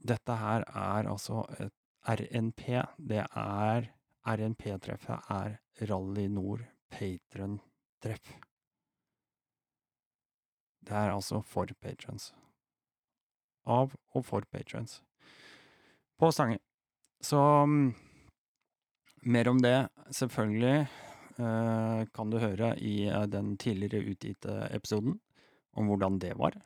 dette 0.04 0.38
her 0.41 0.66
er 0.68 1.08
altså 1.08 1.46
et 1.62 1.74
RNP. 2.04 2.84
Det 2.97 3.24
er 3.24 3.89
RNP-treffet 4.24 5.30
er 5.32 5.58
Rally 5.89 6.28
Nord 6.28 6.64
Patron-treff. 6.91 8.36
Det 10.84 10.95
er 10.95 11.14
altså 11.14 11.41
for 11.47 11.72
patrons. 11.82 12.34
Av 13.66 13.93
og 14.14 14.26
for 14.28 14.43
patrons. 14.51 14.99
På 16.20 16.32
Stange. 16.32 16.60
Så 17.24 17.39
mm, 17.39 17.93
mer 19.32 19.47
om 19.47 19.62
det, 19.64 19.88
selvfølgelig, 20.12 20.88
eh, 21.39 22.04
kan 22.14 22.30
du 22.30 22.39
høre 22.39 22.74
i 22.84 23.08
eh, 23.08 23.26
den 23.32 23.56
tidligere 23.58 24.12
utgitte 24.12 24.58
episoden 24.76 25.20
om 25.80 25.88
hvordan 25.88 26.20
det 26.20 26.36
var. 26.36 26.60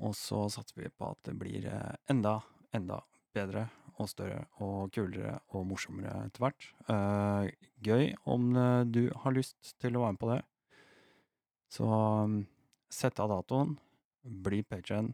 Og 0.00 0.16
så 0.16 0.46
satser 0.48 0.86
vi 0.86 0.88
på 0.88 1.12
at 1.12 1.20
det 1.28 1.36
blir 1.36 1.68
eh, 1.68 1.94
enda, 2.10 2.38
enda 2.72 3.02
bedre 3.36 3.68
og 4.00 4.08
større 4.10 4.44
og 4.64 4.92
kulere 4.94 5.38
og 5.52 5.66
morsommere 5.68 6.26
etter 6.26 6.44
hvert. 6.44 6.68
Eh, 6.92 7.52
gøy 7.84 8.12
om 8.30 8.50
eh, 8.56 8.80
du 8.88 9.04
har 9.24 9.36
lyst 9.36 9.74
til 9.82 9.96
å 9.96 10.04
være 10.04 10.16
med 10.16 10.22
på 10.22 10.32
det. 10.32 10.40
Så 11.72 11.88
um, 11.88 12.42
sett 12.92 13.20
av 13.22 13.30
datoen, 13.32 13.78
bli 14.22 14.60
patron, 14.68 15.08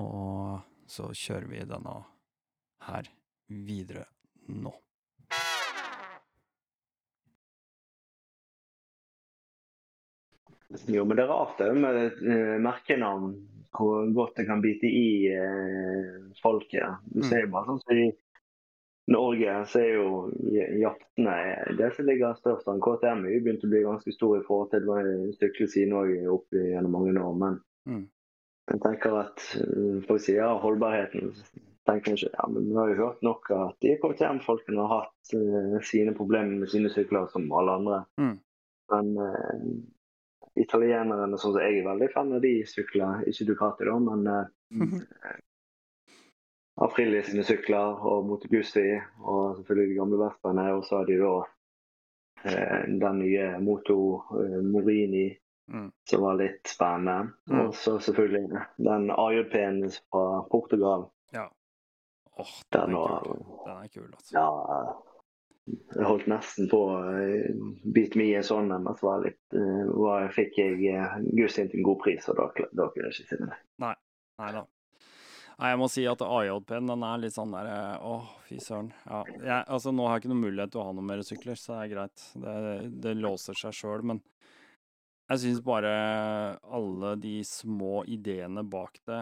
og 0.00 0.62
så 0.88 1.10
kjører 1.12 1.50
vi 1.50 1.66
denne 1.68 1.98
her 2.88 3.10
videre 3.52 4.06
nå. 4.48 4.72
Jo, 10.88 11.04
men 11.04 11.18
det 11.18 11.26
er 11.26 11.28
rart 11.28 11.58
det 11.60 11.68
med 11.76 12.22
eh, 12.24 12.56
merkenavn, 12.64 13.34
hvor 13.76 14.04
godt 14.14 14.36
det 14.36 14.46
kan 14.46 14.60
bite 14.62 14.86
i 14.88 15.28
eh, 15.32 16.18
folket. 16.42 16.98
Du 17.12 17.20
Mm. 17.22 17.28
ser 17.30 17.46
bare 17.52 17.66
sånn 17.70 17.80
som 17.82 17.96
i 17.96 18.12
Norge, 19.10 19.54
så 19.66 19.80
er 19.82 19.94
jo 19.96 20.30
jaktene 20.78 21.76
det 21.76 21.88
som 21.96 22.06
ligger 22.06 22.36
størst 22.38 22.68
an. 22.70 22.78
KTM 22.84 23.24
jo 23.26 23.40
begynt 23.42 23.64
å 23.66 23.70
bli 23.72 23.80
ganske 23.82 24.12
stor 24.14 24.36
i 24.38 24.44
forhold 24.46 24.70
til 24.70 24.84
hva 24.86 25.00
Stykle 25.34 25.66
sine 25.68 25.96
òg 25.98 26.12
opp 26.30 26.46
gjennom 26.54 26.92
mange 26.92 27.16
år. 27.18 27.34
Men 27.38 27.60
Mm. 27.88 28.04
jeg 28.70 28.80
tenker 28.80 29.16
at 29.24 29.42
eh, 29.58 30.00
folk 30.06 30.20
sier 30.22 30.36
ja, 30.44 30.52
holdbarheten 30.62 31.32
tenker 31.84 32.12
ikke 32.14 32.30
ja, 32.30 32.46
men 32.48 32.68
vi 32.68 32.74
har 32.78 32.88
jo 32.92 33.00
hørt 33.08 33.22
nok 33.26 33.50
at 33.50 33.74
de 33.82 33.96
KTM-folkene 33.98 34.86
har 34.86 35.00
hatt 35.02 35.34
eh, 35.34 35.80
sine 35.82 36.14
problemer 36.14 36.60
med 36.60 36.68
sine 36.70 36.88
sykler 36.88 37.26
som 37.32 37.50
alle 37.52 37.72
andre. 37.80 38.04
Mm. 38.20 38.38
Men 38.92 39.16
eh, 39.18 39.66
italienerne, 40.56 41.38
sånn 41.38 41.54
som 41.56 41.62
jeg 41.62 41.80
er 41.80 41.86
veldig 41.88 42.10
fan 42.12 42.32
av 42.36 42.42
de 42.44 42.54
sykler. 42.68 43.22
ikke 43.28 43.46
Ducati 43.48 43.88
da, 43.88 43.98
men 43.98 44.26
eh, 44.32 45.36
Aprilia 46.82 47.22
sine 47.24 47.44
sykler 47.44 48.00
og 48.08 48.26
Moto 48.26 48.48
Guzzi 48.50 48.86
og 49.20 49.58
selvfølgelig 49.58 49.92
de 49.92 49.98
gamle 50.00 50.20
Vespaene. 50.22 50.66
Og 50.76 50.84
så 50.88 51.00
har 51.00 51.08
de 51.08 51.18
da 51.20 51.34
eh, 52.48 52.82
den 53.02 53.18
nye 53.22 53.46
Moto 53.60 54.00
eh, 54.40 54.58
Morini 54.64 55.28
Mm. 55.72 55.92
som 56.10 56.22
var 56.22 56.34
litt 56.36 56.66
spennende. 56.68 57.32
Mm. 57.48 57.60
Og 57.60 57.74
så 57.78 57.94
selvfølgelig 58.02 58.60
den 58.82 59.10
AJP-en 59.14 59.78
fra 60.10 60.42
Portugal. 60.50 61.06
Ja. 61.32 61.46
Åh, 62.36 62.50
den 62.74 62.90
Den 62.90 62.96
er 62.98 63.22
kul. 63.22 63.38
Den 63.66 63.76
er 63.84 63.88
kul, 63.94 64.08
altså. 64.12 64.34
Ja, 64.34 64.48
jeg 65.70 66.06
holdt 66.08 66.28
nesten 66.30 66.68
på 66.70 66.78
å 66.90 66.98
uh, 67.14 67.72
bite 67.94 68.18
meg 68.18 68.32
i 68.32 68.36
en 68.40 68.46
sånn, 68.46 68.72
men 68.72 68.98
så 68.98 69.06
var 69.06 69.26
litt, 69.26 69.40
eh, 69.54 69.82
var, 69.94 70.26
fikk 70.34 70.58
jeg 70.58 70.78
Gustin 71.38 71.70
til 71.70 71.82
en 71.82 71.86
god 71.86 72.00
pris, 72.02 72.26
og 72.32 72.40
da, 72.40 72.48
da 72.74 72.88
kunne 72.90 73.10
jeg 73.10 73.22
ikke 73.22 73.28
si 73.30 73.42
det. 73.44 73.58
Nei 73.82 73.94
da. 74.56 74.64
Nei, 75.60 75.68
jeg 75.70 75.78
må 75.78 75.86
si 75.92 76.02
at 76.08 76.24
AJP-en 76.24 76.88
den 76.90 77.04
er 77.06 77.20
litt 77.22 77.36
sånn 77.36 77.52
der 77.54 77.68
Å, 78.02 78.16
fy 78.48 78.58
søren. 78.64 78.90
Ja, 79.06 79.20
jeg, 79.36 79.60
altså, 79.60 79.92
nå 79.94 80.08
har 80.08 80.16
jeg 80.16 80.24
ikke 80.24 80.32
noen 80.32 80.44
mulighet 80.48 80.74
til 80.74 80.82
å 80.82 80.86
ha 80.88 80.94
noen 80.96 81.10
mer 81.12 81.22
sykler, 81.26 81.60
så 81.60 81.76
det 81.76 81.80
er 81.84 81.92
greit. 81.92 82.24
Det, 82.42 82.54
det 83.04 83.14
låser 83.20 83.58
seg 83.60 83.76
sjøl, 83.76 84.06
men 84.10 84.22
jeg 85.30 85.44
syns 85.44 85.62
bare 85.64 85.92
alle 86.66 87.14
de 87.22 87.38
små 87.46 88.02
ideene 88.10 88.64
bak 88.68 88.98
det, 89.08 89.20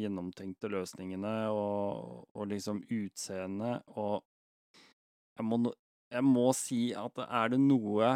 gjennomtenkte 0.00 0.68
løsningene 0.72 1.36
og, 1.54 2.26
og 2.34 2.50
liksom 2.50 2.82
utseendet 2.90 3.86
og 3.94 4.18
jeg 5.42 5.48
må, 5.50 5.74
jeg 6.12 6.24
må 6.26 6.46
si 6.56 6.82
at 6.96 7.18
er 7.26 7.52
det 7.54 7.60
noe 7.62 8.14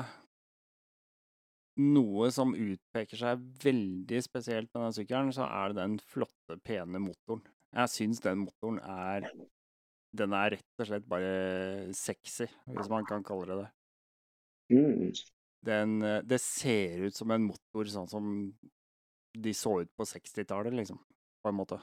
noe 1.77 2.31
som 2.33 2.55
utpeker 2.57 3.21
seg 3.21 3.43
veldig 3.61 4.21
spesielt 4.25 4.71
med 4.73 4.87
den 4.87 4.95
sykkelen, 4.97 5.33
så 5.35 5.45
er 5.45 5.73
det 5.73 5.83
den 5.83 5.99
flotte, 6.13 6.57
pene 6.65 7.01
motoren. 7.03 7.43
Jeg 7.77 7.93
syns 7.93 8.23
den 8.25 8.47
motoren 8.47 8.81
er 8.81 9.27
Den 10.17 10.33
er 10.33 10.55
rett 10.55 10.81
og 10.81 10.87
slett 10.89 11.09
bare 11.11 11.93
sexy, 11.93 12.47
hvis 12.73 12.89
man 12.89 13.05
kan 13.05 13.25
kalle 13.27 13.51
det 13.51 13.57
det. 13.59 13.67
Mm. 14.73 15.11
Den, 15.67 15.99
det 16.25 16.39
ser 16.41 17.03
ut 17.05 17.19
som 17.19 17.35
en 17.35 17.45
motor 17.51 17.91
sånn 17.93 18.09
som 18.09 18.31
de 19.37 19.53
så 19.53 19.75
ut 19.83 19.91
på 19.93 20.07
60-tallet, 20.09 20.73
liksom, 20.79 20.97
på 21.43 21.51
en 21.51 21.59
måte. 21.59 21.77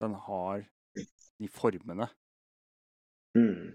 Den 0.00 0.16
har 0.16 0.64
de 0.96 1.50
formene. 1.52 2.08
Mm. 3.36 3.74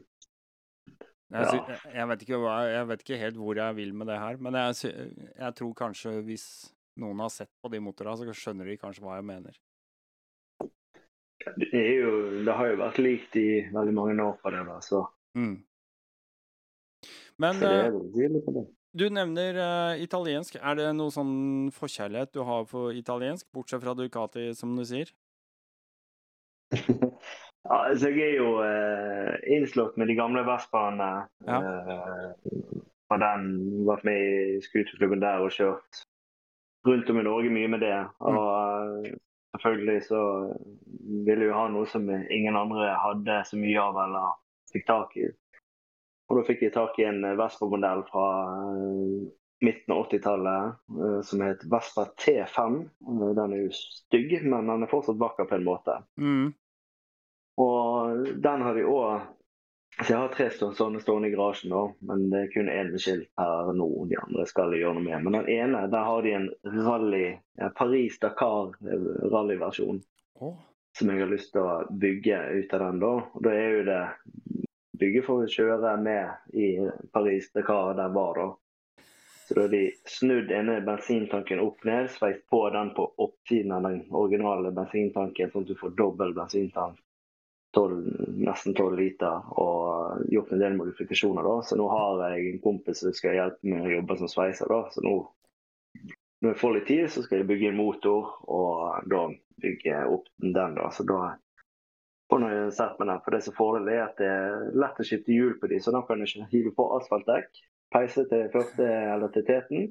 Jeg, 1.30 1.46
sy 1.46 1.94
jeg, 1.94 2.06
vet 2.10 2.26
ikke 2.26 2.38
hva, 2.42 2.54
jeg 2.66 2.90
vet 2.90 3.02
ikke 3.06 3.18
helt 3.22 3.36
hvor 3.38 3.60
jeg 3.62 3.76
vil 3.78 3.92
med 3.94 4.10
det 4.10 4.18
her, 4.18 4.40
men 4.42 4.56
jeg, 4.58 4.78
sy 4.80 4.90
jeg 4.90 5.56
tror 5.60 5.74
kanskje 5.78 6.16
hvis 6.26 6.46
noen 7.00 7.22
har 7.22 7.30
sett 7.34 7.52
på 7.62 7.70
de 7.70 7.82
motorene, 7.84 8.18
så 8.18 8.36
skjønner 8.36 8.70
de 8.70 8.80
kanskje 8.82 9.06
hva 9.06 9.20
jeg 9.20 9.28
mener. 9.30 9.60
Det, 11.56 11.70
er 11.72 11.94
jo, 12.02 12.14
det 12.44 12.56
har 12.58 12.72
jo 12.72 12.80
vært 12.82 13.00
likt 13.00 13.38
i 13.40 13.48
veldig 13.72 13.96
mange 13.96 14.18
år 14.26 14.36
på 14.42 14.54
det, 14.56 14.66
da, 14.68 14.82
så, 14.84 15.06
Mm. 15.38 15.60
Men 17.40 17.54
så 17.54 17.68
det 17.70 18.26
eh, 18.26 18.32
det. 18.56 18.64
du 19.00 19.06
nevner 19.14 19.60
uh, 19.62 20.02
italiensk. 20.02 20.58
Er 20.60 20.76
det 20.80 20.88
noe 20.98 21.14
sånn 21.14 21.70
forkjærlighet 21.76 22.34
du 22.36 22.42
har 22.48 22.66
for 22.68 22.96
italiensk, 22.96 23.48
bortsett 23.56 23.84
fra 23.84 23.94
Ducati, 23.96 24.50
som 24.58 24.76
du 24.76 24.84
sier? 24.88 25.14
Ja, 27.68 27.80
altså 27.92 28.12
jeg 28.14 28.26
er 28.26 28.38
jo 28.40 28.52
eh, 28.64 29.34
innslått 29.56 29.98
med 30.00 30.08
de 30.08 30.16
gamle 30.18 30.46
Vespaene. 30.48 31.10
Ja. 31.48 31.60
Eh, 31.60 32.54
og 33.10 33.24
den 33.24 33.50
vært 33.88 34.06
med 34.08 34.22
i 34.22 34.62
scooterklubben 34.64 35.22
der 35.24 35.44
og 35.44 35.52
kjørt 35.54 36.04
rundt 36.88 37.10
om 37.12 37.20
i 37.20 37.26
Norge 37.26 37.52
mye 37.54 37.72
med 37.74 37.84
det. 37.84 37.98
Og 38.30 38.40
eh, 39.10 39.18
selvfølgelig 39.58 40.06
så 40.08 40.24
ville 41.28 41.50
jo 41.50 41.58
ha 41.58 41.68
noe 41.74 41.90
som 41.90 42.08
ingen 42.10 42.58
andre 42.58 42.94
hadde 43.04 43.42
så 43.50 43.60
mye 43.60 43.84
av 43.84 44.02
eller 44.06 44.40
fikk 44.74 44.88
tak 44.88 45.18
i. 45.20 45.28
Og 46.30 46.38
da 46.38 46.46
fikk 46.46 46.64
jeg 46.68 46.76
tak 46.76 46.98
i 47.02 47.08
en 47.10 47.24
Vespa-modell 47.40 48.04
fra 48.12 48.26
uh, 48.54 49.30
midten 49.66 49.96
av 49.96 50.06
80-tallet 50.06 50.76
uh, 50.94 51.20
som 51.26 51.42
het 51.42 51.64
Vespa 51.72 52.06
T5. 52.22 52.82
Eh, 52.86 53.30
Den 53.40 53.56
er 53.56 53.64
jo 53.64 53.72
stygg, 53.74 54.36
men 54.46 54.70
den 54.70 54.86
er 54.86 54.92
fortsatt 54.92 55.20
vakker 55.22 55.50
på 55.50 55.58
en 55.58 55.66
måte. 55.66 55.98
Mm. 56.22 56.52
Og 57.60 58.24
den 58.44 58.60
har 58.66 58.74
vi 58.78 58.84
òg 58.88 59.28
Så 60.00 60.14
jeg 60.14 60.22
har 60.22 60.32
tre 60.32 60.48
sånne 60.56 61.02
stående 61.04 61.28
i 61.28 61.34
garasjen, 61.34 61.74
da, 61.74 61.82
men 62.08 62.20
det 62.32 62.40
er 62.40 62.52
kun 62.54 62.70
én 62.72 62.92
med 62.94 63.02
skilt 63.04 63.28
her 63.42 63.68
nå. 63.76 63.88
De 64.08 64.16
andre 64.22 64.44
skal 64.48 64.72
jeg 64.72 64.80
gjøre 64.86 64.96
noe 64.96 65.04
med. 65.04 65.20
Men 65.26 65.36
den 65.36 65.50
ene, 65.52 65.92
der 65.92 66.04
har 66.08 66.20
de 66.24 66.32
en 66.38 66.48
rally, 66.86 67.28
Paris-Dakar-rallyversjon 67.76 70.00
Oh. 70.42 70.56
som 70.98 71.10
jeg 71.10 71.20
har 71.20 71.28
lyst 71.28 71.52
til 71.52 71.62
å 71.68 71.84
bygge 72.00 72.38
ut 72.62 72.74
av 72.74 72.80
den. 72.86 73.00
Da 73.04 73.12
Og 73.36 73.44
da 73.44 73.52
er 73.52 73.70
jo 73.76 73.84
det 73.90 74.04
bygge 75.00 75.24
for 75.26 75.44
å 75.44 75.52
kjøre 75.52 75.96
med 76.00 76.56
i 76.56 76.70
Paris-Dakar 77.16 77.96
der 78.00 78.10
var, 78.16 78.40
da. 78.40 78.48
Så 79.48 79.58
da 79.58 79.66
har 79.66 79.72
de 79.74 79.84
snudd 80.06 80.52
ene 80.54 80.76
bensintanken 80.86 81.62
opp 81.64 81.84
ned, 81.88 82.12
sveist 82.14 82.44
på 82.52 82.62
den 82.76 82.92
på 82.96 83.08
oppsiden 83.18 83.72
av 83.74 83.88
den 83.88 84.04
originale 84.14 84.72
bensintanken, 84.76 85.52
sånn 85.52 85.66
at 85.66 85.72
du 85.72 85.80
får 85.80 85.96
dobbel 85.98 86.36
bensintank. 86.38 87.00
12, 87.76 87.98
nesten 88.42 88.74
12 88.74 88.96
liter, 88.98 89.44
og 89.62 90.24
gjort 90.34 90.54
en 90.54 90.62
del 90.64 90.78
modifikasjoner. 90.78 91.46
da. 91.46 91.58
Så 91.66 91.78
nå 91.78 91.90
har 91.92 92.24
jeg 92.30 92.54
en 92.54 92.64
kompis 92.64 93.04
som 93.04 93.14
skal 93.14 93.38
hjelpe 93.38 93.70
meg 93.70 93.86
å 93.86 93.94
jobbe 94.00 94.18
som 94.22 94.32
sveiser. 94.32 94.72
da. 94.72 94.80
Så 94.94 95.04
nå, 95.06 95.14
når 96.42 96.54
jeg 96.54 96.62
får 96.64 96.76
litt 96.76 96.90
tid, 96.90 97.06
så 97.14 97.26
skal 97.26 97.42
jeg 97.42 97.50
bygge 97.52 97.70
en 97.70 97.78
motor, 97.78 98.34
og 98.50 99.06
da 99.12 99.28
bygge 99.62 100.02
opp 100.10 100.28
den. 100.42 100.56
da. 100.80 100.90
Så 100.96 101.06
da 101.06 101.36
får 102.30 102.48
jeg 102.48 102.74
sett 102.80 103.00
med 103.00 103.12
den. 103.12 103.24
For 103.26 103.38
det 103.38 103.44
som 103.46 103.58
fordelen 103.58 103.94
er 103.94 104.06
at 104.08 104.22
det 104.22 104.30
er 104.30 104.70
lett 104.74 105.02
å 105.02 105.06
skifte 105.06 105.36
hjul 105.36 105.58
på 105.62 105.70
de, 105.70 105.82
så 105.84 105.94
da 105.94 106.02
kan 106.08 106.22
du 106.22 106.26
ikke 106.26 106.50
hive 106.54 106.74
på 106.78 106.90
asfaltdekk, 106.98 107.66
peise 107.94 108.26
til 108.30 108.50
første 108.54 108.86
eller 108.86 109.34
til 109.34 109.46
teten, 109.46 109.90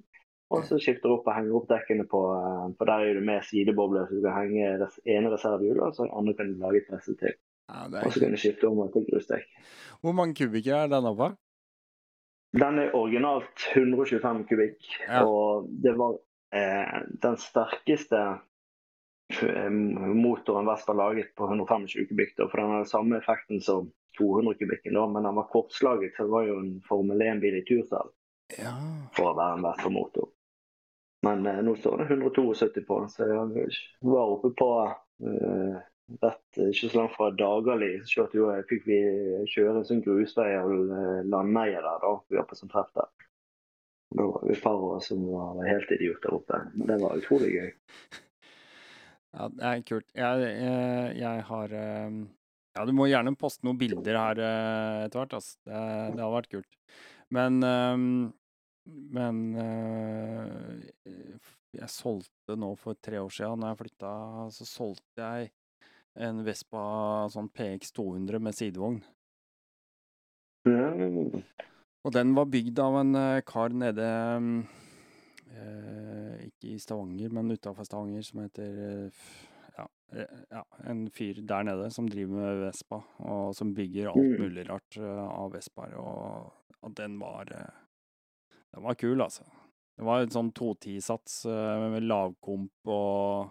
og 0.54 0.64
så 0.64 0.78
skifter 0.80 1.10
du 1.10 1.18
opp 1.18 1.26
og 1.28 1.34
henger 1.36 1.56
opp 1.58 1.66
dekkene 1.68 2.06
på 2.08 2.20
eh, 2.32 2.68
For 2.78 2.88
der 2.88 3.04
er 3.04 3.18
det 3.18 3.24
med 3.26 3.44
sidebobler, 3.44 4.06
så 4.08 4.16
du 4.16 4.24
kan 4.24 4.38
henge 4.38 4.70
det 4.80 4.88
ene 5.12 5.32
reservehjulet, 5.34 5.82
og 5.84 5.96
så 5.96 6.08
andre 6.08 6.34
kan 6.38 6.52
du 6.52 6.62
lage 6.62 6.80
et 6.82 6.88
presse 6.88 7.14
til. 7.20 7.34
Ja, 7.68 7.84
Og 8.04 8.12
så 8.14 8.20
kan 8.22 8.32
du 8.32 8.40
skifte 8.40 8.68
om 8.68 8.80
til 8.92 9.04
grusdekk. 9.10 9.46
Hvor 10.00 10.14
mange 10.16 10.34
kubikker 10.38 10.74
er 10.84 10.88
denne 10.92 11.12
på? 11.18 11.30
Den 12.58 12.78
er 12.80 12.94
originalt 12.96 13.64
125 13.76 14.44
kubikk, 14.48 14.86
Ja. 15.08 15.24
og 15.28 15.66
det 15.84 15.92
var 15.98 16.14
eh, 16.56 17.02
den 17.22 17.36
sterkeste 17.36 18.20
eh, 19.42 19.68
motoren 19.70 20.66
Vespa 20.66 20.92
laget 20.96 21.34
på 21.36 21.44
125 21.50 22.08
kubikk. 22.08 22.32
Da, 22.38 22.48
for 22.48 22.62
den 22.62 22.70
har 22.72 22.84
samme 22.88 23.18
effekten 23.20 23.60
som 23.60 23.90
200 24.18 24.54
kubikken, 24.58 24.94
da, 24.96 25.04
men 25.06 25.22
den 25.28 25.36
var 25.36 25.48
kortslaget, 25.52 26.16
så 26.16 26.24
det 26.24 26.32
var 26.32 26.48
jo 26.48 26.56
en 26.62 26.72
Formel 26.88 27.20
1-bil 27.22 27.60
i 27.60 27.64
turstall 27.68 28.08
Ja. 28.58 28.72
for 29.14 29.32
å 29.34 29.36
være 29.36 29.58
en 29.58 29.66
Vespa-motor. 29.68 30.30
Men 31.26 31.44
eh, 31.46 31.60
nå 31.66 31.76
står 31.76 31.98
det 31.98 32.08
172 32.16 32.86
på 32.88 33.00
den, 33.02 33.12
så 33.12 33.28
jeg 33.28 33.70
var 34.08 34.32
oppe 34.38 34.54
på 34.56 34.70
eh, 34.86 35.78
rett 36.22 36.60
ikke 36.62 36.88
så 36.88 36.98
langt 37.02 37.14
fra 37.16 37.28
Dagali. 37.36 37.90
Kjørte 38.08 38.38
jo, 38.40 38.48
fikk 38.70 38.86
vi 38.88 38.98
kjøre 39.52 39.80
en 39.80 39.88
sånn 39.88 40.02
grusvei 40.04 40.50
og 40.60 40.92
landeie 41.28 41.76
der, 41.78 41.98
da. 42.04 42.12
Vi 42.30 42.38
var 42.40 42.46
på 42.48 42.58
sånn 42.58 42.72
treff 42.72 42.90
der. 42.96 43.10
Da 44.16 44.24
var 44.24 44.46
vi 44.48 44.54
et 44.56 44.62
par 44.64 44.80
år 44.80 45.02
som 45.04 45.20
var 45.28 45.60
helt 45.68 45.90
idioter 45.92 46.32
oppe. 46.38 46.62
Det 46.88 46.96
var 47.02 47.18
utrolig 47.20 47.50
gøy. 47.52 47.68
Ja, 49.36 49.48
det 49.52 49.66
er 49.68 49.82
kult. 49.84 50.08
Jeg, 50.16 50.48
jeg, 50.48 51.16
jeg 51.20 51.42
har 51.50 51.74
eh, 51.76 52.14
Ja, 52.78 52.86
du 52.88 52.94
må 52.96 53.04
gjerne 53.10 53.36
poste 53.36 53.66
noen 53.68 53.76
bilder 53.80 54.16
her 54.16 54.40
eh, 54.40 55.04
etter 55.04 55.20
hvert, 55.20 55.36
altså. 55.36 55.58
Det, 55.68 55.82
det 56.16 56.22
hadde 56.24 56.34
vært 56.38 56.52
kult. 56.54 56.78
Men 57.36 57.60
eh, 57.68 58.32
Men 58.88 59.42
eh, 59.60 60.88
jeg 61.76 61.92
solgte 61.92 62.56
nå 62.56 62.72
for 62.80 62.96
tre 63.04 63.20
år 63.20 63.28
siden, 63.36 63.60
når 63.60 63.74
jeg 63.74 63.80
flytta, 63.82 64.12
så 64.56 64.64
solgte 64.64 65.26
jeg 65.26 65.50
en 66.18 66.42
Vespa 66.46 66.82
sånn 67.32 67.48
PX 67.54 67.92
200 67.96 68.40
med 68.42 68.56
sidevogn. 68.58 69.00
Mm. 70.68 71.42
Og 72.04 72.12
den 72.14 72.34
var 72.36 72.48
bygd 72.50 72.78
av 72.82 72.96
en 73.00 73.14
eh, 73.18 73.40
kar 73.46 73.72
nede 73.74 74.08
eh, 75.52 76.46
Ikke 76.48 76.74
i 76.74 76.78
Stavanger, 76.82 77.32
men 77.34 77.52
utafor 77.54 77.86
Stavanger, 77.88 78.24
som 78.26 78.42
heter 78.44 78.80
eh, 78.84 79.28
ja, 79.78 79.86
eh, 80.14 80.40
ja, 80.52 80.62
en 80.90 81.06
fyr 81.14 81.40
der 81.48 81.66
nede 81.68 81.90
som 81.94 82.08
driver 82.10 82.42
med 82.42 82.62
Vespa, 82.66 83.00
og 83.24 83.54
som 83.56 83.74
bygger 83.76 84.10
alt 84.12 84.18
Mm. 84.22 84.40
mulig 84.42 84.66
rart 84.68 84.98
av 85.02 85.52
Vespaer. 85.56 85.96
Og 85.98 86.54
og 86.80 86.92
den 86.94 87.16
var 87.18 87.44
Den 87.50 88.82
var 88.84 88.94
kul, 88.94 89.18
altså. 89.20 89.42
Det 89.98 90.04
var 90.06 90.20
en 90.22 90.30
sånn 90.30 90.52
210-sats 90.54 91.40
eh, 91.50 91.86
med 91.90 92.04
lavkomp 92.06 92.70
og 92.86 93.48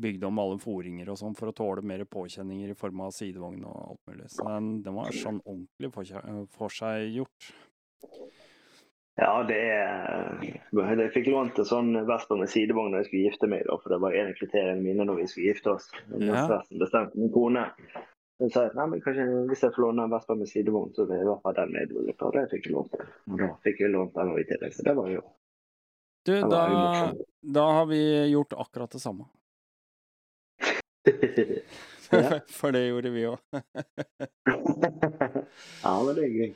bygde 0.00 0.26
om 0.26 0.38
alle 0.38 0.58
foringer 0.62 1.10
og 1.10 1.18
sånn 1.18 1.34
for 1.38 1.50
å 1.50 1.56
tåle 1.56 1.82
mer 1.86 2.04
påkjenninger 2.08 2.72
i 2.72 2.78
form 2.78 3.02
av 3.06 3.14
sidevogn 3.16 3.64
og 3.68 3.80
alt 3.88 4.00
mulig. 4.10 4.28
Så 4.32 4.46
den, 4.46 4.70
den 4.84 4.96
var 4.96 5.10
sånn 5.16 5.42
ordentlig 5.44 5.90
forseggjort. 6.56 7.50
Ja, 9.20 9.42
det 9.44 9.58
Jeg 9.60 11.10
fikk 11.12 11.26
lånt 11.28 11.58
en 11.60 11.68
sånn 11.68 11.90
Vespa 12.08 12.38
med 12.40 12.48
sidevogn 12.48 12.94
da 12.94 13.02
jeg 13.02 13.10
skulle 13.10 13.26
gifte 13.26 13.50
meg, 13.52 13.66
da, 13.68 13.76
for 13.82 13.92
det 13.92 13.98
var 14.00 14.16
en 14.16 14.30
av 14.30 14.38
kriteriene 14.38 14.80
mine 14.80 15.04
når 15.04 15.20
vi 15.20 15.26
skulle 15.32 15.50
gifte 15.50 15.74
oss. 15.74 15.90
Ja. 16.16 16.62
bestemte 16.70 17.20
min 17.20 17.32
kone. 17.34 17.66
Hun 18.40 18.52
sa 18.54 18.62
nei, 18.72 18.86
men 18.88 19.02
kanskje 19.04 19.26
hvis 19.50 19.66
jeg 19.66 19.74
får 19.74 19.84
låne 19.84 20.06
en 20.06 20.14
Vespa 20.14 20.36
med 20.38 20.48
sidevogn, 20.48 20.94
så 20.96 21.04
vil 21.04 21.18
jeg 21.18 21.26
i 21.26 21.28
hvert 21.28 21.42
fall 21.44 21.58
den 21.58 21.74
med. 21.74 21.92
Og 21.92 22.38
det 22.38 22.46
fikk 22.54 22.70
jeg 22.70 22.76
lånt. 22.78 22.96
Og 23.28 23.42
da 23.42 23.50
fikk 23.66 23.82
jeg 23.84 23.92
lånt 23.92 24.16
den 24.16 24.32
i 24.32 24.46
tillegg, 24.48 24.72
så 24.78 24.86
det 24.88 24.96
var 24.96 25.12
jo 25.12 25.26
Du, 26.28 26.32
da, 26.52 26.64
da 27.58 27.66
har 27.80 27.86
vi 27.88 28.00
gjort 28.30 28.56
akkurat 28.64 28.96
det 28.96 29.00
samme. 29.04 29.28
For 32.58 32.74
det 32.74 32.86
gjorde 32.88 33.10
vi 33.14 33.26
òg. 33.28 33.38
ja, 35.84 35.94
det 36.10 36.24
er 36.24 36.34
gøy. 36.34 36.50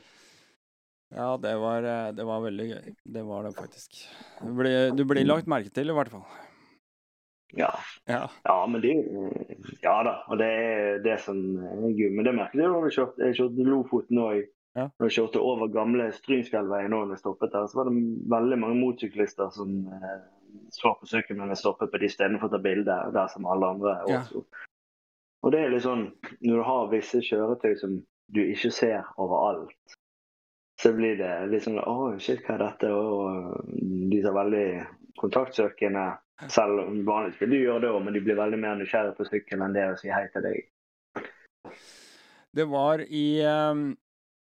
Ja, 1.15 1.29
det 1.39 1.53
var, 1.61 1.85
eh, 1.87 2.09
det 2.17 2.25
var, 2.27 2.41
veldig 2.43 2.65
gøy. 2.71 2.89
Det 3.15 3.23
var 3.23 3.45
det 3.45 3.53
faktisk. 3.55 4.01
Du 4.41 4.51
blir, 4.57 4.91
du 4.95 5.05
blir 5.07 5.27
lagt 5.27 5.47
merke 5.47 5.71
til, 5.71 5.89
i 5.91 5.95
hvert 5.95 6.11
fall. 6.11 6.25
Ja. 7.55 7.69
Ja, 8.09 8.25
ja 8.43 8.55
men 8.67 8.81
det 8.83 8.95
Ja 9.83 10.01
da. 10.03 10.17
Og 10.27 10.41
det 10.41 10.49
er 10.49 10.99
det 11.05 11.19
som 11.23 11.39
er 11.61 11.93
gøy. 11.95 12.09
Men 12.11 12.27
det 12.27 12.35
merket 12.35 12.59
jeg 12.59 12.73
da 12.73 12.83
jeg 12.83 12.97
kjørte, 12.97 13.29
jeg 13.29 13.39
kjørte 13.39 13.69
Lofoten 13.69 14.23
òg. 14.25 14.43
Ja. 14.75 14.89
Når 14.99 15.07
jeg 15.07 15.15
kjørte 15.15 15.39
over 15.39 15.71
gamle 15.71 16.09
Strynsfjellveien 16.11 16.91
når 16.91 17.13
jeg 17.13 17.21
stoppet 17.21 17.53
der, 17.53 17.69
så 17.71 17.79
var 17.79 17.87
det 17.87 17.95
veldig 18.33 18.57
mange 18.59 18.81
motsyklister 18.81 19.53
som 19.55 19.69
eh, 19.87 20.17
så 20.73 20.95
på 20.99 21.09
sykkelen 21.09 21.41
men 21.41 21.53
jeg 21.53 21.63
stoppet 21.63 21.91
på 21.91 22.01
de 22.01 22.09
stedene 22.11 22.41
for 22.41 22.49
å 22.49 22.55
ta 22.55 22.63
bilde, 22.63 22.97
der 23.15 23.29
som 23.33 23.47
alle 23.49 23.75
andre 23.75 23.99
også. 24.07 24.41
Ja. 24.41 24.65
Og 25.45 25.53
det 25.53 25.61
er 25.61 25.73
litt 25.73 25.85
sånn, 25.85 26.09
Når 26.41 26.57
du 26.57 26.65
har 26.65 26.89
visse 26.89 27.21
kjøretøy 27.21 27.75
som 27.77 27.99
du 28.33 28.41
ikke 28.41 28.71
ser 28.73 29.05
overalt, 29.21 29.97
så 30.81 30.91
blir 30.95 31.19
det 31.19 31.31
litt 31.51 31.65
sånn 31.67 31.79
Å, 31.79 32.15
shit, 32.19 32.41
hva 32.45 32.57
er 32.57 32.63
dette? 32.65 32.91
Og 32.91 33.75
de 34.11 34.21
er 34.21 34.35
veldig 34.35 34.69
kontaktsøkende. 35.21 36.07
Selv 36.51 36.81
om 36.83 36.97
vanligvis 37.07 37.39
vil 37.39 37.53
du 37.53 37.59
gjøre 37.61 37.85
det 37.85 37.91
òg, 37.93 38.01
men 38.03 38.17
de 38.17 38.23
blir 38.25 38.39
veldig 38.39 38.59
mer 38.59 38.79
nysgjerrige 38.79 39.15
på 39.19 39.27
sykkelen 39.29 39.69
enn 39.69 39.77
det 39.77 39.85
å 39.87 39.99
si 40.01 40.11
hei 40.11 40.25
til 40.33 40.43
deg. 40.43 40.65
Det 42.55 42.65
var 42.71 43.03
i 43.03 43.27
um, 43.47 43.87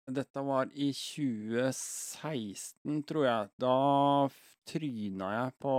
Dette 0.08 0.43
var 0.43 0.72
i 0.76 0.89
2016, 0.95 3.04
tror 3.08 3.28
jeg. 3.28 3.51
Da 3.64 3.76
tryna 4.70 5.32
jeg 5.34 5.55
på 5.64 5.74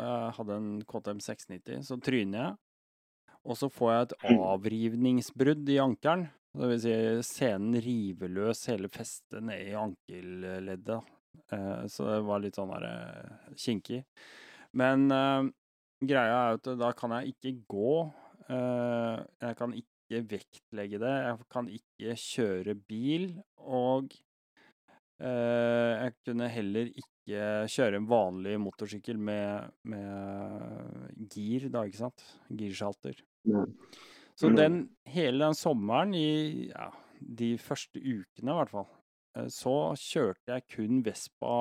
Jeg 0.00 0.34
hadde 0.38 0.58
en 0.60 0.72
KTM 0.88 1.22
690, 1.24 1.86
så 1.88 2.00
tryner 2.04 2.44
jeg. 2.44 2.58
Og 3.48 3.56
så 3.56 3.70
får 3.72 3.92
jeg 3.92 4.06
et 4.06 4.18
mm. 4.26 4.42
avrivningsbrudd 4.50 5.72
i 5.72 5.80
ankelen. 5.80 6.26
Det 6.50 6.66
vil 6.72 6.80
si, 6.82 6.94
scenen 7.24 7.78
river 7.80 8.32
løs 8.34 8.64
hele 8.68 8.90
festet 8.92 9.44
ned 9.46 9.68
i 9.70 9.76
ankelleddet. 9.78 11.10
Eh, 11.54 11.86
så 11.86 12.06
det 12.08 12.20
var 12.26 12.42
litt 12.42 12.58
sånn 12.58 12.72
derre 12.72 12.94
eh, 13.10 13.52
kinkig. 13.58 14.00
Men 14.78 15.06
eh, 15.14 15.50
greia 16.02 16.40
er 16.40 16.58
at 16.58 16.72
da 16.80 16.90
kan 16.96 17.14
jeg 17.18 17.34
ikke 17.34 17.54
gå. 17.70 17.94
Jeg 18.50 19.54
kan 19.60 19.74
ikke 19.78 20.20
vektlegge 20.26 20.98
det. 20.98 21.12
Jeg 21.22 21.44
kan 21.54 21.68
ikke 21.70 22.16
kjøre 22.18 22.74
bil. 22.74 23.28
Og 23.62 24.10
jeg 25.20 26.14
kunne 26.24 26.48
heller 26.50 26.88
ikke 26.88 27.19
kjøre 27.70 28.00
en 28.00 28.08
vanlig 28.10 28.56
motorsykkel 28.62 29.18
med, 29.20 29.72
med 29.88 31.26
gir, 31.32 31.68
da, 31.72 31.84
ikke 31.86 32.02
sant? 32.04 32.24
Girskjalter. 32.48 33.20
Så 34.40 34.48
den, 34.56 34.82
hele 35.10 35.44
den 35.44 35.56
sommeren, 35.58 36.14
i 36.16 36.70
ja, 36.70 36.88
de 37.20 37.52
første 37.60 38.00
ukene 38.00 38.54
i 38.54 38.56
hvert 38.56 38.72
fall, 38.72 38.88
eh, 39.36 39.48
så 39.52 39.74
kjørte 40.00 40.56
jeg 40.56 40.66
kun 40.76 41.02
Vespa 41.04 41.56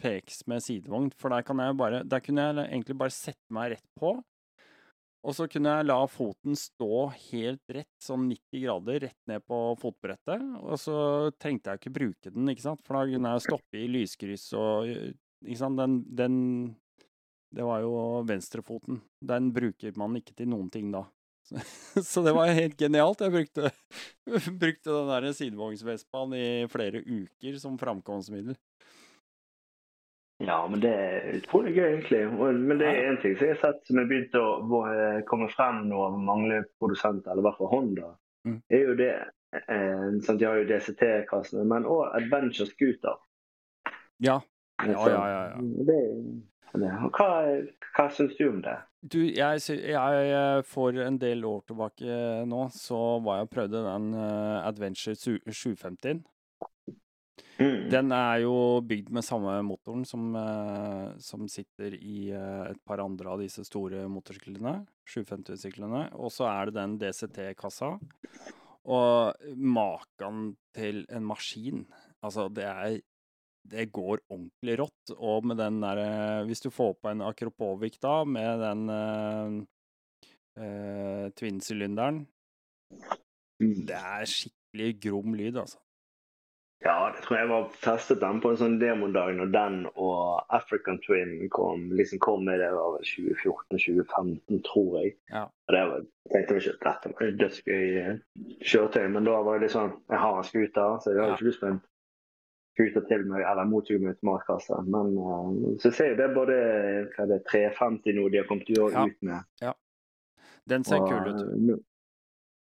PX 0.00 0.46
med 0.48 0.64
sidevogn. 0.64 1.10
For 1.18 1.34
der, 1.34 1.44
jeg 1.44 1.78
bare, 1.80 2.02
der 2.08 2.24
kunne 2.24 2.46
jeg 2.48 2.68
egentlig 2.70 2.98
bare 3.04 3.14
sette 3.14 3.52
meg 3.52 3.74
rett 3.74 3.88
på. 4.00 4.16
Og 5.22 5.36
så 5.38 5.46
kunne 5.46 5.70
jeg 5.76 5.86
la 5.86 6.00
foten 6.10 6.56
stå 6.58 7.06
helt 7.30 7.74
rett, 7.74 7.90
sånn 8.02 8.26
90 8.26 8.62
grader, 8.64 8.98
rett 9.04 9.30
ned 9.30 9.44
på 9.46 9.58
fotbrettet. 9.78 10.42
Og 10.58 10.74
så 10.82 10.96
trengte 11.38 11.70
jeg 11.70 11.82
ikke 11.82 11.94
bruke 11.94 12.32
den, 12.34 12.50
ikke 12.50 12.64
sant? 12.64 12.82
for 12.82 12.98
da 12.98 13.04
kunne 13.12 13.34
jeg 13.36 13.44
stoppe 13.46 13.78
i 13.78 13.90
lyskryss 13.90 14.48
og 14.58 14.90
ikke 14.90 15.60
sant? 15.60 15.78
Den, 15.78 16.00
den 16.06 16.36
Det 17.52 17.64
var 17.68 17.82
jo 17.84 18.22
venstrefoten. 18.26 19.02
Den 19.20 19.52
bruker 19.54 19.94
man 20.00 20.16
ikke 20.18 20.34
til 20.34 20.50
noen 20.50 20.70
ting 20.72 20.90
da. 20.94 21.04
Så, 22.10 22.22
det 22.24 22.32
var 22.34 22.50
helt 22.56 22.78
genialt. 22.80 23.20
Jeg 23.20 23.34
brukte, 23.34 23.70
brukte 24.62 24.90
den 24.90 25.10
der 25.10 25.32
sidevognsvespaen 25.36 26.34
i 26.38 26.46
flere 26.72 27.02
uker 27.04 27.58
som 27.62 27.78
framkomstmiddel. 27.78 28.56
Ja, 30.46 30.68
men 30.70 30.80
det 30.82 30.90
er 30.90 31.36
utrolig 31.38 31.74
gøy, 31.76 31.88
egentlig. 31.92 32.22
Men 32.34 32.80
det 32.80 32.88
er 32.88 33.10
én 33.10 33.18
ting 33.22 33.36
som 33.36 33.46
jeg 33.46 33.54
har 33.54 33.60
sett 33.62 33.84
som 33.86 34.00
er 34.00 34.08
begynt 34.10 34.34
å 34.38 34.46
eh, 34.90 35.20
komme 35.28 35.46
frem 35.52 35.84
nå 35.90 36.00
av 36.08 36.16
mange 36.18 36.64
produsenter, 36.82 37.30
eller 37.30 37.44
i 37.44 37.46
hvert 37.46 37.60
fall 37.60 37.70
Honda, 37.70 38.08
mm. 38.48 38.56
er 38.74 38.82
jo 38.88 38.96
det 38.98 39.10
eh, 39.60 40.08
sant, 40.24 40.40
De 40.40 40.48
har 40.48 40.58
jo 40.58 40.66
DCT-kassene, 40.70 41.66
men 41.68 41.86
òg 41.86 42.16
Adventure 42.18 42.66
Scooter. 42.70 43.20
Ja. 44.22 44.40
Ja, 44.82 45.04
ja, 45.06 45.22
ja. 45.30 45.42
ja. 45.52 45.60
Det, 45.86 46.00
det, 46.72 46.90
hva 47.14 47.30
hva 47.94 48.08
syns 48.10 48.34
du 48.38 48.48
om 48.48 48.62
det? 48.64 48.74
Du, 49.02 49.20
jeg, 49.22 49.62
jeg, 49.68 50.64
For 50.66 50.96
en 51.04 51.18
del 51.22 51.44
år 51.46 51.62
tilbake 51.68 52.18
nå, 52.50 52.64
så 52.74 52.98
var 53.22 53.38
jeg 53.38 53.46
og 53.46 53.54
prøvde 53.54 53.86
den 53.86 54.14
Adventure 54.18 55.14
750. 55.14 56.24
Mm. 57.58 57.90
Den 57.92 58.14
er 58.16 58.40
jo 58.42 58.54
bygd 58.88 59.10
med 59.12 59.26
samme 59.26 59.58
motoren 59.66 60.06
som, 60.08 60.30
uh, 60.34 61.12
som 61.22 61.44
sitter 61.50 61.94
i 61.98 62.32
uh, 62.32 62.70
et 62.70 62.80
par 62.88 63.02
andre 63.04 63.34
av 63.34 63.42
disse 63.42 63.64
store 63.68 64.06
motorsyklene. 64.10 64.78
750-syklene. 65.08 66.06
Og 66.16 66.32
så 66.32 66.48
er 66.50 66.70
det 66.70 66.78
den 66.78 66.98
DCT-kassa. 67.02 67.94
Og 68.92 69.52
maken 69.54 70.56
til 70.74 71.04
en 71.12 71.28
maskin 71.28 71.84
Altså, 72.22 72.44
det 72.54 72.62
er 72.62 73.00
det 73.70 73.92
går 73.94 74.22
ordentlig 74.30 74.78
rått. 74.80 75.14
Og 75.16 75.46
med 75.46 75.60
den 75.60 75.80
der 75.82 76.00
eh, 76.02 76.46
Hvis 76.48 76.62
du 76.64 76.70
får 76.70 76.96
på 77.00 77.12
en 77.12 77.22
Akropovic 77.22 77.98
da, 78.02 78.22
med 78.24 78.62
den 78.62 78.82
uh, 78.90 79.62
uh, 80.58 81.26
twin-sylinderen 81.38 82.24
mm. 83.62 83.86
Det 83.86 83.98
er 83.98 84.28
skikkelig 84.28 84.96
grom 85.06 85.38
lyd, 85.38 85.60
altså. 85.62 85.78
Ja, 86.84 87.12
det 87.14 87.22
tror 87.22 87.38
jeg 87.38 87.48
var 87.48 87.68
testet 87.84 88.20
den 88.22 88.40
på 88.42 88.50
en 88.50 88.58
sånn 88.58 88.78
demodag 88.80 89.36
når 89.38 89.50
den 89.54 89.76
og 89.92 90.40
African 90.56 90.98
Twin 91.04 91.36
kom, 91.54 91.84
liksom 91.94 92.18
kom 92.24 92.42
med 92.48 92.58
det 92.58 92.72
var 92.74 92.96
2014-2015, 93.06 94.62
tror 94.66 94.96
jeg. 94.98 95.12
Ja. 95.30 95.44
Og 95.46 95.76
det 95.76 95.82
var, 95.92 96.02
jeg 96.26 96.32
tenkte 96.34 96.58
ikke 96.58 96.74
at 96.74 96.82
dette 96.88 97.12
var 97.20 97.38
dødsgøy 97.44 97.86
kjøretøy, 98.66 99.06
men 99.14 99.30
da 99.30 99.38
var 99.46 99.60
det 99.60 99.68
litt 99.68 99.76
sånn 99.76 99.94
Jeg 100.10 100.22
har 100.24 100.40
en 100.40 100.48
scooter, 100.50 100.98
så 101.04 101.14
jeg 101.14 101.22
har 101.22 101.36
ikke 101.36 101.48
lyst 101.52 101.62
på 101.62 101.70
en 101.70 101.80
scooter 102.72 103.06
til 103.12 103.28
meg, 103.30 103.46
eller 103.46 103.70
motor 103.70 104.02
med 104.02 104.16
automatkasse. 104.16 104.82
Men 104.96 105.14
uh, 105.20 105.78
så 105.82 105.94
ser 105.94 106.12
jeg 106.12 106.18
det 106.18 106.28
både 106.34 106.58
hva 107.14 107.28
det 107.30 107.38
er, 107.38 107.46
350 107.78 108.18
nå 108.18 108.26
de 108.32 108.42
har 108.42 108.50
kommet 108.50 108.74
ja. 108.74 109.06
ut 109.06 109.18
med. 109.22 109.48
Ja. 109.62 109.76
Den 110.70 110.86
ser 110.86 111.02
og, 111.02 111.10
kul 111.10 111.30
ut. 111.30 111.86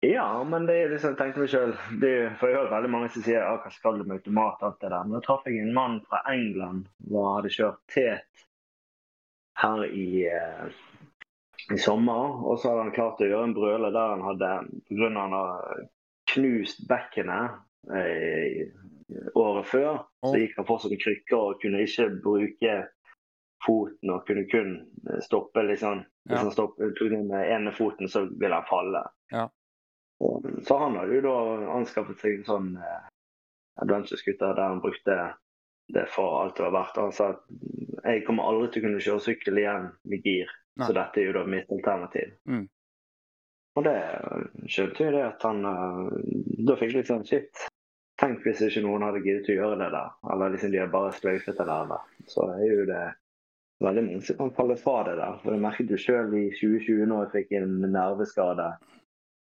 Ja, 0.01 0.44
men 0.44 0.66
det 0.66 0.78
er 0.80 0.92
liksom, 0.94 1.16
tenkte 1.18 1.42
meg 1.42 1.51
sjøl 1.53 1.74
For 1.76 2.48
jeg 2.48 2.57
har 2.57 2.62
hørt 2.62 2.72
veldig 2.72 2.90
mange 2.92 3.11
som 3.12 3.24
sier 3.24 3.42
ja, 3.42 3.57
hva 3.61 3.72
skal 3.74 3.98
du 4.01 4.07
med 4.07 4.22
automat, 4.22 4.62
alt 4.64 4.78
det 4.80 4.88
der. 4.88 5.03
Men 5.05 5.18
da 5.18 5.20
traff 5.26 5.48
jeg 5.48 5.61
en 5.61 5.74
mann 5.76 5.98
fra 6.09 6.22
England 6.32 6.86
som 7.05 7.26
hadde 7.34 7.53
kjørt 7.53 7.82
tet 7.92 8.46
her 9.61 9.84
i, 9.84 10.24
eh, 10.24 10.70
i 11.74 11.78
sommer. 11.78 12.40
Og 12.46 12.57
så 12.59 12.70
hadde 12.70 12.86
han 12.86 12.94
klart 12.96 13.20
å 13.20 13.28
gjøre 13.28 13.51
en 13.51 13.57
brøle 13.57 13.92
der 13.92 14.14
han 14.14 14.24
hadde 14.24 14.53
Pga. 14.88 15.11
han 15.18 15.36
har 15.36 15.84
knust 16.32 16.80
bekkenet 16.88 17.61
eh, 17.92 18.72
året 19.36 19.68
før. 19.68 20.03
Så 20.24 20.34
gikk 20.40 20.57
han 20.62 20.70
fortsatt 20.72 20.96
med 20.96 21.05
krykker 21.05 21.44
og 21.44 21.61
kunne 21.61 21.84
ikke 21.84 22.09
bruke 22.24 22.80
foten 23.66 24.16
og 24.16 24.24
kunne 24.24 24.48
kun 24.48 24.76
eh, 25.11 25.20
stoppe 25.28 25.68
liksom. 25.68 26.07
Hvis 26.24 26.38
ja. 26.38 26.44
han 26.44 26.57
stoppet, 26.57 27.01
den 27.01 27.32
ene 27.36 27.76
foten, 27.76 28.09
så 28.09 28.24
ville 28.30 28.57
han 28.57 28.68
falle. 28.68 29.05
Ja. 29.32 29.51
Så 30.62 30.76
han 30.78 30.96
hadde 31.00 31.16
jo 31.16 31.22
da 31.24 31.36
anskaffet 31.78 32.20
seg 32.20 32.40
en 32.40 32.48
sånn 32.48 32.72
eh, 32.76 33.06
adventure-scooter 33.80 34.52
der 34.58 34.66
han 34.66 34.82
brukte 34.84 35.16
det 35.94 36.04
for 36.12 36.42
alt 36.42 36.58
det 36.58 36.66
var 36.66 36.74
verdt. 36.76 37.00
Han 37.00 37.14
sa 37.16 37.30
at 37.34 37.46
jeg 38.04 38.26
kommer 38.26 38.50
aldri 38.50 38.68
til 38.70 38.82
å 38.82 38.86
kunne 38.88 39.04
kjøre 39.06 39.24
sykkel 39.24 39.62
igjen 39.62 39.88
med 40.10 40.26
gir, 40.26 40.52
Nei. 40.76 40.86
så 40.86 40.96
dette 40.96 41.22
er 41.22 41.30
jo 41.30 41.38
da 41.38 41.46
mitt 41.48 41.72
alternativ. 41.72 42.36
Mm. 42.50 42.66
Og 43.78 43.86
det 43.86 43.96
skjønte 44.68 45.06
jo 45.06 45.14
det 45.14 45.24
at 45.24 45.44
han 45.46 45.60
eh, 45.70 45.98
Da 46.66 46.76
fikk 46.76 46.90
jeg 46.90 47.00
litt 47.00 47.10
sånn 47.12 47.26
shit. 47.26 47.66
Tenk 48.20 48.44
hvis 48.44 48.60
ikke 48.66 48.82
noen 48.84 49.06
hadde 49.06 49.22
giddet 49.24 49.48
å 49.48 49.56
gjøre 49.56 49.80
det 49.80 49.90
der. 49.94 50.14
Eller 50.34 50.52
liksom 50.52 50.74
de 50.74 50.82
har 50.82 50.92
bare 50.92 51.14
sløyfet 51.16 51.56
det 51.56 51.66
der. 51.70 52.08
Så 52.28 52.44
er 52.52 52.64
jo 52.66 52.86
det 52.90 53.04
veldig 53.80 54.02
mange 54.04 54.24
som 54.26 54.36
kan 54.42 54.50
falle 54.58 54.76
fra 54.76 54.98
det 55.08 55.14
der. 55.16 55.38
For 55.40 55.56
Jeg 55.56 55.64
merket 55.64 55.94
jo 55.94 56.00
sjøl 56.02 56.34
i 56.36 56.46
2020 56.58 57.06
når 57.08 57.22
jeg 57.22 57.32
fikk 57.38 57.54
en 57.62 57.78
nerveskade 57.86 58.66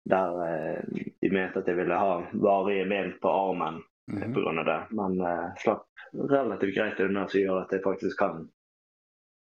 der 0.08 0.38
eh, 0.46 1.04
de 1.22 1.30
mente 1.30 1.58
at 1.62 1.68
jeg 1.70 1.76
ville 1.78 1.98
ha 1.98 2.20
varige 2.32 2.86
men 2.88 3.14
på 3.22 3.28
armen 3.30 3.82
Mhm. 4.10 4.32
pga. 4.34 4.64
det. 4.66 4.80
Men 4.90 5.20
eh, 5.20 5.52
slapp 5.62 5.84
relativt 6.12 6.74
greit 6.74 7.00
unna, 7.00 7.28
som 7.28 7.40
gjør 7.40 7.60
at 7.62 7.70
jeg 7.72 7.82
faktisk 7.84 8.18
kan 8.18 8.48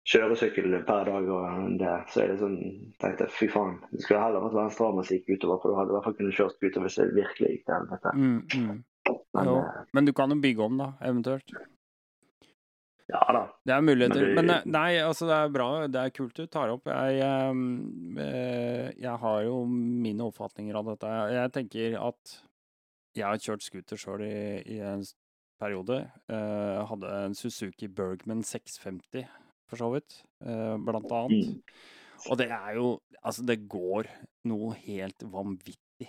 kjøre 0.07 0.37
sykkel 0.39 0.77
per 0.87 1.03
dag. 1.05 1.27
og 1.29 1.77
det. 1.79 1.95
Så 2.07 2.27
det 2.27 2.37
sånn, 2.39 2.55
tenkte 3.01 3.25
jeg 3.27 3.31
fy 3.35 3.47
faen, 3.51 3.75
det 3.91 4.01
skulle 4.05 4.21
heller 4.23 4.39
vært 4.45 4.55
venstrearmen 4.55 5.03
som 5.03 5.17
gikk 5.17 5.35
utover, 5.35 5.59
for 5.61 5.69
da 5.73 5.77
hadde 5.81 5.89
jeg 5.89 5.93
i 5.93 5.97
hvert 5.97 6.07
fall 6.07 6.17
kunnet 6.21 6.37
kjørt 6.39 6.63
utover 6.63 6.87
hvis 6.87 6.95
det 7.01 7.09
virkelig 7.17 7.49
gikk 7.51 7.65
til 7.65 7.75
helvete. 7.75 8.13
Mm, 8.15 8.41
mm. 8.55 8.83
Men 9.35 9.47
eh, 9.53 9.83
Men 9.93 10.05
du 10.05 10.13
kan 10.13 10.29
jo 10.31 10.39
bygge 10.41 10.63
om, 10.63 10.77
da, 10.77 10.93
eventuelt. 11.01 11.51
Ja 13.09 13.21
da. 13.33 13.41
Det 13.65 13.73
er 13.75 13.81
muligheter. 13.81 14.33
Men 14.35 14.47
det- 14.47 14.57
men 14.65 14.71
nei, 14.73 14.97
altså 14.99 15.27
det 15.29 15.37
er 15.37 15.49
bra. 15.53 15.87
Det 15.87 16.01
er 16.01 16.09
kult 16.11 16.33
du 16.35 16.45
tar 16.47 16.69
opp. 16.73 16.85
Jeg, 16.91 17.21
ehm, 17.23 18.17
eh, 18.19 18.91
jeg 18.99 19.17
har 19.19 19.43
jo 19.43 19.65
mine 19.65 20.19
oppfatninger 20.27 20.75
av 20.75 20.85
dette. 20.91 21.07
Jeg 21.31 21.51
tenker 21.53 21.97
at 22.01 22.41
jeg 23.15 23.25
har 23.25 23.37
kjørt 23.37 23.63
scooter 23.63 23.97
sjøl 23.97 24.21
i, 24.27 24.61
i 24.75 24.79
en 24.79 25.03
periode. 25.59 26.03
Jeg 26.29 26.87
hadde 26.91 27.13
en 27.25 27.33
Suzuki 27.33 27.87
Bergman 27.87 28.43
650, 28.43 29.25
for 29.67 29.77
så 29.77 29.89
vidt, 29.95 30.19
eh, 30.45 30.75
blant 30.77 31.09
annet. 31.11 31.63
Og 32.29 32.37
det 32.37 32.49
er 32.51 32.75
jo 32.75 32.99
Altså, 33.25 33.43
det 33.45 33.67
går 33.67 34.05
noe 34.45 34.73
helt 34.85 35.19
vanvittig. 35.19 36.07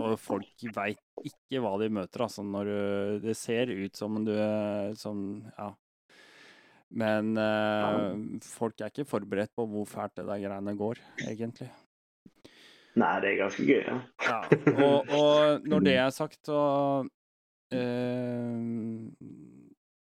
Og 0.00 0.16
folk 0.18 0.46
veit 0.74 0.98
ikke 1.22 1.60
hva 1.62 1.78
de 1.78 1.88
møter, 1.92 2.22
altså, 2.24 2.42
når 2.42 2.64
du 2.64 3.28
Det 3.28 3.36
ser 3.36 3.66
ut 3.70 3.94
som 3.94 4.24
du 4.24 4.32
som 4.96 5.44
Ja. 5.58 5.68
Men 6.90 7.36
uh, 7.38 8.18
folk 8.42 8.80
er 8.80 8.90
ikke 8.90 9.06
forberedt 9.06 9.52
på 9.54 9.66
hvor 9.70 9.86
fælt 9.86 10.16
det 10.18 10.26
der 10.26 10.42
greiene 10.42 10.74
går, 10.78 10.98
egentlig. 11.28 11.68
Nei, 12.98 13.12
det 13.22 13.28
er 13.30 13.36
ganske 13.38 13.64
gøy. 13.68 13.84
Ja. 13.86 13.98
Ja, 14.26 14.38
og, 14.74 15.12
og 15.14 15.68
når 15.70 15.84
det 15.86 15.94
er 16.02 16.10
sagt, 16.10 16.40
så 16.46 16.62
uh, 17.70 18.58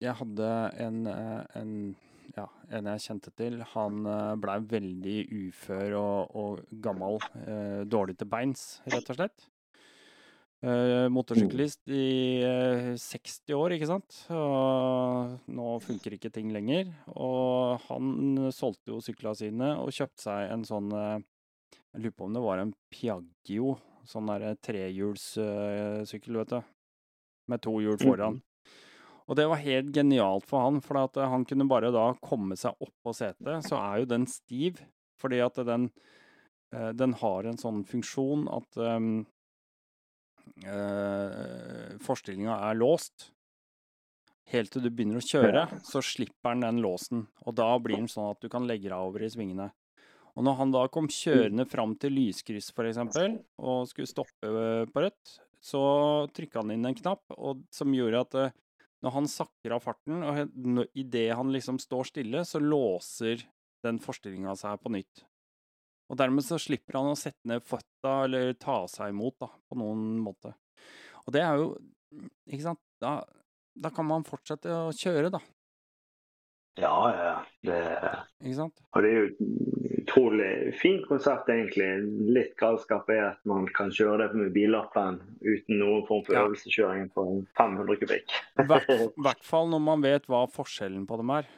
Jeg 0.01 0.17
hadde 0.19 0.49
en, 0.84 1.05
eh, 1.07 1.43
en 1.61 1.76
ja, 2.34 2.47
en 2.74 2.89
jeg 2.89 3.03
kjente 3.05 3.32
til, 3.38 3.61
han 3.76 4.01
uh, 4.09 4.34
blei 4.41 4.57
veldig 4.74 5.19
ufør 5.45 5.93
og, 5.99 6.36
og 6.36 6.82
gammel. 6.84 7.21
eh, 7.45 7.84
dårlig 7.88 8.17
til 8.19 8.28
beins, 8.28 8.82
rett 8.89 9.13
og 9.13 9.19
slett. 9.19 9.45
Eh, 10.64 11.09
motorsyklist 11.11 11.89
i 11.91 12.39
uh, 12.47 12.93
60 12.95 13.51
år, 13.57 13.74
ikke 13.76 13.89
sant. 13.89 14.20
Og 14.32 15.34
nå 15.51 15.74
funker 15.84 16.16
ikke 16.16 16.32
ting 16.32 16.53
lenger. 16.55 16.93
Og 17.11 17.84
han 17.89 18.47
solgte 18.55 18.93
jo 18.93 19.01
sykla 19.03 19.34
sine 19.36 19.74
og 19.82 19.91
kjøpte 19.91 20.24
seg 20.24 20.53
en 20.53 20.64
sånn 20.68 20.88
uh, 20.95 21.20
Jeg 21.91 22.05
lurer 22.05 22.16
på 22.16 22.30
om 22.30 22.38
det 22.38 22.45
var 22.45 22.64
en 22.64 22.72
Piaggio, 22.93 23.76
sånn 24.07 24.32
derre 24.32 24.55
trehjulssykkel, 24.64 26.39
vet 26.39 26.55
du. 26.55 26.72
Med 27.51 27.64
to 27.66 27.76
hjul 27.84 27.99
foran. 27.99 28.39
Og 29.28 29.36
det 29.39 29.49
var 29.51 29.61
helt 29.64 29.91
genialt 29.95 30.47
for 30.47 30.64
han, 30.64 30.80
for 30.84 30.99
at 31.03 31.20
han 31.20 31.43
kunne 31.47 31.68
bare 31.68 31.91
da 31.95 32.09
komme 32.24 32.55
seg 32.59 32.76
opp 32.84 32.95
på 33.03 33.14
setet. 33.16 33.68
Så 33.68 33.76
er 33.80 34.01
jo 34.01 34.09
den 34.16 34.28
stiv, 34.32 34.80
fordi 35.20 35.39
at 35.43 35.59
den, 35.68 35.89
eh, 36.76 36.91
den 36.95 37.16
har 37.20 37.47
en 37.47 37.59
sånn 37.59 37.84
funksjon 37.88 38.49
at 38.51 38.80
um, 38.80 39.24
eh, 40.66 41.94
forstillinga 42.04 42.58
er 42.70 42.80
låst. 42.80 43.30
Helt 44.54 44.74
til 44.74 44.84
du 44.84 44.89
begynner 44.91 45.22
å 45.22 45.26
kjøre, 45.26 45.64
så 45.88 46.02
slipper 46.04 46.54
den 46.54 46.66
den 46.68 46.82
låsen. 46.84 47.24
Og 47.48 47.56
da 47.58 47.70
blir 47.82 47.98
den 47.98 48.12
sånn 48.12 48.34
at 48.34 48.44
du 48.44 48.52
kan 48.52 48.68
legge 48.70 48.91
deg 48.91 48.98
over 48.98 49.24
i 49.24 49.32
svingene. 49.32 49.72
Og 50.34 50.46
når 50.46 50.58
han 50.60 50.74
da 50.74 50.84
kom 50.91 51.08
kjørende 51.12 51.66
fram 51.70 51.94
til 52.02 52.16
lyskryss, 52.18 52.72
f.eks., 52.74 53.00
og 53.62 53.88
skulle 53.89 54.10
stoppe 54.10 54.50
eh, 54.50 54.86
på 54.89 55.06
rødt, 55.06 55.38
så 55.64 55.82
trykka 56.36 56.64
han 56.64 56.74
inn 56.76 56.89
en 56.89 56.98
knapp 56.98 57.38
og, 57.38 57.64
som 57.72 57.94
gjorde 57.96 58.24
at 58.26 58.39
eh, 58.41 58.56
når 59.04 59.16
han 59.18 59.28
sakker 59.28 59.76
av 59.76 59.84
farten, 59.84 60.24
og 60.24 60.96
idet 60.96 61.30
han 61.36 61.52
liksom 61.52 61.80
står 61.82 62.08
stille, 62.08 62.44
så 62.48 62.62
låser 62.64 63.44
den 63.84 64.00
forstillinga 64.00 64.56
seg 64.56 64.80
på 64.80 64.94
nytt. 64.96 65.26
Og 66.12 66.18
dermed 66.20 66.43
så 66.45 66.60
slipper 66.62 66.99
han 66.99 67.12
å 67.14 67.18
sette 67.18 67.47
ned 67.49 67.64
føtta 67.66 68.24
eller 68.28 68.54
ta 68.60 68.82
seg 68.91 69.14
imot, 69.14 69.38
da, 69.41 69.47
på 69.70 69.78
noen 69.80 70.18
måte. 70.22 70.51
Og 71.26 71.34
det 71.34 71.41
er 71.45 71.58
jo 71.62 71.70
Ikke 72.51 72.62
sant? 72.68 72.80
Da, 73.01 73.24
da 73.74 73.89
kan 73.89 74.06
man 74.06 74.24
fortsette 74.28 74.70
å 74.70 74.91
kjøre, 74.93 75.32
da. 75.34 75.39
Ja, 76.78 76.91
ja. 77.14 77.34
Det, 77.66 77.80
Ikke 78.43 78.56
sant? 78.58 78.80
og 78.93 79.01
det 79.06 79.10
er 79.10 79.18
jo 79.18 79.26
et 79.32 79.41
utrolig 80.04 80.51
fin 80.82 80.99
konsept, 81.08 81.49
egentlig. 81.54 81.88
Litt 82.36 82.54
galskap 82.60 83.10
er 83.14 83.24
at 83.32 83.41
man 83.49 83.66
kan 83.74 83.89
kjøre 83.93 84.28
det 84.28 84.38
med 84.39 84.54
billappen 84.56 85.20
uten 85.41 85.80
noen 85.82 86.06
form 86.08 86.24
for 86.28 86.36
Ja. 86.38 86.45
øvelseskjøring 86.47 87.10
på 87.14 87.26
500 87.58 87.97
kubikk. 88.04 88.34
I 88.62 88.66
hvert, 88.70 88.89
hvert 89.26 89.43
fall 89.45 89.70
når 89.74 89.84
man 89.86 90.06
vet 90.06 90.26
hva 90.30 90.43
forskjellen 90.49 91.06
på 91.10 91.18
dem 91.22 91.34
er. 91.38 91.49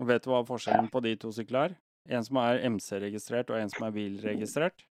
Og 0.00 0.08
vet 0.12 0.24
du 0.24 0.30
hva 0.32 0.42
forskjellen 0.44 0.90
på 0.92 1.00
de 1.04 1.14
to 1.20 1.32
syklene 1.32 1.70
er? 1.70 1.76
En 2.08 2.24
som 2.24 2.36
er 2.36 2.60
MC-registrert, 2.70 3.50
og 3.50 3.58
en 3.60 3.70
som 3.72 3.86
er 3.88 3.90
bilregistrert. 3.96 4.84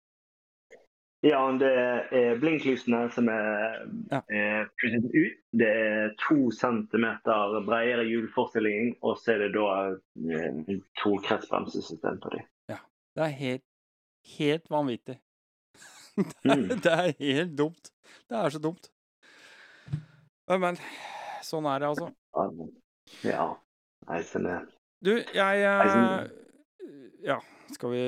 Ja, 1.23 1.39
det 1.55 1.69
er 1.71 2.39
blinklysene 2.41 3.05
som 3.15 3.29
er, 3.31 3.85
Ja. 4.11 4.19
puttet 4.81 5.05
ut. 5.13 5.37
Det 5.55 5.69
er 5.69 6.09
to 6.19 6.51
centimeter 6.51 7.61
bredere 7.65 8.03
hjulforstilling, 8.09 8.97
og 9.01 9.17
så 9.21 9.31
er 9.35 9.37
det 9.45 9.53
da 9.53 9.95
eh, 10.35 10.79
to 10.99 11.15
kretsbremsesystem 11.23 12.19
på 12.19 12.29
dem. 12.35 12.43
Det 13.15 13.21
er 13.23 13.35
helt, 13.37 13.63
helt 14.37 14.69
vanvittig. 14.69 15.19
Det 16.17 16.51
er, 16.51 16.55
Mm. 16.55 16.67
det 16.81 16.85
er 16.91 17.13
helt 17.19 17.55
dumt. 17.57 17.89
Det 18.29 18.37
er 18.37 18.49
så 18.49 18.59
dumt. 18.61 18.89
Men, 20.49 20.75
sånn 21.41 21.65
er 21.65 21.79
det, 21.79 21.87
altså. 21.87 22.09
Ja. 23.23 23.45
Nei, 24.09 24.19
sånn 24.27 24.45
er 24.49 24.65
Du, 25.03 25.11
jeg 25.15 25.33
Nei, 25.35 25.61
eh, 25.63 25.93
sånn- 25.93 26.42
Ja, 27.23 27.39
skal 27.71 27.93
vi 27.93 28.03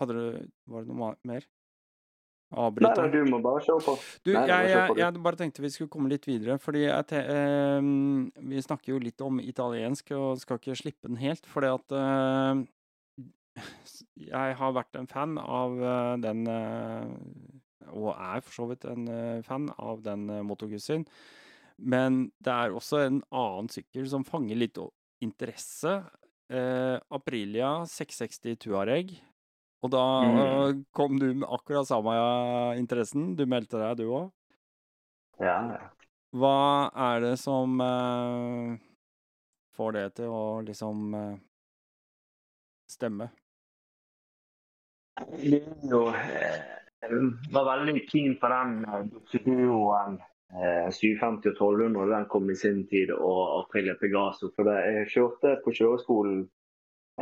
Hadde 0.00 0.16
du 0.16 0.24
Var 0.66 0.84
det 0.84 0.90
noe 0.92 1.14
mer? 1.26 1.46
Avbryte? 2.56 2.92
nei, 3.00 3.10
du 3.10 3.24
må 3.26 3.40
bare 3.42 3.58
se 3.64 3.74
på. 3.82 3.96
Du, 4.22 4.30
Nei, 4.30 4.44
jeg, 4.46 4.68
jeg, 4.70 4.82
på 4.86 4.94
jeg 5.00 5.22
bare 5.24 5.38
tenkte 5.40 5.64
vi 5.64 5.70
skulle 5.74 5.90
komme 5.90 6.12
litt 6.12 6.28
videre, 6.28 6.60
fordi 6.62 6.84
te, 7.10 7.18
eh, 7.18 7.88
vi 8.52 8.62
snakker 8.62 8.92
jo 8.92 9.00
litt 9.02 9.24
om 9.26 9.40
italiensk, 9.42 10.12
og 10.14 10.38
skal 10.38 10.60
ikke 10.60 10.76
slippe 10.78 11.10
den 11.10 11.18
helt, 11.18 11.42
fordi 11.50 11.72
at 11.74 11.96
eh, 11.98 12.62
jeg 14.28 14.58
har 14.60 14.76
vært 14.76 14.98
en 15.00 15.10
fan 15.10 15.40
av 15.42 15.74
eh, 15.80 16.12
den, 16.22 16.44
eh, 16.46 17.90
og 17.90 18.12
er 18.14 18.44
for 18.44 18.60
så 18.60 18.68
vidt 18.70 18.86
en 18.90 19.10
eh, 19.10 19.42
fan 19.46 19.68
av 19.76 20.02
den 20.06 20.28
uh, 20.30 20.42
Motoguzzien, 20.46 21.06
men 21.76 22.28
det 22.42 22.52
er 22.52 22.74
også 22.74 23.02
en 23.04 23.20
annen 23.34 23.68
sykkel 23.72 24.06
som 24.10 24.24
fanger 24.26 24.58
litt 24.58 24.80
interesse. 25.24 25.98
Eh, 26.48 26.98
Aprilia 27.10 27.84
660 27.90 28.56
Tuareg. 28.62 29.16
Og 29.82 29.90
da 29.90 30.02
Mm. 30.22 30.84
kom 30.92 31.18
du 31.18 31.34
med 31.34 31.48
akkurat 31.48 31.86
samme 31.86 32.14
eh, 32.16 32.78
interessen. 32.78 33.34
Du 33.36 33.44
meldte 33.46 33.78
deg, 33.78 33.96
du 33.98 34.04
òg. 34.10 34.32
Ja, 35.40 35.58
ja. 35.72 35.90
Hva 36.32 36.90
er 36.94 37.20
det 37.20 37.38
som 37.38 37.80
eh, 37.80 38.78
får 39.76 39.92
det 39.92 40.06
til 40.16 40.26
å 40.32 40.62
liksom 40.64 41.14
eh, 41.14 41.36
stemme? 42.88 43.30
Det 45.16 45.62
jo 45.90 46.08
eh, 46.12 46.62
Jeg 47.02 47.20
var 47.52 47.64
veldig 47.76 48.00
keen 48.10 48.34
på 48.40 48.48
den 48.48 48.84
eh, 48.84 49.04
eh, 49.04 50.16
750 50.54 51.50
og 51.50 51.56
1200 51.56 52.12
den 52.12 52.28
kom 52.30 52.50
i 52.50 52.56
sin 52.58 52.84
tid, 52.90 53.10
og 53.12 53.40
Aprilia 53.60 53.96
Pegaso. 54.00 54.52
For 54.54 54.68
det, 54.68 54.76
jeg 54.98 55.10
kjørte 55.14 55.56
på 55.64 55.74
kjøreskolen 55.74 56.44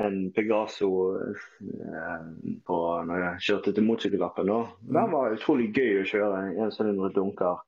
en 0.05 0.33
Pegaso 0.35 0.91
eh, 1.16 2.25
på, 2.66 2.79
når 3.07 3.22
jeg 3.22 3.45
kjørte 3.49 3.75
til 3.75 3.87
motorsykkellappen. 3.87 4.51
Den 4.91 5.14
var 5.14 5.37
utrolig 5.37 5.70
gøy 5.77 6.03
å 6.03 6.09
kjøre. 6.09 6.43
En 6.64 6.75
sylinder 6.75 7.14
dunker. 7.14 7.62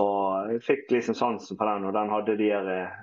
Og 0.00 0.52
jeg 0.52 0.64
fikk 0.64 0.92
liksom 0.94 1.16
sansen 1.16 1.58
på 1.58 1.68
den, 1.68 1.88
og 1.88 1.96
den 1.96 2.12
hadde 2.12 2.36
de 2.40 2.50
her 2.52 2.70
eh, 2.72 3.00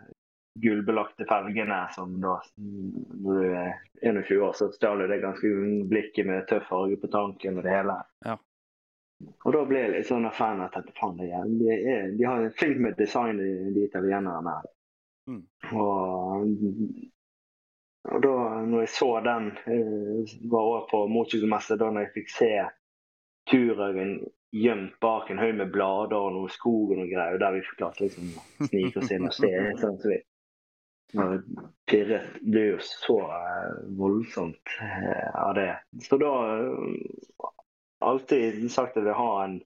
gullbelagte 0.60 1.26
felgene 1.30 1.84
som 1.93 2.16
da 2.22 2.39
Når 2.57 3.38
du 3.39 3.49
er 3.53 3.74
21 4.01 4.41
år, 4.45 4.53
så 4.57 4.70
stjal 4.74 5.05
det 5.10 5.22
ganske 5.24 5.51
blikket 5.89 6.28
med 6.28 6.47
tøff 6.49 6.70
farge 6.70 6.97
på 7.01 7.12
tanken 7.12 7.60
og 7.60 7.66
det 7.66 7.76
hele. 7.76 7.97
Ja. 8.26 8.38
Og 9.20 9.53
da 9.53 9.61
ble 9.67 9.80
jeg 9.82 9.93
litt 9.93 10.07
sånn 10.07 10.28
fan 10.36 10.63
at 10.63 10.76
tenkte, 10.76 10.95
faen, 10.99 11.17
de, 11.20 11.30
er, 11.76 12.11
de 12.15 12.28
har 12.28 12.45
flink 12.55 12.80
med 12.86 12.99
design, 12.99 13.39
de, 13.39 13.84
italienerne. 13.84 14.55
Mm. 15.30 15.41
Og, 15.76 16.53
og 18.09 18.24
da 18.24 18.36
når 18.65 18.86
jeg 18.86 18.91
så 18.95 19.09
den, 19.26 19.51
eh, 19.67 20.36
var 20.51 20.70
over 20.72 20.86
på 20.91 21.03
motorsykkelmesse, 21.11 21.80
da 21.82 21.91
når 21.91 22.07
jeg 22.07 22.15
fikk 22.20 22.36
se 22.38 22.51
Turøyen 23.49 24.20
gjemt 24.55 24.95
bak 25.03 25.30
en 25.30 25.41
haug 25.41 25.55
med 25.57 25.72
blader 25.74 26.17
og 26.17 26.36
noe 26.36 26.51
skog 26.53 26.93
og 26.93 27.01
noe 27.01 27.09
greier, 27.09 27.38
der 27.41 27.55
vi 27.55 27.63
fikk 27.65 27.80
klart 27.82 28.01
liksom 28.01 28.32
snike 28.70 29.01
oss 29.01 29.13
inn 29.13 29.28
og 29.28 29.36
se. 29.36 29.51
Sånn, 29.84 29.99
så 29.99 30.13
vi 30.13 30.20
pirret 31.89 32.38
ble 32.45 32.65
jo 32.67 32.82
så 32.86 33.17
voldsomt 33.97 34.76
eh, 34.86 35.30
av 35.41 35.55
det. 35.57 35.72
Så 36.05 36.20
da 36.22 36.34
alltid 38.00 38.72
sagt 38.72 38.95
at 38.95 39.02
jeg 39.02 39.10
vil 39.10 39.20
ha 39.20 39.32
en 39.43 39.60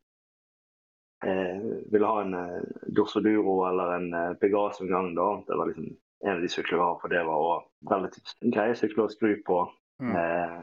eh, 1.26 1.62
vil 1.92 2.06
ha 2.08 2.22
en 2.22 2.34
eh, 2.34 2.62
Dorsoduro 2.96 3.64
eller 3.70 3.96
en 3.98 4.14
eh, 4.14 4.34
Pegaso 4.42 4.84
en 4.84 4.92
gang. 4.92 5.16
da. 5.16 5.30
Det 5.48 5.58
var 5.58 5.72
liksom 5.72 5.90
en 6.26 6.36
av 6.36 6.42
de 6.42 6.50
syklene 6.50 6.80
jeg 6.80 6.88
har, 6.88 7.00
for 7.02 7.12
det 7.12 7.24
var 7.28 7.48
også 7.48 7.96
relativt 7.96 8.36
greie 8.56 8.76
sykler 8.80 9.06
å 9.06 9.12
skru 9.12 9.34
på. 9.48 9.64
Mm. 10.04 10.14
Eh, 10.20 10.60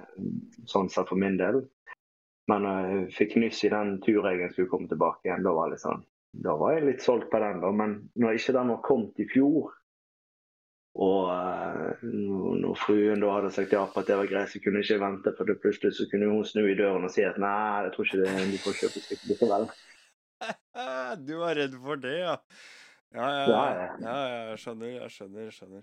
sånn 0.68 0.90
sett 0.92 1.08
for 1.08 1.20
min 1.20 1.38
del. 1.40 1.62
Men 2.50 2.66
jeg 2.66 2.94
jeg 2.94 3.10
fikk 3.14 3.36
nyss 3.38 3.64
i 3.64 3.72
den 3.72 3.98
turregelen 4.04 4.52
skulle 4.52 4.70
komme 4.72 4.88
tilbake 4.90 5.28
igjen, 5.28 5.44
da 5.46 5.52
var, 5.54 5.70
liksom, 5.70 6.02
da 6.44 6.56
var 6.58 6.74
jeg 6.74 6.88
litt 6.88 7.04
solgt 7.04 7.30
på 7.30 7.38
den. 7.42 7.60
da. 7.62 7.70
Men 7.70 7.98
når 8.18 8.40
ikke 8.40 8.56
den 8.56 8.72
var 8.74 8.82
kommet 8.86 9.22
i 9.22 9.28
fjor, 9.30 9.70
og 10.98 11.30
eh, 11.30 12.00
når 12.02 12.74
fruen 12.82 13.22
da 13.22 13.30
hadde 13.36 13.52
sagt 13.54 13.72
ja 13.74 13.84
på 13.86 14.02
at 14.02 14.08
det 14.10 14.16
var 14.18 14.30
greit, 14.30 14.50
så 14.50 14.58
kunne 14.62 14.82
jeg 14.82 14.88
ikke 14.88 15.04
vente. 15.04 15.34
For 15.38 15.46
det 15.46 15.60
plutselig 15.62 15.94
så 15.96 16.08
kunne 16.10 16.32
hun 16.32 16.44
snu 16.48 16.64
i 16.66 16.74
døren 16.78 17.06
og 17.06 17.14
si 17.14 17.22
at 17.26 17.38
nei, 17.38 17.86
jeg 17.86 17.94
tror 17.94 18.08
ikke 18.08 18.22
det, 18.24 18.34
du 18.50 18.58
får 18.64 18.78
kjøpe 18.82 19.04
sykkel 19.06 19.32
likevel. 19.34 19.70
Du 21.28 21.34
var 21.36 21.58
redd 21.58 21.74
for 21.84 22.00
det, 22.00 22.14
ja? 22.22 22.34
Ja, 23.12 23.26
ja, 23.28 23.46
Ja, 23.50 23.64
ja. 23.76 23.88
ja. 24.00 24.18
jeg 24.50 24.60
skjønner, 24.62 24.92
jeg 24.94 25.10
skjønner. 25.12 25.42
jeg 25.48 25.56
skjønner. 25.58 25.82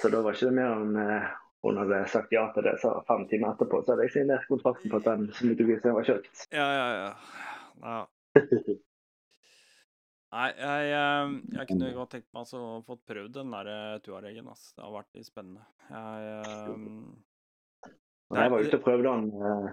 Så 0.00 0.10
da 0.12 0.20
var 0.24 0.36
ikke 0.36 0.50
det 0.50 0.56
mer 0.56 0.74
enn 0.76 0.98
eh, 1.00 1.32
hun 1.66 1.80
hadde 1.80 1.98
sagt 2.08 2.32
ja 2.32 2.46
til 2.54 2.64
det, 2.64 2.76
så 2.80 2.92
fem 3.08 3.26
timer 3.28 3.52
etterpå 3.52 3.82
så 3.82 3.92
hadde 3.92 4.06
jeg 4.06 4.14
signert 4.14 4.46
kontrakten 4.48 4.92
på 4.92 5.00
at 5.00 5.08
den 5.08 5.26
mytologien 5.48 5.96
var 5.96 6.06
kjøpt. 6.08 6.46
Ja, 6.56 6.68
ja, 6.78 6.86
ja. 7.00 7.10
ja. 7.84 7.98
Nei, 10.30 10.50
jeg, 10.54 10.82
jeg, 10.92 11.30
jeg 11.56 11.66
kunne 11.72 11.90
godt 11.96 12.12
tenkt 12.14 12.28
meg 12.30 12.44
altså, 12.44 12.58
å 12.62 12.82
få 12.86 12.94
prøvd 13.10 13.32
den 13.34 13.54
der 13.54 13.70
eh, 13.72 14.00
Tuaregen. 14.04 14.50
ass. 14.52 14.68
Det 14.76 14.84
har 14.84 14.92
vært 14.94 15.18
litt 15.18 15.26
spennende. 15.26 15.64
Jeg, 15.90 16.66
um... 16.70 16.84
Nei, 18.30 18.44
jeg 18.44 18.52
var 18.52 18.66
ute 18.68 18.78
og 18.78 18.84
prøvde 18.84 19.14
den 19.14 19.48
eh, 19.48 19.70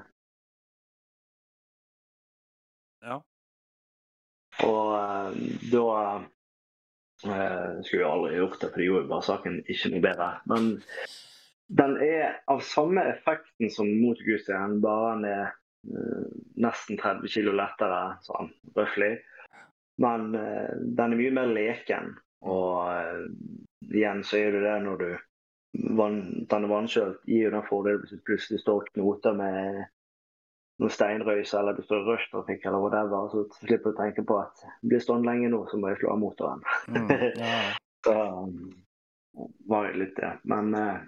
ja. 3.05 3.19
Og 4.65 4.89
uh, 4.97 5.37
da 5.69 5.85
uh, 6.17 7.77
skulle 7.85 8.01
jeg 8.01 8.09
aldri 8.09 8.39
gjort 8.39 8.57
det, 8.57 8.71
for 8.71 8.81
det 8.81 8.89
gjorde 8.89 9.11
bare 9.13 9.27
saken 9.29 9.61
ikke 9.69 9.93
noe 9.93 10.03
bedre. 10.07 10.31
Men 10.49 10.71
den 11.77 11.97
er 12.01 12.39
av 12.49 12.65
samme 12.65 13.05
effekten 13.11 13.69
som 13.73 13.93
Motorguzien, 14.01 14.79
bare 14.81 15.13
den 15.13 15.29
er 15.29 15.47
uh, 15.93 16.25
nesten 16.65 16.97
30 16.97 17.29
kg 17.29 17.53
lettere, 17.61 18.01
sånn 18.25 18.49
røftlig. 18.73 19.13
Men 20.01 20.31
den 20.33 21.13
er 21.13 21.19
mye 21.19 21.33
mer 21.33 21.49
leken. 21.49 22.11
Og 22.45 22.93
eh, 22.93 23.25
igjen 23.93 24.23
så 24.23 24.37
er 24.37 24.51
det 24.55 24.63
det 24.65 24.77
når 24.85 25.01
du 25.01 25.07
er 25.13 26.71
vannkjølt, 26.71 27.21
gir 27.25 27.47
jo 27.47 27.53
den 27.53 27.67
fordelen 27.67 28.03
hvis 28.03 28.15
du 28.15 28.25
plutselig 28.25 28.61
står 28.61 28.87
knoter 28.93 29.37
med 29.37 29.83
noen 30.77 30.93
steinrøys 30.93 31.53
eller 31.57 31.77
det 31.77 31.85
står 31.87 32.05
rushtrafikk 32.05 32.65
eller 32.65 32.83
whatever, 32.83 33.29
så 33.33 33.43
slipper 33.65 33.91
du 33.91 33.95
å 33.95 34.01
tenke 34.03 34.25
på 34.27 34.37
at 34.43 34.65
blir 34.85 35.01
stående 35.01 35.31
lenge 35.31 35.49
nå, 35.53 35.63
så 35.69 35.79
må 35.81 35.91
jeg 35.91 36.01
slå 36.03 36.13
av 36.13 36.21
motoren. 36.21 36.65
Mm, 36.93 37.13
ja. 37.41 37.59
Så 38.05 38.13
um, 38.13 38.59
var 39.67 39.87
det 39.87 39.97
litt 39.99 40.19
det. 40.19 40.29
Men 40.47 40.69
uh, 40.77 40.99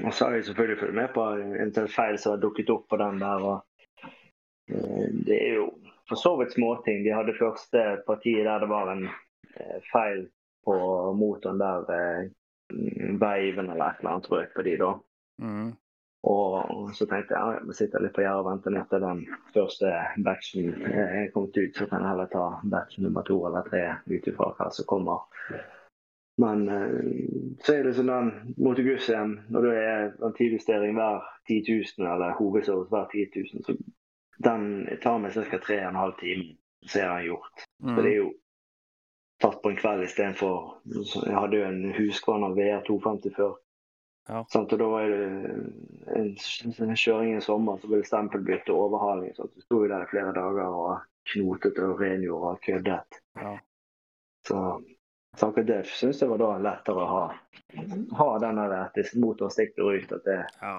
og 0.00 0.14
så 0.16 0.24
har 0.24 0.32
jeg 0.34 0.46
selvfølgelig 0.48 0.78
fulgt 0.80 0.96
med 0.96 1.12
på 1.14 1.26
en 1.62 1.74
feil 1.92 2.16
som 2.18 2.32
har 2.32 2.40
dukket 2.42 2.72
opp 2.72 2.88
på 2.90 2.98
den 2.98 3.20
der. 3.20 3.44
og 3.44 4.08
uh, 4.72 5.04
Det 5.28 5.36
er 5.36 5.60
jo 5.60 5.68
for 6.08 6.20
så 6.20 6.34
vidt 6.40 6.54
småting. 6.56 7.04
De 7.04 7.14
hadde 7.14 7.36
første 7.38 7.84
partiet 8.06 8.46
der 8.48 8.64
det 8.64 8.70
var 8.72 8.92
en 8.92 9.06
uh, 9.08 9.78
feil 9.92 10.26
på 10.64 10.76
motoren 11.18 11.60
der 11.60 11.88
uh, 11.88 12.28
veiven 13.20 13.70
eller 13.70 13.86
et 13.86 14.02
eller 14.02 14.14
annet 14.14 14.30
røk 14.32 14.54
på 14.56 14.66
de 14.66 14.76
da. 14.80 14.92
Mm. 15.42 15.72
Og 16.24 16.94
så 16.96 17.04
tenkte 17.04 17.34
jeg 17.36 17.40
ja, 17.40 17.60
jeg 17.66 17.76
sitter 17.76 18.00
litt 18.00 18.14
på 18.16 18.22
gjerdet 18.24 18.40
og 18.40 18.46
venter 18.48 18.76
til 18.88 19.02
den 19.04 19.18
første 19.52 19.90
batchen 20.24 20.70
er 20.88 21.26
kommet 21.34 21.58
ut. 21.58 21.76
Så 21.76 21.88
kan 21.90 22.00
jeg 22.00 22.14
heller 22.14 22.30
ta 22.32 22.44
batch 22.72 23.00
nummer 23.04 23.26
to 23.28 23.36
eller 23.44 23.66
tre 23.68 23.82
ut 24.08 24.28
ifra 24.32 24.54
hva 24.56 24.70
som 24.72 24.88
kommer. 24.88 25.26
Men 26.40 26.64
eh, 26.68 27.58
så 27.62 27.76
er 27.76 27.84
det 27.86 27.92
sånn 27.98 28.10
den 28.10 28.30
MotoGuzzien, 28.56 29.36
når 29.54 29.68
det 29.68 29.74
er 29.82 30.06
en 30.26 30.34
tidjustering 30.38 30.96
hver 30.96 31.20
10 31.50 31.60
000, 31.68 32.08
eller 32.14 32.34
hovedservice 32.40 32.90
hver 32.90 33.06
10 33.12 33.28
000, 33.36 33.66
så 33.68 33.76
den 34.42 34.88
tar 35.02 35.18
meg 35.18 35.34
ca. 35.34 35.58
3,5 35.58 36.16
timer, 36.20 36.56
så 36.86 37.00
er 37.00 37.08
den 37.08 37.26
gjort. 37.28 37.66
Så 37.82 37.96
det 38.00 38.10
er 38.10 38.16
jo 38.16 38.30
tatt 39.42 39.60
på 39.62 39.70
en 39.70 39.76
kveld 39.76 40.04
istedenfor 40.06 41.26
Jeg 41.26 41.36
hadde 41.36 41.58
jo 41.58 41.68
en 41.68 41.94
Husqvarna 41.96 42.50
VR 42.56 42.84
250 42.86 43.36
før. 43.36 43.56
Ja. 44.28 44.40
Sånn, 44.48 44.64
Og 44.64 44.78
da 44.80 44.88
var 44.88 45.10
det 45.10 45.24
en, 46.16 46.30
en 46.86 46.96
kjøring 46.96 47.34
i 47.36 47.44
sommer, 47.44 47.76
så 47.80 47.90
ble 47.90 48.00
det 48.00 48.08
stempelbytte 48.08 48.72
og 48.72 48.88
overhaling. 48.88 49.34
Så 49.36 49.50
sto 49.66 49.82
vi 49.82 49.90
der 49.92 50.06
i 50.06 50.10
flere 50.10 50.32
dager 50.36 50.78
og 50.80 51.04
knotet 51.34 51.80
og 51.84 52.00
rengjorde 52.00 52.54
og 52.54 52.62
køddet. 52.64 53.20
Ja. 53.40 53.56
Så 54.48 54.58
så 55.36 55.46
akkurat 55.48 55.66
det 55.66 55.86
syns 55.90 56.20
jeg 56.22 56.30
var 56.30 56.38
da 56.38 56.50
lettere 56.62 57.02
å 57.02 57.06
ha. 57.10 57.22
Ha 58.18 58.26
den 58.38 58.58
der 58.60 58.74
at 58.76 58.98
motoren 59.18 59.50
stikker 59.50 59.96
ut, 59.96 60.12
at 60.14 60.26
det, 60.28 60.36
ja. 60.60 60.76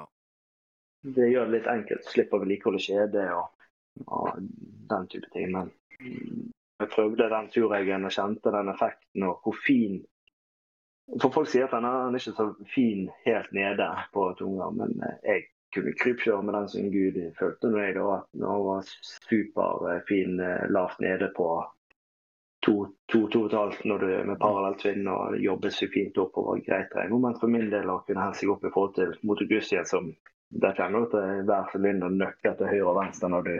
Det 1.14 1.30
gjør 1.30 1.46
det 1.46 1.60
litt 1.60 1.70
enkelt. 1.70 2.08
Slipper 2.10 2.42
vedlikehold 2.42 2.80
og 2.80 2.86
kjede 2.86 3.26
og, 3.36 3.66
og 4.08 4.44
den 4.90 5.08
type 5.12 5.30
ting. 5.34 5.52
Men 5.54 5.72
jeg 6.80 6.92
prøvde 6.92 7.30
den 7.32 7.50
turregelen 7.54 8.08
og 8.08 8.16
kjente 8.16 8.54
den 8.56 8.72
effekten 8.74 9.28
og 9.30 9.42
hvor 9.44 9.58
fin 9.66 10.04
For 11.22 11.30
folk 11.30 11.46
sier 11.52 11.68
at 11.68 11.74
den 11.76 11.86
er, 11.86 12.16
ikke 12.18 12.32
så 12.34 12.48
fin 12.74 13.04
helt 13.28 13.52
nede 13.54 13.86
på 14.14 14.24
tunga, 14.40 14.72
men 14.74 14.96
eh, 15.06 15.20
jeg 15.22 15.44
kunne 15.76 15.92
krypkjøre 16.02 16.42
med 16.42 16.56
den 16.58 16.70
som 16.72 16.88
gud. 16.90 17.20
Følte 17.38 17.70
når 17.70 17.84
jeg 17.84 17.96
da 18.00 18.06
at 18.16 18.26
den 18.34 18.64
var 18.66 18.90
superfin 19.28 20.42
eh, 20.42 20.64
lavt 20.74 21.04
nede 21.06 21.30
på 21.38 21.50
to, 22.66 22.74
to, 23.12 23.28
to 23.28 23.44
og 23.44 23.52
et 23.52 23.58
halvt 23.60 23.86
når 23.86 24.02
du 24.02 24.08
med 24.32 24.42
parallelt 24.42 24.82
svinn 24.82 25.06
og 25.14 25.38
jobber 25.44 25.76
så 25.78 25.92
fint 25.94 26.18
oppover. 26.18 26.64
Greit 26.66 26.98
regn. 26.98 27.14
Men 27.22 27.38
for 27.38 27.54
min 27.54 27.70
del 27.70 27.94
å 27.94 28.00
kunne 28.08 28.26
helse 28.26 28.50
opp 28.50 28.66
i 28.66 28.74
forhold 28.74 28.98
til 28.98 29.14
Motogussien, 29.30 29.86
som 29.86 30.10
det 30.62 30.72
er 30.80 31.46
hver 31.48 31.72
sylinder 31.72 32.14
nøkke 32.14 32.54
til 32.58 32.70
høyre 32.72 32.90
og 32.92 33.00
venstre 33.00 33.30
når 33.32 33.48
du 33.48 33.56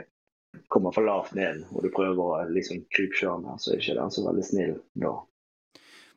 kommer 0.72 0.94
for 0.94 1.04
lavt 1.04 1.34
ned 1.36 1.64
og 1.72 1.84
du 1.84 1.90
prøver 1.92 2.20
å 2.22 2.44
liksom 2.48 2.84
krypkjøre 2.94 3.40
med, 3.42 3.60
så 3.60 3.74
er 3.74 3.82
ikke 3.82 3.96
den 3.98 4.14
så 4.14 4.24
veldig 4.24 4.44
snill 4.46 4.76
da. 4.96 5.14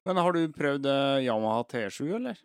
Men 0.07 0.21
har 0.23 0.34
du 0.34 0.41
prøvd 0.55 0.88
eh, 0.88 1.25
Yamaha 1.27 1.65
T7, 1.69 2.05
eller? 2.15 2.39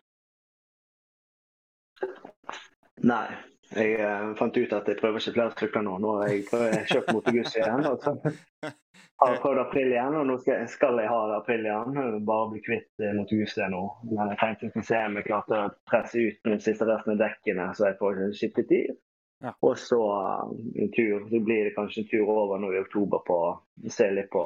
Nei. 3.05 3.27
Jeg 3.75 3.95
eh, 3.97 4.25
fant 4.37 4.57
ut 4.59 4.73
at 4.77 4.89
jeg 4.91 4.99
prøver 4.99 5.23
ikke 5.23 5.33
flere 5.33 5.53
sykler 5.57 5.85
nå. 5.87 5.95
Nå 6.03 6.11
har 6.19 6.29
jeg, 6.29 6.43
jeg 6.51 6.89
kjøpt 6.91 7.13
Motogussi 7.15 7.61
igjen. 7.63 7.87
Og 7.89 8.75
så 9.15 9.29
har 9.31 9.37
prøvd 9.39 9.59
april 9.61 9.93
igjen, 9.93 10.15
og 10.19 10.25
nå 10.27 10.35
skal, 10.41 10.65
skal 10.67 10.99
jeg 10.99 11.07
ha 11.07 11.19
det 11.29 11.35
april 11.37 11.65
igjen. 11.69 12.19
Bare 12.27 12.49
bli 12.51 12.61
kvitt 12.65 13.05
mot 13.15 13.31
huset 13.31 13.71
nå. 13.71 13.81
Men 14.11 14.33
jeg 14.33 14.39
tenkte 14.59 14.83
å 14.83 14.87
se 14.89 14.99
om 15.07 15.15
jeg 15.19 15.27
klarte 15.29 15.61
å 15.61 15.71
presse 15.87 16.19
ut 16.19 16.39
den 16.49 16.59
siste 16.63 16.87
resten 16.89 17.15
av 17.15 17.21
dekkene, 17.23 17.69
så 17.77 17.89
jeg 17.89 17.99
får 18.01 18.21
skiftet 18.35 18.67
tid. 18.73 18.95
Ja. 19.43 19.51
Og 19.63 19.77
så 19.79 19.99
eh, 20.19 20.53
en 20.83 20.91
tur. 20.95 21.25
Så 21.31 21.39
blir 21.47 21.67
det 21.67 21.75
kanskje 21.75 22.03
en 22.03 22.09
tur 22.11 22.29
over 22.31 22.59
nå 22.59 22.73
i 22.73 22.81
oktober 22.83 23.23
på 23.27 23.39
å 23.47 23.51
se 23.91 24.07
litt 24.11 24.31
på 24.33 24.43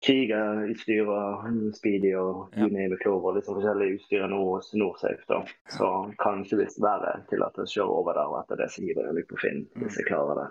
krigerutstyr 0.00 1.08
og 1.12 1.48
speedy 1.76 2.14
og 2.16 2.54
Ja. 2.56 2.64
it, 2.66 2.94
Clover, 3.02 3.34
litt 3.36 3.44
sånn 3.44 3.58
forskjellig 3.58 3.98
utstyr 3.98 4.26
nå 4.32 4.38
hos 4.46 4.72
Norsafe. 4.74 5.24
da. 5.28 5.42
Så 5.68 5.88
kanskje 6.18 6.56
hvis 6.62 6.78
været 6.80 7.28
tillater 7.28 7.62
å 7.66 7.72
kjøre 7.74 7.98
over 8.00 8.14
der, 8.16 8.28
og 8.32 8.40
etter 8.40 8.56
det 8.56 8.70
så 8.72 8.80
hiver 8.80 9.04
jeg 9.10 9.14
litt 9.14 9.28
på 9.28 9.36
Finn, 9.42 9.66
hvis 9.76 9.98
jeg 10.00 10.06
klarer 10.08 10.40
det. 10.40 10.48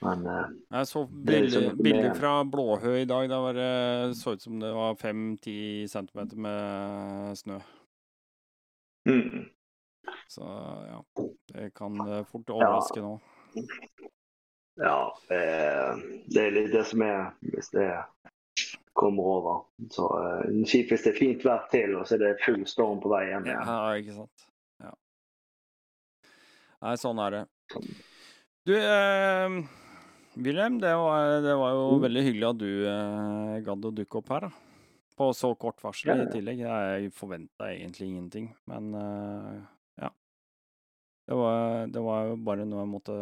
Men 0.00 0.22
eh, 0.26 0.46
Jeg 0.70 0.86
så 0.88 1.02
er 1.02 1.08
bilder, 1.12 1.60
liksom- 1.60 1.82
bilder 1.84 2.14
fra 2.16 2.34
Blåhø 2.44 2.94
i 3.00 3.04
dag. 3.04 3.28
Da 3.28 3.40
var 3.40 3.52
det, 3.58 4.16
så 4.16 4.32
ut 4.36 4.42
som 4.42 4.60
det 4.60 4.72
var 4.72 4.94
5-10 4.94 5.86
cm 5.92 6.36
med 6.40 7.36
snø. 7.38 7.58
mm, 9.08 9.44
Så 10.28 10.46
ja, 10.88 11.02
det 11.52 11.74
kan 11.74 12.00
eh, 12.08 12.24
fort 12.24 12.48
overraske 12.50 13.00
nå. 13.04 13.18
ja, 14.80 14.96
det 15.28 16.40
er 16.46 16.54
litt 16.54 16.72
det 16.72 16.84
som 16.88 17.02
er 17.04 17.32
hvis 17.52 17.68
det 17.74 17.90
kommer 18.96 19.22
over. 19.36 19.58
Så 19.92 20.06
eh, 20.20 20.64
kjipt 20.64 20.90
hvis 20.94 21.04
det 21.04 21.12
er 21.14 21.18
fint 21.18 21.44
vær 21.44 21.66
til, 21.72 21.92
og 22.00 22.06
så 22.08 22.16
er 22.16 22.24
det 22.24 22.40
full 22.44 22.64
storm 22.68 23.00
på 23.04 23.12
vei 23.12 23.26
hjem. 23.30 23.46
Ja, 23.52 23.76
ikke 24.00 24.16
sant. 24.16 24.46
Ja. 24.80 24.94
Nei, 26.80 26.96
sånn 27.00 27.20
er 27.26 27.36
det. 27.36 27.44
Du, 28.68 28.74
eh, 28.76 29.60
Wilhelm, 30.36 30.78
det 30.80 30.94
var, 30.94 31.40
det 31.42 31.54
var 31.58 31.70
jo 31.74 31.86
Mm. 31.98 32.02
veldig 32.04 32.22
hyggelig 32.22 32.48
at 32.50 32.58
du 32.58 32.86
eh, 32.86 33.60
gadd 33.66 33.84
å 33.84 33.90
dukke 33.94 34.18
opp 34.20 34.28
her, 34.30 34.40
da. 34.40 34.50
På 35.18 35.32
så 35.36 35.50
kort 35.58 35.82
varsel 35.82 36.08
Ja, 36.14 36.22
i 36.22 36.30
tillegg. 36.32 36.58
Jeg 36.64 37.10
forventa 37.12 37.66
egentlig 37.74 38.06
ingenting, 38.08 38.54
men 38.70 38.94
eh, 38.94 39.58
ja. 40.00 40.10
Det 41.28 41.34
var, 41.36 41.86
det 41.92 42.00
var 42.06 42.28
jo 42.30 42.36
bare 42.46 42.64
noe 42.64 42.80
jeg 42.86 42.92
måtte 42.94 43.16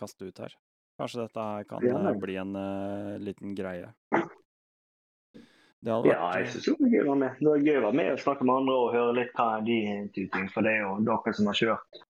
kaste 0.00 0.26
ut 0.26 0.38
her. 0.42 0.56
Kanskje 0.98 1.22
dette 1.26 1.38
her 1.44 1.64
kan 1.68 1.84
Ja. 1.84 1.98
eh, 2.08 2.18
bli 2.18 2.36
en 2.40 2.56
eh, 2.56 3.18
liten 3.20 3.54
greie. 3.54 3.92
Hadde 5.86 6.08
Ja, 6.08 6.32
jeg 6.40 6.48
syns 6.50 6.64
det 6.64 6.72
var 6.80 6.88
gøy 6.90 7.02
å 7.04 7.06
være 7.12 7.20
med. 7.20 7.36
Det 7.38 7.46
var 7.52 7.58
gøy 7.62 7.76
å 7.78 7.82
være 7.84 7.94
med 8.00 8.12
og 8.16 8.18
snakke 8.24 8.44
med 8.48 8.56
andre 8.56 8.74
og 8.74 8.92
høre 8.96 9.12
litt 9.20 9.32
hva 9.36 9.60
de 9.62 9.78
tyter. 10.16 10.48
For 10.50 10.66
det 10.66 10.72
er 10.72 10.80
jo 10.82 10.96
dere 11.06 11.34
som 11.36 11.46
har 11.46 11.54
kjørt 11.60 12.00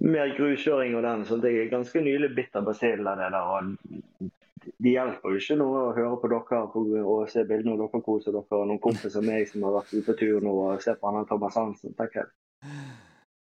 mer 0.00 0.34
gruskjøring 0.36 0.94
og 0.96 1.02
den, 1.04 1.24
så 1.26 1.38
jeg 1.42 1.64
er 1.64 1.72
ganske 1.72 2.02
nylig 2.04 2.30
bitt 2.36 2.56
av 2.56 2.68
basillen 2.68 3.08
av 3.10 3.18
det 3.20 3.30
der. 3.34 3.50
og 3.50 4.70
Det 4.80 4.94
hjelper 4.94 5.34
jo 5.34 5.42
ikke 5.42 5.58
noe 5.60 5.82
å 5.82 5.92
høre 5.96 6.20
på 6.22 6.30
dere 6.32 6.62
og 7.02 7.28
se 7.32 7.44
bildene 7.48 7.76
av 7.76 7.82
dere 7.84 8.02
koser 8.06 8.36
dere 8.36 8.60
og 8.60 8.70
noen 8.70 8.82
kompiser 8.82 9.24
med 9.24 9.40
meg 9.40 9.50
som 9.50 9.66
har 9.66 9.76
vært 9.80 9.94
ute 9.96 10.06
på 10.08 10.18
tur 10.22 10.46
nå 10.46 10.54
og 10.64 10.82
ser 10.84 10.98
på 11.00 11.10
han 11.10 11.28
Thomas 11.28 11.58
Hansen. 11.58 11.94
tenker 11.98 12.22
jeg. 12.22 12.32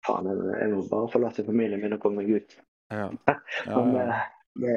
Faen, 0.05 0.29
jeg, 0.29 0.47
jeg 0.61 0.71
må 0.73 0.85
bare 0.91 1.11
forlate 1.11 1.45
familien 1.47 1.81
min 1.81 1.97
og 1.97 2.01
komme 2.03 2.23
meg 2.23 2.41
ut. 2.41 2.57
Ja. 2.93 3.09
Ja, 3.65 3.71
ja. 3.71 3.85
men, 3.85 4.11
det, 4.61 4.73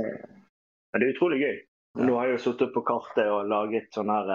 men 0.93 1.03
det 1.03 1.09
er 1.09 1.16
utrolig 1.16 1.43
gøy. 1.43 1.59
Nå 1.99 2.14
har 2.16 2.29
jeg 2.29 2.39
jo 2.39 2.45
sittet 2.47 2.73
på 2.73 2.81
kartet 2.87 3.29
og 3.29 3.49
laget 3.51 3.91
sånn 3.93 4.11
her 4.12 4.31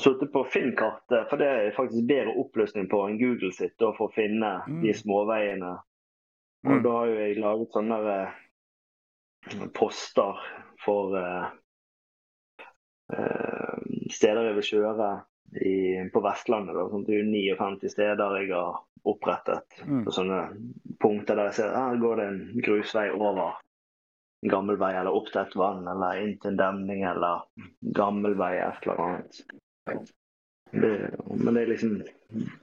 Sittet 0.00 0.32
på 0.32 0.44
Finn-kartet, 0.48 1.26
for 1.28 1.36
det 1.36 1.46
er 1.52 1.74
faktisk 1.76 2.06
bedre 2.08 2.32
oppløsning 2.40 2.86
på 2.88 3.02
enn 3.08 3.18
Google 3.20 3.52
sitt 3.52 3.74
da, 3.78 3.90
for 3.92 4.08
å 4.08 4.14
finne 4.14 4.52
de 4.66 4.88
Mm. 4.88 4.96
småveiene. 4.96 5.72
Og 6.64 6.70
Mm. 6.78 6.82
da 6.82 6.90
har 6.96 7.06
jo 7.06 7.14
jeg 7.18 7.36
laget 7.42 7.72
sånne 7.74 7.98
der, 8.06 8.32
eh, 9.50 9.66
poster 9.74 10.38
for 10.84 11.16
uh, 11.16 11.50
uh, 13.12 13.78
steder 14.10 14.44
jeg 14.48 14.54
vil 14.54 14.68
kjøre 14.70 15.10
i, 15.60 15.74
på 16.12 16.22
Vestlandet. 16.24 16.74
Da. 16.74 16.86
Sånn, 16.88 17.04
det 17.06 17.14
er 17.16 17.22
jo 17.24 17.56
59 17.58 17.90
steder 17.92 18.36
jeg 18.40 18.50
har 18.54 18.80
opprettet 19.04 19.82
Mm. 19.84 20.04
på 20.06 20.10
sånne 20.14 20.40
punkter 21.00 21.34
der 21.36 21.50
jeg 21.50 21.54
ser 21.54 21.74
her 21.74 21.96
går 21.98 22.16
det 22.16 22.26
en 22.28 22.62
grusvei 22.62 23.10
over 23.10 23.56
en 24.44 24.50
gammel 24.50 24.76
vei, 24.76 24.92
eller 24.94 25.12
opp 25.14 25.26
til 25.30 25.42
et 25.42 25.54
vann, 25.54 25.86
eller 25.86 26.22
inn 26.22 26.38
til 26.38 26.50
en 26.50 26.56
demning, 26.56 27.04
eller 27.04 27.42
gammel 27.94 28.34
vei, 28.34 28.56
et 28.58 28.86
eller 28.86 29.00
annet. 29.04 29.42
Det, 30.72 30.92
men 31.36 31.54
det 31.54 31.62
er 31.62 31.68
liksom 31.68 31.98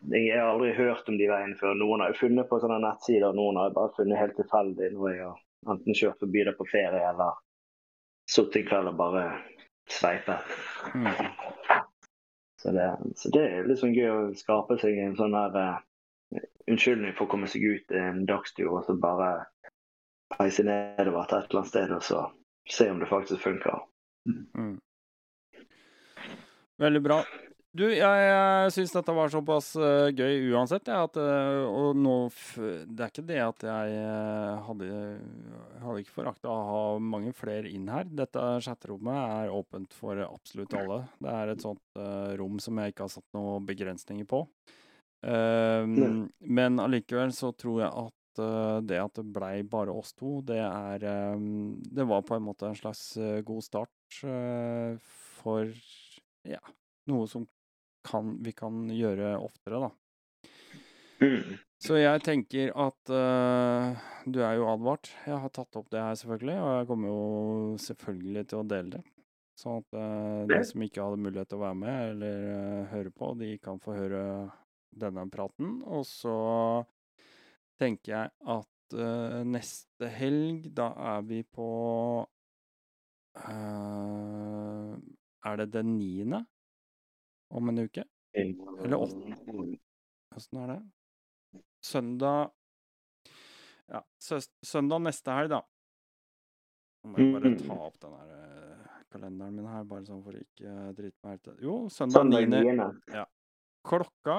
Jeg 0.09 0.31
har 0.33 0.47
aldri 0.49 0.71
hørt 0.73 1.09
om 1.11 1.17
de 1.19 1.27
veiene 1.29 1.57
før. 1.59 1.75
Noen 1.77 2.01
har 2.01 2.13
jo 2.13 2.21
funnet 2.23 2.49
på 2.49 2.57
sånne 2.61 2.79
nettsider, 2.81 3.35
noen 3.37 3.59
har 3.59 3.69
jeg 3.69 3.75
bare 3.77 3.93
funnet 3.97 4.21
helt 4.21 4.35
tilfeldig 4.39 4.89
når 4.95 5.11
jeg 5.13 5.27
har 5.27 5.75
enten 5.75 5.97
kjørt 5.99 6.23
forbi 6.23 6.45
det 6.47 6.55
på 6.57 6.67
ferie, 6.71 7.03
eller 7.11 7.37
sittet 8.29 8.63
en 8.63 8.67
kveld 8.71 8.91
og 8.93 8.97
bare 8.97 9.25
sveipet. 9.89 10.57
Mm. 10.95 11.11
Så 12.61 12.71
det, 12.75 12.87
så 13.15 13.29
det 13.35 13.45
er 13.45 13.69
litt 13.69 13.79
sånn 13.79 13.95
gøy 13.95 14.09
å 14.11 14.33
skape 14.35 14.75
seg 14.81 14.97
en 14.99 15.15
sånn 15.19 15.37
her 15.37 15.55
uh, 15.55 16.41
unnskyldning 16.69 17.15
for 17.15 17.27
å 17.27 17.31
komme 17.31 17.47
seg 17.51 17.63
ut 17.63 17.95
en 17.95 18.25
dagstur 18.29 18.73
og 18.73 18.83
så 18.87 18.97
bare 18.99 19.29
peise 20.35 20.65
nedover 20.67 21.29
til 21.29 21.39
et 21.39 21.47
eller 21.49 21.61
annet 21.61 21.71
sted 21.71 21.93
og 21.95 22.03
så 22.05 22.25
se 22.69 22.89
om 22.91 22.99
det 23.01 23.09
faktisk 23.09 23.41
funker. 23.45 23.79
Mm. 24.27 24.75
Veldig 26.79 27.01
bra. 27.03 27.19
Du, 27.69 27.83
jeg, 27.85 28.01
jeg 28.01 28.71
syns 28.73 28.95
dette 28.95 29.13
var 29.13 29.29
såpass 29.29 29.67
uh, 29.77 30.09
gøy 30.09 30.47
uansett, 30.55 30.87
jeg, 30.89 31.05
at 31.05 31.17
uh, 31.21 31.67
Og 31.69 31.99
nå 32.01 32.15
Det 32.89 33.03
er 33.05 33.11
ikke 33.11 33.25
det 33.29 33.37
at 33.45 33.65
jeg 33.67 33.99
uh, 34.01 34.63
hadde 34.65 34.87
Hadde 35.83 36.01
ikke 36.01 36.15
forakta 36.15 36.49
å 36.49 36.63
ha 36.65 36.81
mange 36.97 37.29
flere 37.37 37.69
inn 37.69 37.85
her. 37.93 38.09
Dette 38.09 38.41
chatterommet 38.65 39.19
er 39.45 39.53
åpent 39.53 39.93
for 39.95 40.17
absolutt 40.25 40.73
alle. 40.75 41.03
Det 41.21 41.35
er 41.35 41.53
et 41.53 41.63
sånt 41.63 42.01
rom 42.41 42.57
som 42.59 42.81
jeg 42.81 42.91
ikke 42.91 43.05
har 43.05 43.13
satt 43.13 43.37
noen 43.37 43.69
begrensninger 43.69 44.27
på. 44.27 44.41
Um, 45.23 46.27
men 46.43 46.81
allikevel 46.83 47.31
så 47.35 47.53
tror 47.55 47.79
jeg 47.85 47.89
at 47.89 48.43
det 48.89 48.99
at 48.99 49.15
det 49.19 49.25
blei 49.35 49.63
bare 49.67 49.95
oss 49.95 50.11
to, 50.15 50.37
det 50.47 50.59
er 50.63 51.03
eh, 51.03 51.47
Det 51.95 52.05
var 52.07 52.27
på 52.27 52.37
en 52.37 52.45
måte 52.45 52.69
en 52.69 52.77
slags 52.77 53.01
god 53.47 53.65
start 53.65 54.21
for 55.39 55.73
ja, 56.49 56.61
noe 57.11 57.29
som 57.29 57.45
kan, 58.05 58.37
vi 58.43 58.53
kan 58.55 58.85
gjøre 58.93 59.35
oftere, 59.39 59.87
da. 59.87 59.91
Mm. 61.19 61.57
Så 61.79 61.95
jeg 61.99 62.23
tenker 62.25 62.71
at 62.75 63.11
uh, 63.11 63.95
du 64.27 64.41
er 64.43 64.57
jo 64.59 64.67
advart. 64.67 65.11
Jeg 65.27 65.39
har 65.39 65.51
tatt 65.55 65.77
opp 65.79 65.87
det 65.93 66.01
her, 66.03 66.17
selvfølgelig, 66.19 66.57
og 66.59 66.71
jeg 66.73 66.89
kommer 66.89 67.11
jo 67.11 67.21
selvfølgelig 67.85 68.43
til 68.51 68.59
å 68.59 68.67
dele 68.67 68.97
det. 68.97 69.03
Sånn 69.59 69.79
at 69.81 69.95
uh, 69.95 70.47
de 70.47 70.59
som 70.67 70.83
ikke 70.83 71.05
hadde 71.05 71.21
mulighet 71.23 71.51
til 71.51 71.59
å 71.59 71.65
være 71.65 71.79
med 71.79 72.01
eller 72.13 72.43
uh, 72.49 72.89
høre 72.93 73.13
på, 73.15 73.31
de 73.39 73.53
kan 73.63 73.79
få 73.83 73.95
høre 73.95 74.23
denne 74.99 75.25
praten. 75.31 75.77
Og 75.87 76.03
så 76.07 76.35
tenker 77.79 78.15
jeg 78.15 78.33
at 78.57 78.99
uh, 78.99 79.39
neste 79.47 80.11
helg, 80.19 80.67
da 80.75 80.91
er 81.15 81.23
vi 81.27 81.43
på 81.47 81.69
Er 85.45 85.57
det 85.61 85.69
den 85.71 85.97
niende 85.97 86.43
om 87.55 87.69
en 87.71 87.79
uke? 87.85 88.03
Eller 88.35 88.97
åttende? 88.99 89.77
Åssen 90.35 90.61
er 90.63 90.73
det? 90.73 90.79
Søndag 91.85 92.51
Ja, 93.89 94.03
søndag 94.21 95.01
neste 95.01 95.33
helg, 95.33 95.49
da. 95.49 95.63
Nå 97.01 97.13
må 97.15 97.17
jeg 97.23 97.31
bare 97.33 97.51
ta 97.57 97.77
opp 97.87 97.95
den 98.03 98.11
her 98.13 98.33
eh, 98.35 98.89
kalenderen 99.09 99.55
min 99.55 99.69
her, 99.71 99.85
bare 99.89 100.05
sånn 100.05 100.19
for 100.21 100.35
å 100.35 100.41
ikke 100.43 100.73
drite 100.97 101.15
meg 101.23 101.37
helt 101.37 101.47
ut. 101.47 101.61
Jo, 101.63 101.77
søndag 101.89 102.19
Søndag 102.19 102.51
9. 102.51 102.75
9. 103.09 103.23
Klokka 103.89 104.35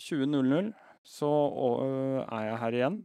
20.00 0.00 0.72
så 1.06 1.30
er 2.24 2.48
jeg 2.48 2.58
her 2.64 2.78
igjen. 2.80 2.98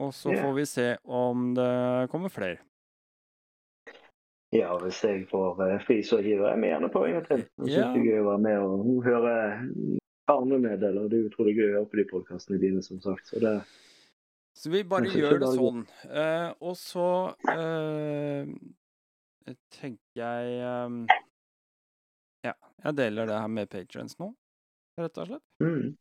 Og 0.00 0.14
så 0.16 0.32
får 0.32 0.54
vi 0.56 0.64
se 0.66 0.86
om 1.04 1.50
det 1.58 2.08
kommer 2.10 2.32
flere. 2.32 2.62
Ja, 4.54 4.70
hvis 4.78 5.00
jeg 5.02 5.24
får 5.30 5.60
eh, 5.66 5.78
fri, 5.82 5.96
så 6.06 6.20
hiver 6.22 6.52
jeg 6.52 6.60
meg 6.62 6.70
gjerne 6.70 6.90
på 6.94 7.00
en 7.08 7.16
gang 7.16 7.24
til. 7.26 7.40
Jeg 7.42 7.66
synes 7.66 7.72
Ja. 7.74 7.88
det 7.94 8.00
er 8.00 8.06
gøy 8.06 8.20
å 8.22 8.28
være 8.28 8.42
med 8.44 8.58
og 8.62 9.04
høre 9.04 9.32
Arne 10.30 10.58
meddeler. 10.62 11.08
Det 11.10 11.18
er 11.18 11.26
utrolig 11.28 11.56
gøy 11.58 11.66
å 11.72 11.72
høre 11.80 11.90
på 11.90 11.98
de 12.00 12.04
podkastene 12.12 12.60
dine, 12.62 12.82
som 12.86 13.00
sagt. 13.02 13.26
Så 13.28 13.40
det, 13.42 13.54
Så 14.54 14.70
vi 14.70 14.84
bare 14.86 15.10
gjør 15.10 15.40
det 15.42 15.50
sånn. 15.58 15.82
Eh, 16.06 16.52
og 16.62 16.76
så 16.78 17.08
eh, 17.50 18.46
tenker 19.74 20.22
jeg 20.22 20.54
eh, 20.62 21.18
Ja, 22.46 22.54
jeg 22.84 22.96
deler 23.02 23.26
det 23.26 23.40
her 23.40 23.48
med 23.50 23.68
patrients 23.72 24.18
nå, 24.22 24.30
rett 25.00 25.18
og 25.18 25.26
slett. 25.32 25.44
mm. 25.64 25.96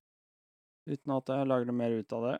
Uten 0.94 1.12
at 1.16 1.30
jeg 1.32 1.48
lager 1.48 1.66
noe 1.70 1.80
mer 1.80 1.94
ut 1.96 2.14
av 2.14 2.24
det. 2.28 2.38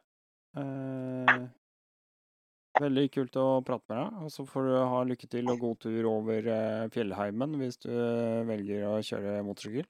Veldig 2.82 3.04
kult 3.14 3.36
å 3.38 3.48
prate 3.66 3.86
med 3.92 4.00
deg. 4.00 4.22
Og 4.26 4.32
så 4.34 4.46
får 4.50 4.70
du 4.70 4.78
ha 4.94 5.04
lykke 5.06 5.30
til 5.30 5.52
og 5.54 5.60
god 5.62 5.84
tur 5.86 6.08
over 6.10 6.48
eh, 6.56 6.88
fjellheimen 6.94 7.60
hvis 7.62 7.78
du 7.86 7.92
eh, 7.92 8.42
velger 8.50 8.88
å 8.90 8.96
kjøre 9.06 9.44
motorsykkel. 9.46 9.86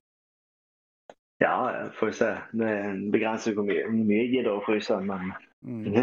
Ja, 1.43 1.55
får 1.97 2.11
vi 2.11 2.17
se. 2.19 2.29
Det 2.55 2.73
begrenser 3.11 3.55
hvor 3.55 3.65
mye, 3.67 3.87
mye 3.91 4.21
jeg 4.21 4.33
gidder 4.37 4.57
å 4.57 4.63
fryse, 4.67 4.99
men 5.03 5.33
Mm. 5.63 5.95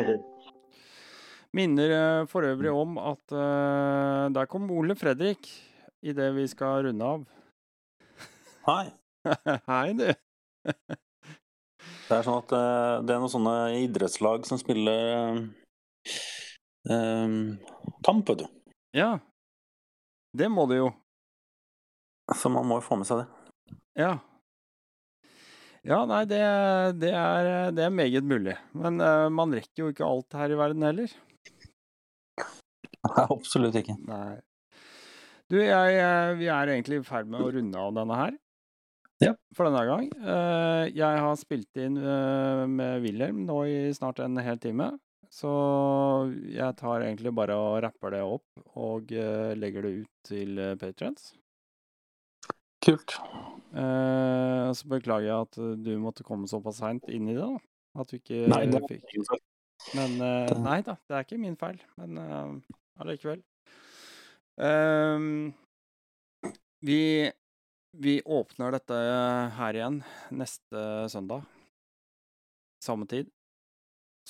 Minner 1.53 1.91
eh, 1.91 2.26
for 2.31 2.47
øvrig 2.47 2.70
om 2.72 2.99
at 2.99 3.33
uh, 3.35 4.31
der 4.33 4.47
kom 4.49 4.70
Ole 4.70 4.97
Fredrik 4.97 5.51
idet 6.01 6.31
vi 6.35 6.47
skal 6.49 6.87
runde 6.87 7.05
av. 7.05 7.24
Hei. 8.68 8.87
Hei, 9.68 9.92
du. 9.99 10.07
Det 12.09 12.17
er 12.17 12.25
sånn 12.25 12.38
at 12.41 12.54
uh, 12.54 13.03
det 13.04 13.14
er 13.14 13.21
noen 13.21 13.33
sånne 13.33 13.57
idrettslag 13.83 14.46
som 14.49 14.59
spiller 14.63 15.11
eh, 15.17 15.42
kamp, 16.86 18.28
vet 18.30 18.42
du. 18.42 18.46
Ja. 18.96 19.12
Det 20.36 20.48
må 20.48 20.66
du 20.70 20.76
jo. 20.78 20.90
Så 22.36 22.50
man 22.52 22.68
må 22.68 22.78
jo 22.78 22.86
få 22.86 22.98
med 23.00 23.08
seg 23.08 23.22
det. 23.22 23.78
Ja. 23.98 24.12
Ja, 25.86 26.02
nei, 26.04 26.26
det, 26.28 26.40
det, 27.00 27.11
er, 27.16 27.72
det 27.72 27.86
er 27.86 27.94
meget 27.94 28.26
mulig. 28.28 28.54
Men 28.76 29.00
uh, 29.00 29.28
man 29.32 29.54
rekker 29.57 29.86
jo 29.86 29.90
ikke 29.94 30.07
alt 30.07 30.36
her 30.36 30.52
i 30.52 30.58
verden 30.61 30.84
heller. 30.84 31.14
Nei, 33.08 33.24
absolutt 33.24 33.78
ikke. 33.80 33.96
Nei. 34.04 34.36
Du, 35.50 35.57
jeg, 35.58 35.94
eh, 35.98 36.32
vi 36.38 36.46
er 36.52 36.70
egentlig 36.70 37.00
i 37.00 37.07
ferd 37.07 37.30
med 37.32 37.42
å 37.42 37.48
runde 37.50 37.80
av 37.80 37.94
denne 37.96 38.18
her. 38.20 38.36
Ja. 39.24 39.32
For 39.57 39.66
denne 39.66 39.80
gang. 39.88 40.04
Uh, 40.20 40.84
jeg 40.92 41.22
har 41.24 41.40
spilt 41.40 41.80
inn 41.80 41.96
uh, 41.98 42.68
med 42.70 43.00
Wilhelm 43.02 43.42
nå 43.48 43.57
i 43.66 43.80
snart 43.96 44.20
en 44.22 44.38
hel 44.44 44.61
time. 44.62 44.92
Så 45.30 45.50
jeg 46.50 46.74
tar 46.80 47.04
egentlig 47.07 47.30
bare 47.38 47.54
og 47.54 47.78
rapper 47.84 48.16
det 48.16 48.24
opp 48.26 48.78
og 48.82 49.12
eh, 49.14 49.52
legger 49.54 49.86
det 49.86 49.92
ut 50.00 50.11
til 50.26 50.58
uh, 50.58 50.74
patrients. 50.80 51.30
Kult. 52.80 53.14
Eh, 53.76 54.68
så 54.72 54.88
beklager 54.88 55.28
jeg 55.28 55.36
at 55.36 55.58
eh, 55.61 55.74
du 55.84 55.92
måtte 56.00 56.24
komme 56.24 56.48
såpass 56.48 56.80
seint 56.80 57.08
inn 57.12 57.28
i 57.28 57.36
det. 57.36 57.44
da. 57.44 57.61
At 58.00 58.11
du 58.11 58.16
ikke 58.16 58.46
Nei, 58.48 58.62
det 58.70 58.80
fikk 58.86 59.11
Men 59.98 60.16
eh, 60.22 60.52
nei 60.62 60.78
da, 60.86 60.96
det 61.04 61.16
er 61.16 61.26
ikke 61.26 61.40
min 61.42 61.58
feil. 61.61 61.80
Men 62.00 62.20
eh, 62.22 62.78
allikevel. 63.04 63.42
Ehm, 64.64 65.52
vi, 66.84 67.28
vi 68.00 68.16
åpner 68.24 68.78
dette 68.78 69.00
her 69.58 69.76
igjen 69.76 70.00
neste 70.32 70.86
søndag. 71.12 71.44
Samme 72.80 73.04
tid. 73.08 73.28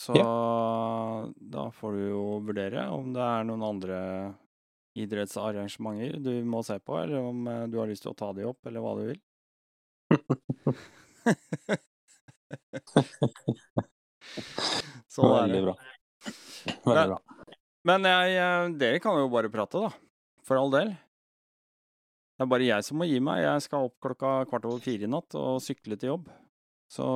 Så 0.01 0.15
da 0.17 1.67
får 1.77 1.93
du 1.99 2.03
jo 2.09 2.23
vurdere 2.47 2.87
om 2.95 3.11
det 3.13 3.21
er 3.21 3.45
noen 3.49 3.65
andre 3.67 3.99
idrettsarrangementer 4.97 6.17
du 6.25 6.31
må 6.49 6.63
se 6.67 6.79
på, 6.81 6.97
eller 7.03 7.21
om 7.29 7.45
eh, 7.51 7.67
du 7.71 7.77
har 7.79 7.91
lyst 7.91 8.03
til 8.07 8.13
å 8.15 8.17
ta 8.19 8.31
de 8.37 8.47
opp, 8.49 8.59
eller 8.67 8.81
hva 8.85 8.95
du 8.97 9.03
vil. 9.11 9.21
sånn 15.11 15.31
er 15.31 15.45
Veldig 15.45 15.63
bra. 15.69 15.75
Veldig 16.65 16.95
Men- 16.95 17.13
bra. 17.13 17.21
Men 17.89 18.05
jeg, 18.05 18.35
eh, 18.37 18.69
dere 18.77 18.99
kan 19.01 19.17
jo 19.17 19.29
bare 19.33 19.49
prate, 19.49 19.81
da. 19.81 19.91
For 20.45 20.57
all 20.61 20.71
del. 20.71 20.91
Det 22.37 22.45
er 22.45 22.51
bare 22.51 22.67
jeg 22.67 22.85
som 22.85 22.99
må 23.01 23.07
gi 23.09 23.21
meg. 23.21 23.41
Jeg 23.45 23.63
skal 23.63 23.87
opp 23.89 23.97
klokka 24.01 24.45
kvart 24.49 24.65
over 24.69 24.81
fire 24.85 25.05
i 25.05 25.09
natt 25.09 25.35
og 25.35 25.61
sykle 25.65 25.97
til 25.97 26.11
jobb. 26.15 26.29
Så 26.91 27.07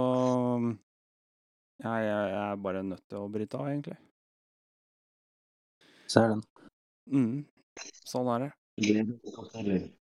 jeg, 1.82 2.04
jeg, 2.06 2.26
jeg 2.34 2.42
er 2.44 2.60
bare 2.66 2.82
nødt 2.86 3.04
til 3.10 3.20
å 3.20 3.30
bryte 3.32 3.60
av, 3.60 3.70
egentlig. 3.72 3.96
Ser 6.10 6.34
den. 6.34 6.44
Mm. 7.10 7.38
Sånn 8.06 8.30
er 8.34 8.46
det. 8.46 8.50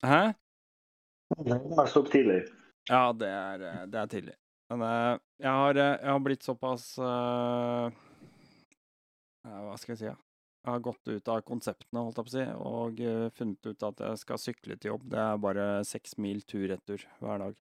Hæ? 0.05 0.21
Gleder 1.39 1.73
meg 1.77 1.91
til 1.91 2.03
opp 2.03 2.13
tidlig. 2.13 2.43
Ja, 2.89 3.03
det 3.13 3.29
er, 3.29 3.65
eh, 3.69 3.83
det 3.91 4.01
er 4.01 4.13
tidlig. 4.13 4.37
Men 4.69 4.85
eh, 4.85 5.19
jeg 5.41 5.53
har, 5.61 5.81
eh, 5.81 5.95
jeg 5.97 6.13
har 6.13 6.25
blitt 6.25 6.45
såpass 6.45 6.87
eh, 7.01 8.01
Hva 9.49 9.77
skal 9.81 9.95
jeg 9.95 10.01
si? 10.03 10.09
Ja? 10.11 10.17
Jeg 10.67 10.75
har 10.75 10.83
gått 10.85 11.09
ut 11.09 11.31
av 11.33 11.45
konseptene, 11.49 12.03
holdt 12.05 12.19
jeg 12.19 12.27
på 12.27 12.33
å 12.33 12.35
si, 12.35 12.43
og 12.69 12.99
funnet 13.39 13.69
ut 13.71 13.85
at 13.89 14.01
jeg 14.05 14.21
skal 14.21 14.41
sykle 14.43 14.77
til 14.77 14.91
jobb. 14.91 15.07
Det 15.15 15.21
er 15.23 15.39
bare 15.41 15.67
seks 15.89 16.19
mil 16.21 16.43
tur-retur 16.45 17.07
hver 17.23 17.41
dag. 17.41 17.55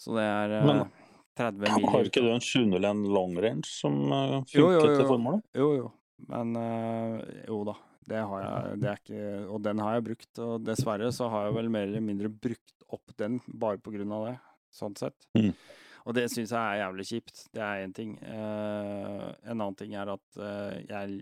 Så 0.00 0.14
det 0.16 0.24
er 0.24 0.54
uh, 0.62 0.64
Men 0.64 0.80
30 1.38 1.62
mil. 1.62 1.88
Har 1.92 2.10
ikke 2.10 2.24
du 2.24 2.30
en 2.32 2.44
701 2.44 3.04
long 3.14 3.36
range 3.42 3.70
som 3.70 3.96
uh, 4.10 4.38
Jo, 4.52 4.68
jo, 4.74 4.82
jo. 4.82 4.96
til 4.96 5.06
formålet? 5.08 5.46
Jo, 5.56 5.70
jo. 5.78 5.92
Men 6.26 6.56
øh, 6.58 7.20
jo 7.46 7.60
da. 7.68 7.76
Det 8.08 8.22
har 8.30 8.40
jeg. 8.42 8.78
Det 8.82 8.88
er 8.90 9.02
ikke 9.02 9.24
Og 9.52 9.60
den 9.62 9.82
har 9.84 9.94
jeg 9.94 10.06
brukt. 10.08 10.30
Og 10.42 10.64
dessverre 10.66 11.10
så 11.14 11.28
har 11.30 11.46
jeg 11.46 11.58
vel 11.58 11.70
mer 11.72 11.86
eller 11.86 12.04
mindre 12.04 12.30
brukt 12.32 12.86
opp 12.88 13.12
den 13.20 13.38
bare 13.46 13.80
på 13.82 13.92
grunn 13.94 14.14
av 14.16 14.30
det. 14.30 14.36
Sånn 14.74 14.96
sett. 14.98 15.28
Mm. 15.38 15.52
Og 16.08 16.16
det 16.16 16.28
syns 16.32 16.54
jeg 16.54 16.58
er 16.58 16.82
jævlig 16.82 17.04
kjipt. 17.10 17.42
Det 17.52 17.64
er 17.64 17.82
én 17.84 17.92
ting. 17.94 18.14
Uh, 18.22 19.28
en 19.44 19.58
annen 19.58 19.76
ting 19.76 19.92
er 19.98 20.08
at 20.14 20.40
uh, 20.40 20.72
jeg 20.88 21.20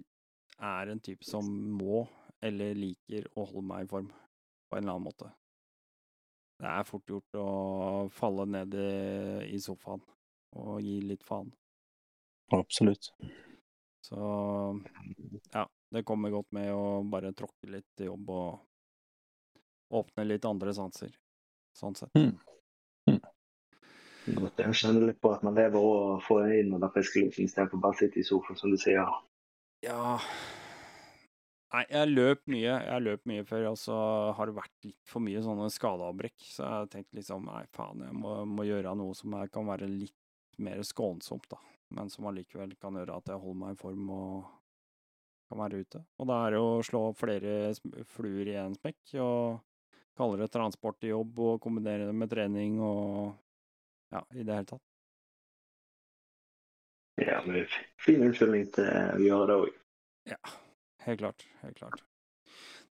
er 0.62 0.92
en 0.92 1.02
type 1.02 1.26
som 1.26 1.48
må, 1.76 2.04
eller 2.44 2.78
liker, 2.78 3.26
å 3.34 3.48
holde 3.48 3.66
meg 3.66 3.86
i 3.86 3.90
form 3.90 4.06
på 4.06 4.78
en 4.78 4.84
eller 4.84 4.94
annen 4.94 5.08
måte. 5.08 5.32
Det 6.56 6.68
er 6.72 6.86
fort 6.88 7.10
gjort 7.10 7.36
å 7.36 7.48
falle 8.16 8.46
ned 8.48 8.74
i, 8.76 9.58
sofaen 9.60 10.00
og 10.56 10.80
gi 10.80 11.00
litt 11.04 11.24
faen. 11.26 11.50
Absolutt. 12.56 13.10
Så 14.06 14.16
ja, 15.52 15.66
det 15.92 16.04
kommer 16.08 16.32
godt 16.32 16.54
med 16.56 16.70
å 16.72 17.02
bare 17.10 17.34
tråkke 17.36 17.68
litt 17.74 18.06
jobb 18.06 18.30
og 18.32 19.96
åpne 20.00 20.24
litt 20.24 20.48
andre 20.48 20.72
sanser. 20.76 21.12
Sånn 21.76 21.98
sett. 21.98 22.14
Mm. 22.16 23.20
Godt, 24.26 24.58
Jeg 24.58 24.78
kjenner 24.80 25.10
litt 25.10 25.20
på 25.22 25.34
at 25.36 25.44
man 25.46 25.58
lever 25.58 25.76
og 25.78 26.22
får 26.24 26.54
inn 26.56 26.72
den 26.72 26.92
friske 26.94 27.26
luften 27.26 27.50
istedenfor 27.50 27.82
bare 27.82 27.98
å 27.98 28.00
sitte 28.00 28.22
i 28.22 28.26
sofaen, 28.26 28.58
som 28.58 28.72
du 28.72 28.80
sier. 28.80 29.04
Ja 29.84 30.16
Nei, 31.76 31.82
jeg 31.92 32.08
løp 32.08 32.46
mye. 32.48 32.72
Jeg 32.72 33.04
løp 33.04 33.26
mye 33.28 33.44
før, 33.44 33.66
og 33.74 33.74
så 33.76 33.96
har 34.38 34.48
det 34.48 34.56
vært 34.56 34.86
litt 34.86 35.10
for 35.10 35.20
mye 35.20 35.42
sånne 35.44 35.66
skadeavbrekk. 35.74 36.36
Så 36.40 36.62
jeg 36.62 36.72
har 36.72 36.88
tenkt 36.88 37.18
liksom 37.18 37.44
nei, 37.50 37.66
faen, 37.76 38.00
jeg 38.06 38.16
må, 38.16 38.38
må 38.48 38.64
gjøre 38.64 38.94
noe 38.96 39.16
som 39.18 39.34
er, 39.36 39.50
kan 39.52 39.68
være 39.68 39.90
litt 39.90 40.16
mer 40.64 40.80
skånsomt, 40.86 41.50
da. 41.52 41.60
Men 41.92 42.08
som 42.08 42.30
allikevel 42.30 42.72
kan 42.80 42.96
gjøre 42.96 43.20
at 43.20 43.28
jeg 43.28 43.42
holder 43.42 43.60
meg 43.60 43.76
i 43.76 43.80
form 43.82 44.08
og 44.08 44.48
kan 45.50 45.60
være 45.66 45.84
ute. 45.84 46.02
Og 46.16 46.32
da 46.32 46.40
er 46.46 46.56
det 46.56 46.64
å 46.64 46.74
slå 46.86 47.02
flere 47.18 47.54
fluer 48.08 48.48
i 48.48 48.58
én 48.62 48.76
smekk, 48.80 49.02
og 49.20 49.60
kalle 50.16 50.40
det 50.40 50.52
transport 50.56 50.96
til 51.02 51.12
jobb 51.12 51.40
og 51.44 51.62
kombinere 51.62 52.08
det 52.08 52.16
med 52.16 52.32
trening 52.32 52.80
og 52.80 53.34
ja, 54.14 54.24
i 54.32 54.40
det 54.40 54.62
hele 54.62 54.70
tatt. 54.72 54.86
Ja, 57.20 57.42
men 57.44 57.68
Fin 58.00 58.24
unnskyldning 58.24 58.70
til 58.72 58.88
å 58.88 59.20
gjøre 59.20 59.50
det 59.50 59.58
òg. 59.60 59.82
Ja, 60.32 60.56
helt 61.06 61.22
klart. 61.22 61.46
Helt 61.62 61.78
klart. 61.78 62.04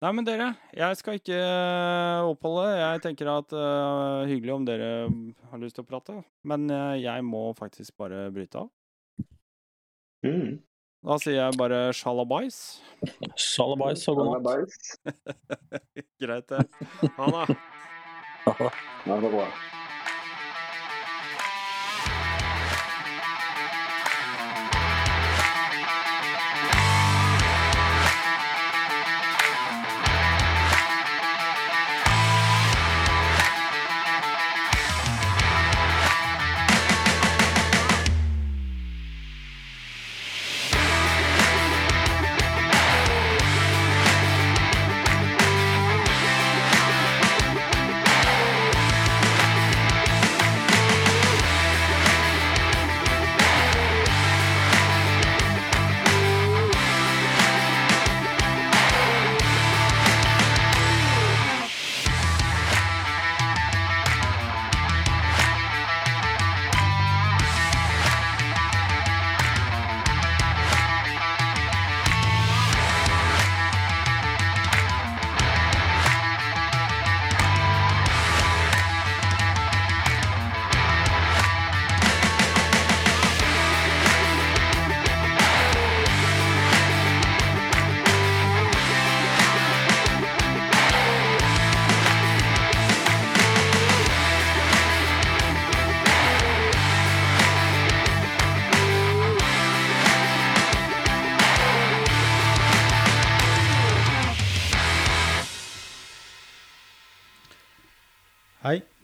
Nei, 0.03 0.11
men 0.13 0.27
dere, 0.27 0.51
jeg 0.75 0.99
skal 0.99 1.17
ikke 1.17 1.37
eh, 1.39 2.27
oppholde. 2.29 2.67
Jeg 2.77 3.03
tenker 3.07 3.31
at 3.31 3.55
uh, 3.57 4.27
hyggelig 4.29 4.53
om 4.57 4.67
dere 4.67 4.89
har 5.53 5.63
lyst 5.63 5.79
til 5.79 5.85
å 5.85 5.89
prate, 5.89 6.17
men 6.45 6.67
uh, 6.69 6.93
jeg 6.99 7.25
må 7.25 7.47
faktisk 7.57 7.95
bare 8.03 8.27
bryte 8.35 8.65
av. 8.65 8.73
Mm. 10.27 10.59
Da 11.05 11.19
sier 11.21 11.37
jeg 11.37 11.61
bare 11.61 11.79
sjalabais. 11.97 12.59
Sjalabais 13.37 14.05
og 14.09 14.21
god 14.23 14.49
natt. 14.49 14.93
Greit, 16.23 16.53
det. 16.53 16.65
Ha 17.19 17.31
det. 17.39 17.59
Ha 18.49 19.21
det 19.21 19.33
bra. 19.39 19.49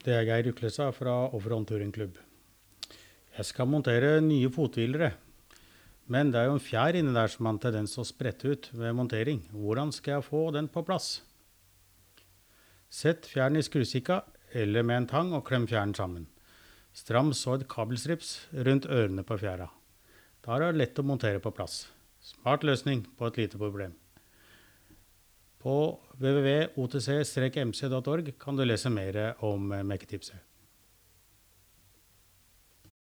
Det 0.00 0.14
er 0.16 0.24
Geir 0.24 0.48
Uklesa 0.48 0.86
fra 0.96 1.12
Overhånd 1.28 1.68
Touringklubb. 1.68 2.14
Jeg 3.36 3.48
skal 3.48 3.68
montere 3.68 4.20
nye 4.24 4.48
fothvilere. 4.52 5.12
Men 6.10 6.32
det 6.32 6.40
er 6.40 6.48
jo 6.48 6.56
en 6.56 6.64
fjær 6.64 6.96
inni 6.98 7.12
der 7.14 7.30
som 7.30 7.46
har 7.46 7.54
en 7.54 7.60
tendens 7.62 7.92
til 7.94 8.02
å 8.02 8.08
sprette 8.08 8.48
ut 8.48 8.70
ved 8.72 8.96
montering. 8.96 9.44
Hvordan 9.52 9.92
skal 9.94 10.16
jeg 10.16 10.26
få 10.26 10.42
den 10.56 10.70
på 10.72 10.82
plass? 10.88 11.20
Sett 12.90 13.28
fjæren 13.30 13.60
i 13.60 13.62
skrusikka 13.62 14.22
eller 14.56 14.82
med 14.82 15.02
en 15.02 15.10
tang 15.12 15.36
og 15.36 15.44
klem 15.46 15.68
fjæren 15.70 15.94
sammen. 15.94 16.26
Stram 16.96 17.30
så 17.36 17.54
et 17.60 17.68
kabelstrips 17.70 18.32
rundt 18.66 18.88
ørene 18.90 19.22
på 19.22 19.38
fjæra. 19.38 19.68
Da 20.42 20.56
er 20.56 20.64
det 20.64 20.80
lett 20.80 20.98
å 20.98 21.06
montere 21.06 21.44
på 21.44 21.52
plass. 21.54 21.84
Smart 22.24 22.64
løsning 22.66 23.04
på 23.20 23.28
et 23.28 23.38
lite 23.44 23.60
problem. 23.60 23.94
På 25.60 26.00
www.otc-mc.org 26.16 28.32
kan 28.40 28.56
du 28.56 28.64
lese 28.64 28.88
mer 28.92 29.34
om 29.44 29.72
eh, 29.72 29.82
mekketipset. 29.84 30.49